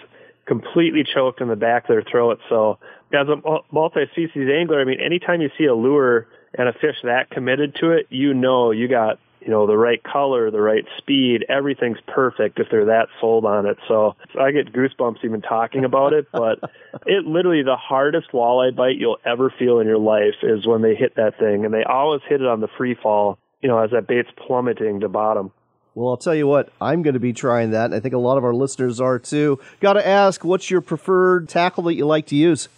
completely 0.47 1.05
choked 1.05 1.41
in 1.41 1.49
the 1.49 1.57
back 1.57 1.85
of 1.85 1.89
their 1.89 2.03
throat. 2.03 2.41
So 2.49 2.79
as 3.13 3.29
a 3.29 3.37
multi-species 3.71 4.49
angler, 4.51 4.81
I 4.81 4.85
mean, 4.85 5.01
anytime 5.01 5.41
you 5.41 5.51
see 5.57 5.65
a 5.65 5.75
lure 5.75 6.27
and 6.55 6.69
a 6.69 6.73
fish 6.73 6.97
that 7.05 7.31
committed 7.31 7.77
to 7.81 7.93
it, 7.93 8.07
you 8.11 8.35
know 8.35 8.71
you 8.71 8.89
got 8.89 9.19
you 9.41 9.49
know 9.49 9.67
the 9.67 9.77
right 9.77 10.03
color, 10.03 10.51
the 10.51 10.61
right 10.61 10.85
speed, 10.99 11.45
everything's 11.49 11.99
perfect 12.07 12.59
if 12.59 12.67
they're 12.71 12.87
that 12.87 13.09
sold 13.21 13.45
on 13.45 13.67
it. 13.67 13.79
So 13.87 14.17
I 14.39 14.51
get 14.51 14.73
goosebumps 14.73 15.25
even 15.25 15.43
talking 15.43 15.85
about 15.85 16.13
it. 16.13 16.27
But 16.33 16.59
it 17.07 17.25
literally 17.25 17.63
the 17.63 17.77
hardest 17.77 18.33
walleye 18.33 18.75
bite 18.75 18.97
you'll 18.97 19.19
ever 19.25 19.53
feel 19.59 19.79
in 19.79 19.87
your 19.87 19.99
life 19.99 20.35
is 20.43 20.67
when 20.67 20.83
they 20.83 20.95
hit 20.95 21.17
that 21.17 21.39
thing, 21.39 21.65
and 21.65 21.73
they 21.73 21.85
always 21.85 22.21
hit 22.29 22.41
it 22.41 22.47
on 22.47 22.61
the 22.61 22.69
free 22.77 22.97
fall. 23.01 23.39
You 23.63 23.69
know, 23.69 23.79
as 23.79 23.91
that 23.91 24.07
bait's 24.07 24.29
plummeting 24.37 25.01
to 25.01 25.09
bottom. 25.09 25.51
Well, 25.99 26.11
I'll 26.11 26.17
tell 26.17 26.35
you 26.37 26.47
what, 26.47 26.69
I'm 26.81 27.03
going 27.03 27.15
to 27.15 27.21
be 27.21 27.33
trying 27.33 27.73
that. 27.73 27.93
I 27.93 27.99
think 27.99 28.15
a 28.15 28.19
lot 28.19 28.39
of 28.39 28.45
our 28.45 28.55
listeners 28.55 29.01
are 29.01 29.19
too. 29.19 29.59
Got 29.81 29.95
to 29.95 30.07
ask, 30.07 30.45
what's 30.45 30.71
your 30.71 30.81
preferred 30.81 31.49
tackle 31.49 31.83
that 31.85 31.95
you 31.95 32.07
like 32.07 32.27
to 32.27 32.37
use? 32.37 32.69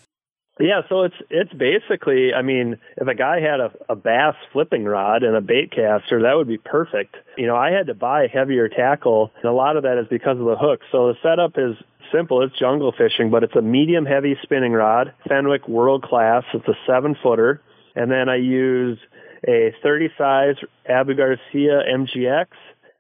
Yeah, 0.59 0.81
so 0.89 1.03
it's 1.03 1.15
it's 1.29 1.53
basically, 1.53 2.33
I 2.33 2.41
mean, 2.41 2.79
if 2.97 3.09
a 3.09 3.15
guy 3.15 3.41
had 3.41 3.61
a, 3.61 3.73
a 3.91 3.95
bass 3.95 4.37
flipping 4.55 4.85
rod 4.85 5.23
and 5.23 5.37
a 5.37 5.43
bait 5.43 5.71
caster, 5.71 6.23
that 6.23 6.33
would 6.35 6.49
be 6.49 6.57
perfect. 6.57 7.15
You 7.37 7.47
know, 7.47 7.57
I 7.57 7.73
had 7.73 7.89
to 7.89 7.95
buy 7.95 8.25
a 8.25 8.29
heavier 8.29 8.71
tackle, 8.71 9.31
and 9.37 9.45
a 9.45 9.53
lot 9.53 9.77
of 9.77 9.83
that 9.83 9.99
is 9.99 10.07
because 10.09 10.39
of 10.39 10.47
the 10.47 10.57
hook. 10.59 10.81
So 10.91 11.09
the 11.09 11.15
setup 11.23 11.59
is 11.59 11.77
simple. 12.11 12.43
It's 12.43 12.59
jungle 12.59 12.93
fishing, 12.97 13.31
but 13.31 13.43
it's 13.43 13.55
a 13.55 13.63
medium 13.63 14.07
heavy 14.07 14.39
spinning 14.43 14.73
rod, 14.73 15.13
Fenwick 15.29 15.69
World 15.69 16.05
Class. 16.05 16.45
It's 16.55 16.69
a 16.69 16.77
seven 16.87 17.15
footer, 17.23 17.61
and 17.95 18.11
then 18.11 18.31
I 18.31 18.37
use 18.37 18.99
a 19.47 19.75
30 19.83 20.09
size 20.17 20.57
Abu 20.89 21.15
Garcia 21.15 21.83
MGX 21.87 22.47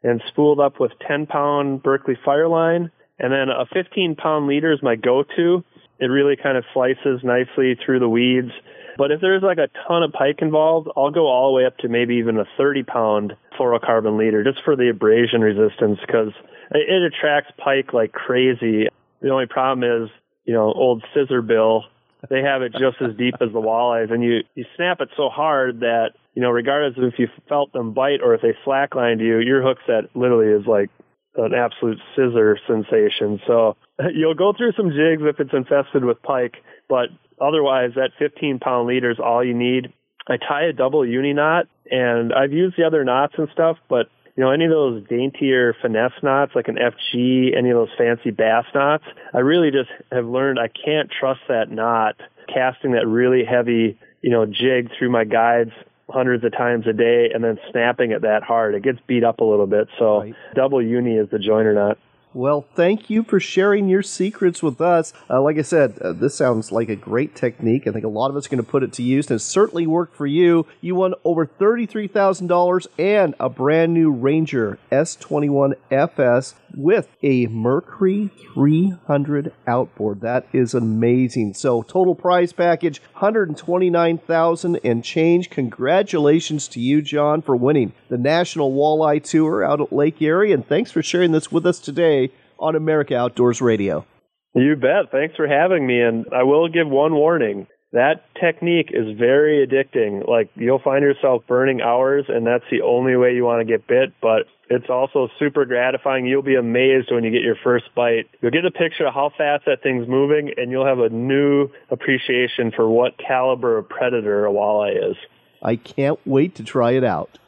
and 0.02 0.22
spooled 0.28 0.60
up 0.60 0.80
with 0.80 0.92
10 1.06 1.26
pound 1.26 1.82
Berkley 1.82 2.16
Fireline. 2.26 2.90
And 3.18 3.32
then 3.32 3.48
a 3.48 3.66
15 3.72 4.16
pound 4.16 4.46
leader 4.46 4.72
is 4.72 4.82
my 4.82 4.96
go 4.96 5.24
to. 5.36 5.64
It 5.98 6.06
really 6.06 6.36
kind 6.36 6.56
of 6.56 6.64
slices 6.72 7.20
nicely 7.22 7.78
through 7.84 8.00
the 8.00 8.08
weeds. 8.08 8.52
But 8.96 9.10
if 9.10 9.20
there's 9.20 9.42
like 9.42 9.58
a 9.58 9.68
ton 9.86 10.02
of 10.02 10.12
pike 10.12 10.38
involved, 10.40 10.88
I'll 10.96 11.10
go 11.10 11.26
all 11.26 11.50
the 11.50 11.56
way 11.56 11.66
up 11.66 11.76
to 11.78 11.88
maybe 11.88 12.16
even 12.16 12.38
a 12.38 12.44
30 12.56 12.82
pound 12.84 13.32
fluorocarbon 13.58 14.18
leader 14.18 14.42
just 14.42 14.64
for 14.64 14.76
the 14.76 14.88
abrasion 14.88 15.42
resistance 15.42 15.98
because 16.00 16.32
it 16.72 17.02
attracts 17.02 17.52
pike 17.58 17.92
like 17.92 18.12
crazy. 18.12 18.88
The 19.20 19.30
only 19.30 19.46
problem 19.46 19.84
is, 19.84 20.10
you 20.44 20.54
know, 20.54 20.72
old 20.72 21.04
scissor 21.14 21.42
bill, 21.42 21.84
they 22.28 22.42
have 22.42 22.62
it 22.62 22.72
just 22.72 22.96
as 23.00 23.16
deep 23.16 23.34
as 23.40 23.52
the 23.52 23.60
walleyes 23.60 24.12
and 24.12 24.22
you, 24.22 24.40
you 24.54 24.64
snap 24.76 25.00
it 25.00 25.08
so 25.16 25.28
hard 25.28 25.80
that, 25.80 26.10
you 26.34 26.42
know, 26.42 26.50
regardless 26.50 26.96
of 26.96 27.12
if 27.12 27.18
you 27.18 27.28
felt 27.48 27.72
them 27.72 27.92
bite 27.92 28.20
or 28.22 28.34
if 28.34 28.42
they 28.42 28.54
slacklined 28.64 29.20
you, 29.20 29.38
your 29.38 29.62
hook 29.62 29.78
set 29.86 30.14
literally 30.14 30.52
is 30.52 30.66
like 30.66 30.90
an 31.36 31.54
absolute 31.54 31.98
scissor 32.14 32.58
sensation. 32.66 33.40
So 33.46 33.76
you'll 34.14 34.34
go 34.34 34.52
through 34.56 34.72
some 34.76 34.90
jigs 34.90 35.22
if 35.22 35.40
it's 35.40 35.52
infested 35.52 36.04
with 36.04 36.22
pike, 36.22 36.56
but 36.88 37.08
otherwise 37.40 37.90
that 37.96 38.10
15 38.18 38.58
pound 38.58 38.88
leader 38.88 39.10
is 39.10 39.18
all 39.18 39.44
you 39.44 39.54
need. 39.54 39.92
I 40.28 40.36
tie 40.36 40.66
a 40.66 40.72
double 40.72 41.04
uni 41.04 41.32
knot 41.32 41.66
and 41.90 42.32
I've 42.32 42.52
used 42.52 42.76
the 42.76 42.84
other 42.84 43.04
knots 43.04 43.34
and 43.36 43.48
stuff, 43.52 43.78
but 43.88 44.06
you 44.36 44.44
know, 44.44 44.52
any 44.52 44.64
of 44.64 44.70
those 44.70 45.02
daintier 45.08 45.74
finesse 45.82 46.12
knots 46.22 46.52
like 46.54 46.68
an 46.68 46.76
FG, 46.76 47.56
any 47.56 47.70
of 47.70 47.76
those 47.76 47.88
fancy 47.98 48.30
bass 48.30 48.64
knots, 48.74 49.04
I 49.34 49.38
really 49.38 49.70
just 49.70 49.90
have 50.12 50.26
learned 50.26 50.58
I 50.58 50.68
can't 50.68 51.10
trust 51.10 51.40
that 51.48 51.70
knot 51.70 52.14
casting 52.52 52.92
that 52.92 53.06
really 53.06 53.44
heavy, 53.44 53.98
you 54.22 54.30
know, 54.30 54.46
jig 54.46 54.90
through 54.96 55.10
my 55.10 55.24
guides 55.24 55.72
hundreds 56.10 56.44
of 56.44 56.52
times 56.52 56.86
a 56.86 56.92
day 56.92 57.30
and 57.32 57.42
then 57.42 57.58
snapping 57.70 58.10
it 58.12 58.22
that 58.22 58.42
hard. 58.42 58.74
It 58.74 58.82
gets 58.82 58.98
beat 59.06 59.24
up 59.24 59.40
a 59.40 59.44
little 59.44 59.66
bit. 59.66 59.88
So 59.98 60.20
right. 60.20 60.34
double 60.54 60.82
uni 60.82 61.16
is 61.16 61.28
the 61.30 61.38
joiner 61.38 61.72
knot. 61.72 61.98
Well, 62.32 62.64
thank 62.76 63.10
you 63.10 63.24
for 63.24 63.40
sharing 63.40 63.88
your 63.88 64.04
secrets 64.04 64.62
with 64.62 64.80
us. 64.80 65.12
Uh, 65.28 65.42
like 65.42 65.58
I 65.58 65.62
said, 65.62 65.98
uh, 65.98 66.12
this 66.12 66.36
sounds 66.36 66.70
like 66.70 66.88
a 66.88 66.94
great 66.94 67.34
technique. 67.34 67.88
I 67.88 67.90
think 67.90 68.04
a 68.04 68.08
lot 68.08 68.30
of 68.30 68.36
us 68.36 68.46
are 68.46 68.50
going 68.50 68.62
to 68.62 68.70
put 68.70 68.84
it 68.84 68.92
to 68.94 69.02
use, 69.02 69.28
and 69.28 69.40
it 69.40 69.42
certainly 69.42 69.84
worked 69.84 70.14
for 70.14 70.26
you. 70.26 70.64
You 70.80 70.94
won 70.94 71.14
over 71.24 71.44
$33,000 71.44 72.86
and 72.98 73.34
a 73.40 73.48
brand 73.48 73.94
new 73.94 74.12
Ranger 74.12 74.78
S21 74.92 75.74
FS 75.90 76.54
with 76.76 77.08
a 77.20 77.48
Mercury 77.48 78.30
300 78.54 79.52
outboard. 79.66 80.20
That 80.20 80.46
is 80.52 80.72
amazing. 80.72 81.54
So, 81.54 81.82
total 81.82 82.14
prize 82.14 82.52
package 82.52 83.02
129,000 83.14 84.78
and 84.84 85.02
change. 85.02 85.50
Congratulations 85.50 86.68
to 86.68 86.80
you, 86.80 87.02
John, 87.02 87.42
for 87.42 87.56
winning 87.56 87.92
the 88.08 88.18
National 88.18 88.72
Walleye 88.72 89.24
Tour 89.24 89.64
out 89.64 89.80
at 89.80 89.92
Lake 89.92 90.22
Erie, 90.22 90.52
and 90.52 90.64
thanks 90.64 90.92
for 90.92 91.02
sharing 91.02 91.32
this 91.32 91.50
with 91.50 91.66
us 91.66 91.80
today 91.80 92.19
on 92.60 92.76
America 92.76 93.16
Outdoors 93.16 93.60
Radio. 93.60 94.06
You 94.54 94.76
bet. 94.76 95.10
Thanks 95.10 95.36
for 95.36 95.46
having 95.46 95.86
me. 95.86 96.00
And 96.00 96.26
I 96.32 96.42
will 96.42 96.68
give 96.68 96.88
one 96.88 97.14
warning. 97.14 97.66
That 97.92 98.22
technique 98.40 98.90
is 98.92 99.18
very 99.18 99.66
addicting. 99.66 100.28
Like 100.28 100.50
you'll 100.54 100.78
find 100.78 101.02
yourself 101.02 101.42
burning 101.48 101.80
hours 101.80 102.26
and 102.28 102.46
that's 102.46 102.64
the 102.70 102.82
only 102.82 103.16
way 103.16 103.34
you 103.34 103.44
want 103.44 103.60
to 103.60 103.64
get 103.64 103.88
bit, 103.88 104.12
but 104.22 104.46
it's 104.68 104.88
also 104.88 105.28
super 105.40 105.64
gratifying. 105.64 106.26
You'll 106.26 106.42
be 106.42 106.54
amazed 106.54 107.10
when 107.10 107.24
you 107.24 107.32
get 107.32 107.42
your 107.42 107.56
first 107.64 107.86
bite. 107.96 108.28
You'll 108.40 108.52
get 108.52 108.64
a 108.64 108.70
picture 108.70 109.06
of 109.06 109.14
how 109.14 109.32
fast 109.36 109.64
that 109.66 109.82
thing's 109.82 110.06
moving 110.06 110.52
and 110.56 110.70
you'll 110.70 110.86
have 110.86 111.00
a 111.00 111.08
new 111.08 111.68
appreciation 111.90 112.70
for 112.70 112.88
what 112.88 113.18
caliber 113.18 113.78
of 113.78 113.88
predator 113.88 114.46
a 114.46 114.50
walleye 114.50 115.10
is. 115.10 115.16
I 115.60 115.74
can't 115.74 116.20
wait 116.24 116.54
to 116.56 116.64
try 116.64 116.92
it 116.92 117.04
out. 117.04 117.38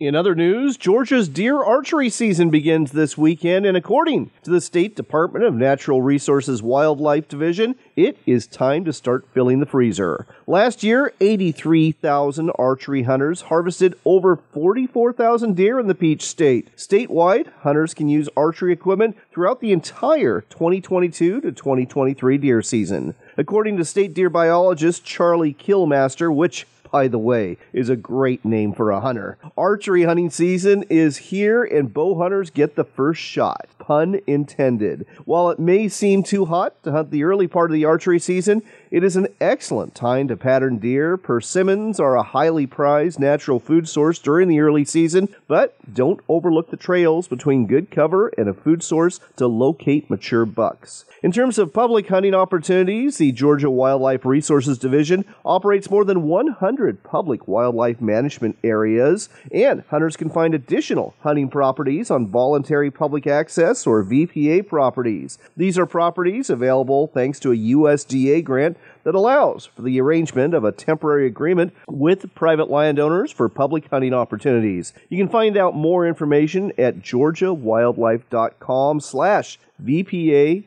In 0.00 0.14
other 0.14 0.34
news, 0.34 0.78
Georgia's 0.78 1.28
deer 1.28 1.62
archery 1.62 2.08
season 2.08 2.48
begins 2.48 2.92
this 2.92 3.18
weekend, 3.18 3.66
and 3.66 3.76
according 3.76 4.30
to 4.44 4.50
the 4.50 4.62
State 4.62 4.96
Department 4.96 5.44
of 5.44 5.52
Natural 5.52 6.00
Resources 6.00 6.62
Wildlife 6.62 7.28
Division, 7.28 7.74
it 7.96 8.16
is 8.24 8.46
time 8.46 8.86
to 8.86 8.94
start 8.94 9.28
filling 9.34 9.60
the 9.60 9.66
freezer. 9.66 10.26
Last 10.46 10.82
year, 10.82 11.12
83,000 11.20 12.50
archery 12.58 13.02
hunters 13.02 13.42
harvested 13.42 13.94
over 14.06 14.36
44,000 14.36 15.54
deer 15.54 15.78
in 15.78 15.86
the 15.86 15.94
Peach 15.94 16.22
State. 16.22 16.74
Statewide, 16.78 17.52
hunters 17.60 17.92
can 17.92 18.08
use 18.08 18.30
archery 18.34 18.72
equipment 18.72 19.18
throughout 19.30 19.60
the 19.60 19.70
entire 19.70 20.40
2022 20.48 21.42
to 21.42 21.52
2023 21.52 22.38
deer 22.38 22.62
season. 22.62 23.14
According 23.36 23.76
to 23.76 23.84
state 23.84 24.14
deer 24.14 24.30
biologist 24.30 25.04
Charlie 25.04 25.52
Killmaster, 25.52 26.34
which 26.34 26.66
by 26.90 27.08
the 27.08 27.18
way, 27.18 27.56
is 27.72 27.88
a 27.88 27.96
great 27.96 28.44
name 28.44 28.72
for 28.72 28.90
a 28.90 29.00
hunter. 29.00 29.38
Archery 29.56 30.04
hunting 30.04 30.30
season 30.30 30.84
is 30.90 31.16
here, 31.16 31.64
and 31.64 31.94
bow 31.94 32.18
hunters 32.18 32.50
get 32.50 32.74
the 32.74 32.84
first 32.84 33.20
shot. 33.20 33.68
Pun 33.78 34.20
intended. 34.26 35.06
While 35.24 35.50
it 35.50 35.58
may 35.58 35.88
seem 35.88 36.22
too 36.22 36.46
hot 36.46 36.82
to 36.84 36.92
hunt 36.92 37.10
the 37.10 37.24
early 37.24 37.46
part 37.46 37.70
of 37.70 37.74
the 37.74 37.84
archery 37.84 38.18
season, 38.18 38.62
it 38.90 39.04
is 39.04 39.14
an 39.14 39.28
excellent 39.40 39.94
time 39.94 40.26
to 40.26 40.36
pattern 40.36 40.78
deer. 40.78 41.16
Persimmons 41.16 42.00
are 42.00 42.16
a 42.16 42.24
highly 42.24 42.66
prized 42.66 43.20
natural 43.20 43.60
food 43.60 43.88
source 43.88 44.18
during 44.18 44.48
the 44.48 44.60
early 44.60 44.84
season, 44.84 45.28
but 45.46 45.76
don't 45.94 46.20
overlook 46.28 46.70
the 46.70 46.76
trails 46.76 47.28
between 47.28 47.66
good 47.66 47.90
cover 47.90 48.28
and 48.36 48.48
a 48.48 48.54
food 48.54 48.82
source 48.82 49.20
to 49.36 49.46
locate 49.46 50.10
mature 50.10 50.44
bucks. 50.44 51.04
In 51.22 51.32
terms 51.32 51.58
of 51.58 51.74
public 51.74 52.08
hunting 52.08 52.34
opportunities, 52.34 53.18
the 53.18 53.30
Georgia 53.30 53.70
Wildlife 53.70 54.24
Resources 54.24 54.78
Division 54.78 55.24
operates 55.44 55.90
more 55.90 56.04
than 56.04 56.22
100 56.22 57.04
public 57.04 57.46
wildlife 57.46 58.00
management 58.00 58.58
areas, 58.64 59.28
and 59.52 59.84
hunters 59.90 60.16
can 60.16 60.30
find 60.30 60.54
additional 60.54 61.14
hunting 61.20 61.48
properties 61.50 62.10
on 62.10 62.26
voluntary 62.26 62.90
public 62.90 63.26
access 63.26 63.86
or 63.86 64.02
VPA 64.02 64.66
properties. 64.66 65.38
These 65.56 65.78
are 65.78 65.86
properties 65.86 66.48
available 66.48 67.08
thanks 67.08 67.38
to 67.40 67.52
a 67.52 67.56
USDA 67.56 68.42
grant 68.42 68.78
that 69.04 69.14
allows 69.14 69.66
for 69.66 69.82
the 69.82 70.00
arrangement 70.00 70.54
of 70.54 70.64
a 70.64 70.72
temporary 70.72 71.26
agreement 71.26 71.74
with 71.88 72.34
private 72.34 72.70
landowners 72.70 73.30
for 73.32 73.48
public 73.48 73.88
hunting 73.88 74.14
opportunities. 74.14 74.92
You 75.08 75.18
can 75.18 75.28
find 75.28 75.56
out 75.56 75.74
more 75.74 76.06
information 76.06 76.72
at 76.78 77.00
georgiawildlife.com 77.00 79.00
slash 79.00 79.58
VPA-HIP. 79.82 80.66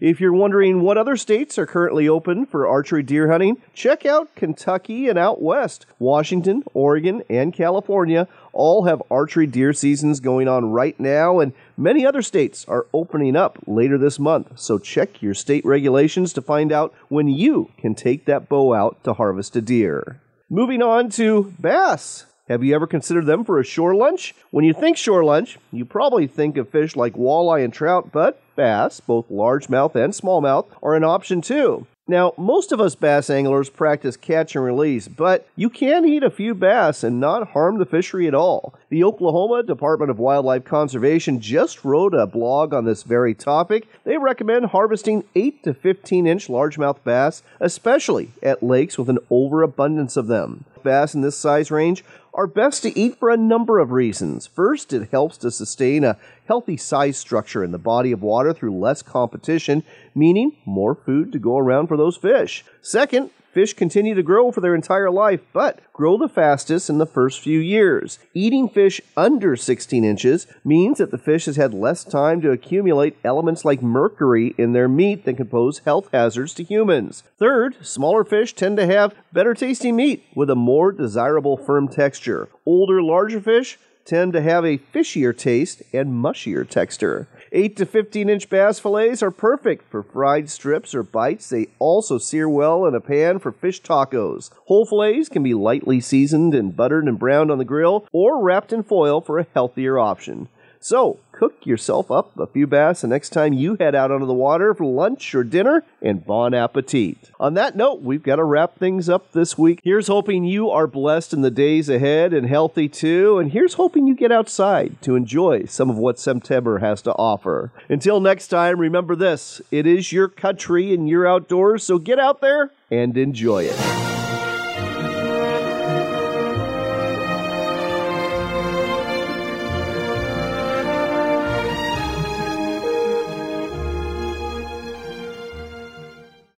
If 0.00 0.20
you're 0.20 0.32
wondering 0.32 0.80
what 0.80 0.98
other 0.98 1.16
states 1.16 1.58
are 1.58 1.66
currently 1.66 2.08
open 2.08 2.46
for 2.46 2.66
archery 2.66 3.02
deer 3.02 3.30
hunting, 3.30 3.62
check 3.74 4.04
out 4.04 4.34
Kentucky 4.34 5.08
and 5.08 5.18
out 5.18 5.40
west. 5.40 5.86
Washington, 5.98 6.64
Oregon, 6.74 7.22
and 7.30 7.52
California 7.52 8.26
all 8.52 8.84
have 8.84 9.02
archery 9.10 9.46
deer 9.46 9.72
seasons 9.72 10.20
going 10.20 10.48
on 10.48 10.70
right 10.70 10.98
now, 10.98 11.40
and 11.40 11.52
many 11.76 12.04
other 12.04 12.22
states 12.22 12.64
are 12.66 12.86
opening 12.92 13.36
up 13.36 13.58
later 13.66 13.98
this 13.98 14.18
month. 14.18 14.58
So 14.58 14.78
check 14.78 15.22
your 15.22 15.34
state 15.34 15.64
regulations 15.64 16.32
to 16.34 16.42
find 16.42 16.72
out 16.72 16.94
when 17.08 17.28
you 17.28 17.70
can 17.78 17.94
take 17.94 18.24
that 18.26 18.48
bow 18.48 18.74
out 18.74 19.02
to 19.04 19.14
harvest 19.14 19.56
a 19.56 19.60
deer. 19.60 20.20
Moving 20.50 20.82
on 20.82 21.08
to 21.10 21.54
bass. 21.60 22.26
Have 22.46 22.62
you 22.62 22.74
ever 22.74 22.86
considered 22.86 23.24
them 23.24 23.42
for 23.42 23.58
a 23.58 23.64
shore 23.64 23.94
lunch? 23.94 24.34
When 24.50 24.66
you 24.66 24.74
think 24.74 24.98
shore 24.98 25.24
lunch, 25.24 25.58
you 25.72 25.86
probably 25.86 26.26
think 26.26 26.58
of 26.58 26.68
fish 26.68 26.94
like 26.94 27.14
walleye 27.14 27.64
and 27.64 27.72
trout, 27.72 28.12
but 28.12 28.38
bass, 28.54 29.00
both 29.00 29.30
largemouth 29.30 29.94
and 29.94 30.12
smallmouth, 30.12 30.66
are 30.82 30.94
an 30.94 31.04
option 31.04 31.40
too. 31.40 31.86
Now, 32.06 32.34
most 32.36 32.70
of 32.70 32.82
us 32.82 32.94
bass 32.94 33.30
anglers 33.30 33.70
practice 33.70 34.18
catch 34.18 34.54
and 34.54 34.62
release, 34.62 35.08
but 35.08 35.48
you 35.56 35.70
can 35.70 36.04
eat 36.04 36.22
a 36.22 36.28
few 36.28 36.54
bass 36.54 37.02
and 37.02 37.18
not 37.18 37.52
harm 37.52 37.78
the 37.78 37.86
fishery 37.86 38.28
at 38.28 38.34
all. 38.34 38.74
The 38.90 39.02
Oklahoma 39.04 39.62
Department 39.62 40.10
of 40.10 40.18
Wildlife 40.18 40.64
Conservation 40.64 41.40
just 41.40 41.82
wrote 41.82 42.12
a 42.12 42.26
blog 42.26 42.74
on 42.74 42.84
this 42.84 43.04
very 43.04 43.32
topic. 43.32 43.88
They 44.04 44.18
recommend 44.18 44.66
harvesting 44.66 45.24
8 45.34 45.62
to 45.62 45.72
15 45.72 46.26
inch 46.26 46.48
largemouth 46.48 47.02
bass, 47.04 47.42
especially 47.58 48.32
at 48.42 48.62
lakes 48.62 48.98
with 48.98 49.08
an 49.08 49.20
overabundance 49.30 50.18
of 50.18 50.26
them. 50.26 50.66
Bass 50.84 51.14
in 51.14 51.22
this 51.22 51.36
size 51.36 51.72
range 51.72 52.04
are 52.32 52.46
best 52.46 52.82
to 52.82 52.96
eat 52.96 53.18
for 53.18 53.30
a 53.30 53.36
number 53.36 53.80
of 53.80 53.90
reasons. 53.90 54.46
First, 54.46 54.92
it 54.92 55.10
helps 55.10 55.36
to 55.38 55.50
sustain 55.50 56.04
a 56.04 56.18
healthy 56.46 56.76
size 56.76 57.16
structure 57.16 57.64
in 57.64 57.72
the 57.72 57.78
body 57.78 58.12
of 58.12 58.22
water 58.22 58.52
through 58.52 58.78
less 58.78 59.02
competition, 59.02 59.82
meaning 60.14 60.56
more 60.64 60.94
food 60.94 61.32
to 61.32 61.38
go 61.40 61.58
around 61.58 61.88
for 61.88 61.96
those 61.96 62.16
fish. 62.16 62.64
Second, 62.82 63.30
Fish 63.54 63.72
continue 63.72 64.14
to 64.14 64.22
grow 64.24 64.50
for 64.50 64.60
their 64.60 64.74
entire 64.74 65.12
life, 65.12 65.40
but 65.52 65.78
grow 65.92 66.18
the 66.18 66.28
fastest 66.28 66.90
in 66.90 66.98
the 66.98 67.06
first 67.06 67.40
few 67.40 67.60
years. 67.60 68.18
Eating 68.34 68.68
fish 68.68 69.00
under 69.16 69.54
16 69.54 70.04
inches 70.04 70.48
means 70.64 70.98
that 70.98 71.12
the 71.12 71.18
fish 71.18 71.44
has 71.44 71.54
had 71.54 71.72
less 71.72 72.02
time 72.02 72.40
to 72.40 72.50
accumulate 72.50 73.16
elements 73.22 73.64
like 73.64 73.80
mercury 73.80 74.56
in 74.58 74.72
their 74.72 74.88
meat 74.88 75.24
that 75.24 75.36
can 75.36 75.46
pose 75.46 75.78
health 75.84 76.08
hazards 76.12 76.52
to 76.54 76.64
humans. 76.64 77.22
Third, 77.38 77.76
smaller 77.80 78.24
fish 78.24 78.54
tend 78.54 78.76
to 78.78 78.86
have 78.86 79.14
better 79.32 79.54
tasting 79.54 79.94
meat 79.94 80.24
with 80.34 80.50
a 80.50 80.56
more 80.56 80.90
desirable 80.90 81.56
firm 81.56 81.86
texture. 81.86 82.48
Older, 82.66 83.00
larger 83.00 83.40
fish 83.40 83.78
tend 84.04 84.32
to 84.32 84.42
have 84.42 84.64
a 84.64 84.78
fishier 84.78 85.36
taste 85.36 85.80
and 85.92 86.12
mushier 86.12 86.68
texture. 86.68 87.28
8 87.56 87.76
to 87.76 87.86
15 87.86 88.28
inch 88.28 88.50
bass 88.50 88.80
fillets 88.80 89.22
are 89.22 89.30
perfect 89.30 89.88
for 89.88 90.02
fried 90.02 90.50
strips 90.50 90.92
or 90.92 91.04
bites. 91.04 91.48
They 91.48 91.68
also 91.78 92.18
sear 92.18 92.48
well 92.48 92.84
in 92.84 92.96
a 92.96 93.00
pan 93.00 93.38
for 93.38 93.52
fish 93.52 93.80
tacos. 93.80 94.50
Whole 94.66 94.84
fillets 94.84 95.28
can 95.28 95.44
be 95.44 95.54
lightly 95.54 96.00
seasoned 96.00 96.52
and 96.52 96.74
buttered 96.74 97.04
and 97.04 97.16
browned 97.16 97.52
on 97.52 97.58
the 97.58 97.64
grill 97.64 98.08
or 98.10 98.42
wrapped 98.42 98.72
in 98.72 98.82
foil 98.82 99.20
for 99.20 99.38
a 99.38 99.46
healthier 99.54 100.00
option. 100.00 100.48
So, 100.84 101.18
cook 101.32 101.64
yourself 101.64 102.10
up 102.10 102.38
a 102.38 102.46
few 102.46 102.66
bass 102.66 103.00
the 103.00 103.08
next 103.08 103.30
time 103.30 103.54
you 103.54 103.78
head 103.80 103.94
out 103.94 104.10
onto 104.10 104.26
the 104.26 104.34
water 104.34 104.74
for 104.74 104.84
lunch 104.84 105.34
or 105.34 105.42
dinner, 105.42 105.82
and 106.02 106.26
bon 106.26 106.52
appetit. 106.52 107.30
On 107.40 107.54
that 107.54 107.74
note, 107.74 108.02
we've 108.02 108.22
got 108.22 108.36
to 108.36 108.44
wrap 108.44 108.76
things 108.76 109.08
up 109.08 109.32
this 109.32 109.56
week. 109.56 109.80
Here's 109.82 110.08
hoping 110.08 110.44
you 110.44 110.68
are 110.68 110.86
blessed 110.86 111.32
in 111.32 111.40
the 111.40 111.50
days 111.50 111.88
ahead 111.88 112.34
and 112.34 112.46
healthy 112.46 112.90
too, 112.90 113.38
and 113.38 113.52
here's 113.52 113.74
hoping 113.74 114.06
you 114.06 114.14
get 114.14 114.30
outside 114.30 115.00
to 115.00 115.16
enjoy 115.16 115.64
some 115.64 115.88
of 115.88 115.96
what 115.96 116.18
September 116.18 116.80
has 116.80 117.00
to 117.00 117.12
offer. 117.12 117.72
Until 117.88 118.20
next 118.20 118.48
time, 118.48 118.78
remember 118.78 119.16
this 119.16 119.62
it 119.70 119.86
is 119.86 120.12
your 120.12 120.28
country 120.28 120.92
and 120.92 121.08
your 121.08 121.26
outdoors, 121.26 121.82
so 121.82 121.96
get 121.96 122.18
out 122.18 122.42
there 122.42 122.72
and 122.90 123.16
enjoy 123.16 123.64
it. 123.64 124.13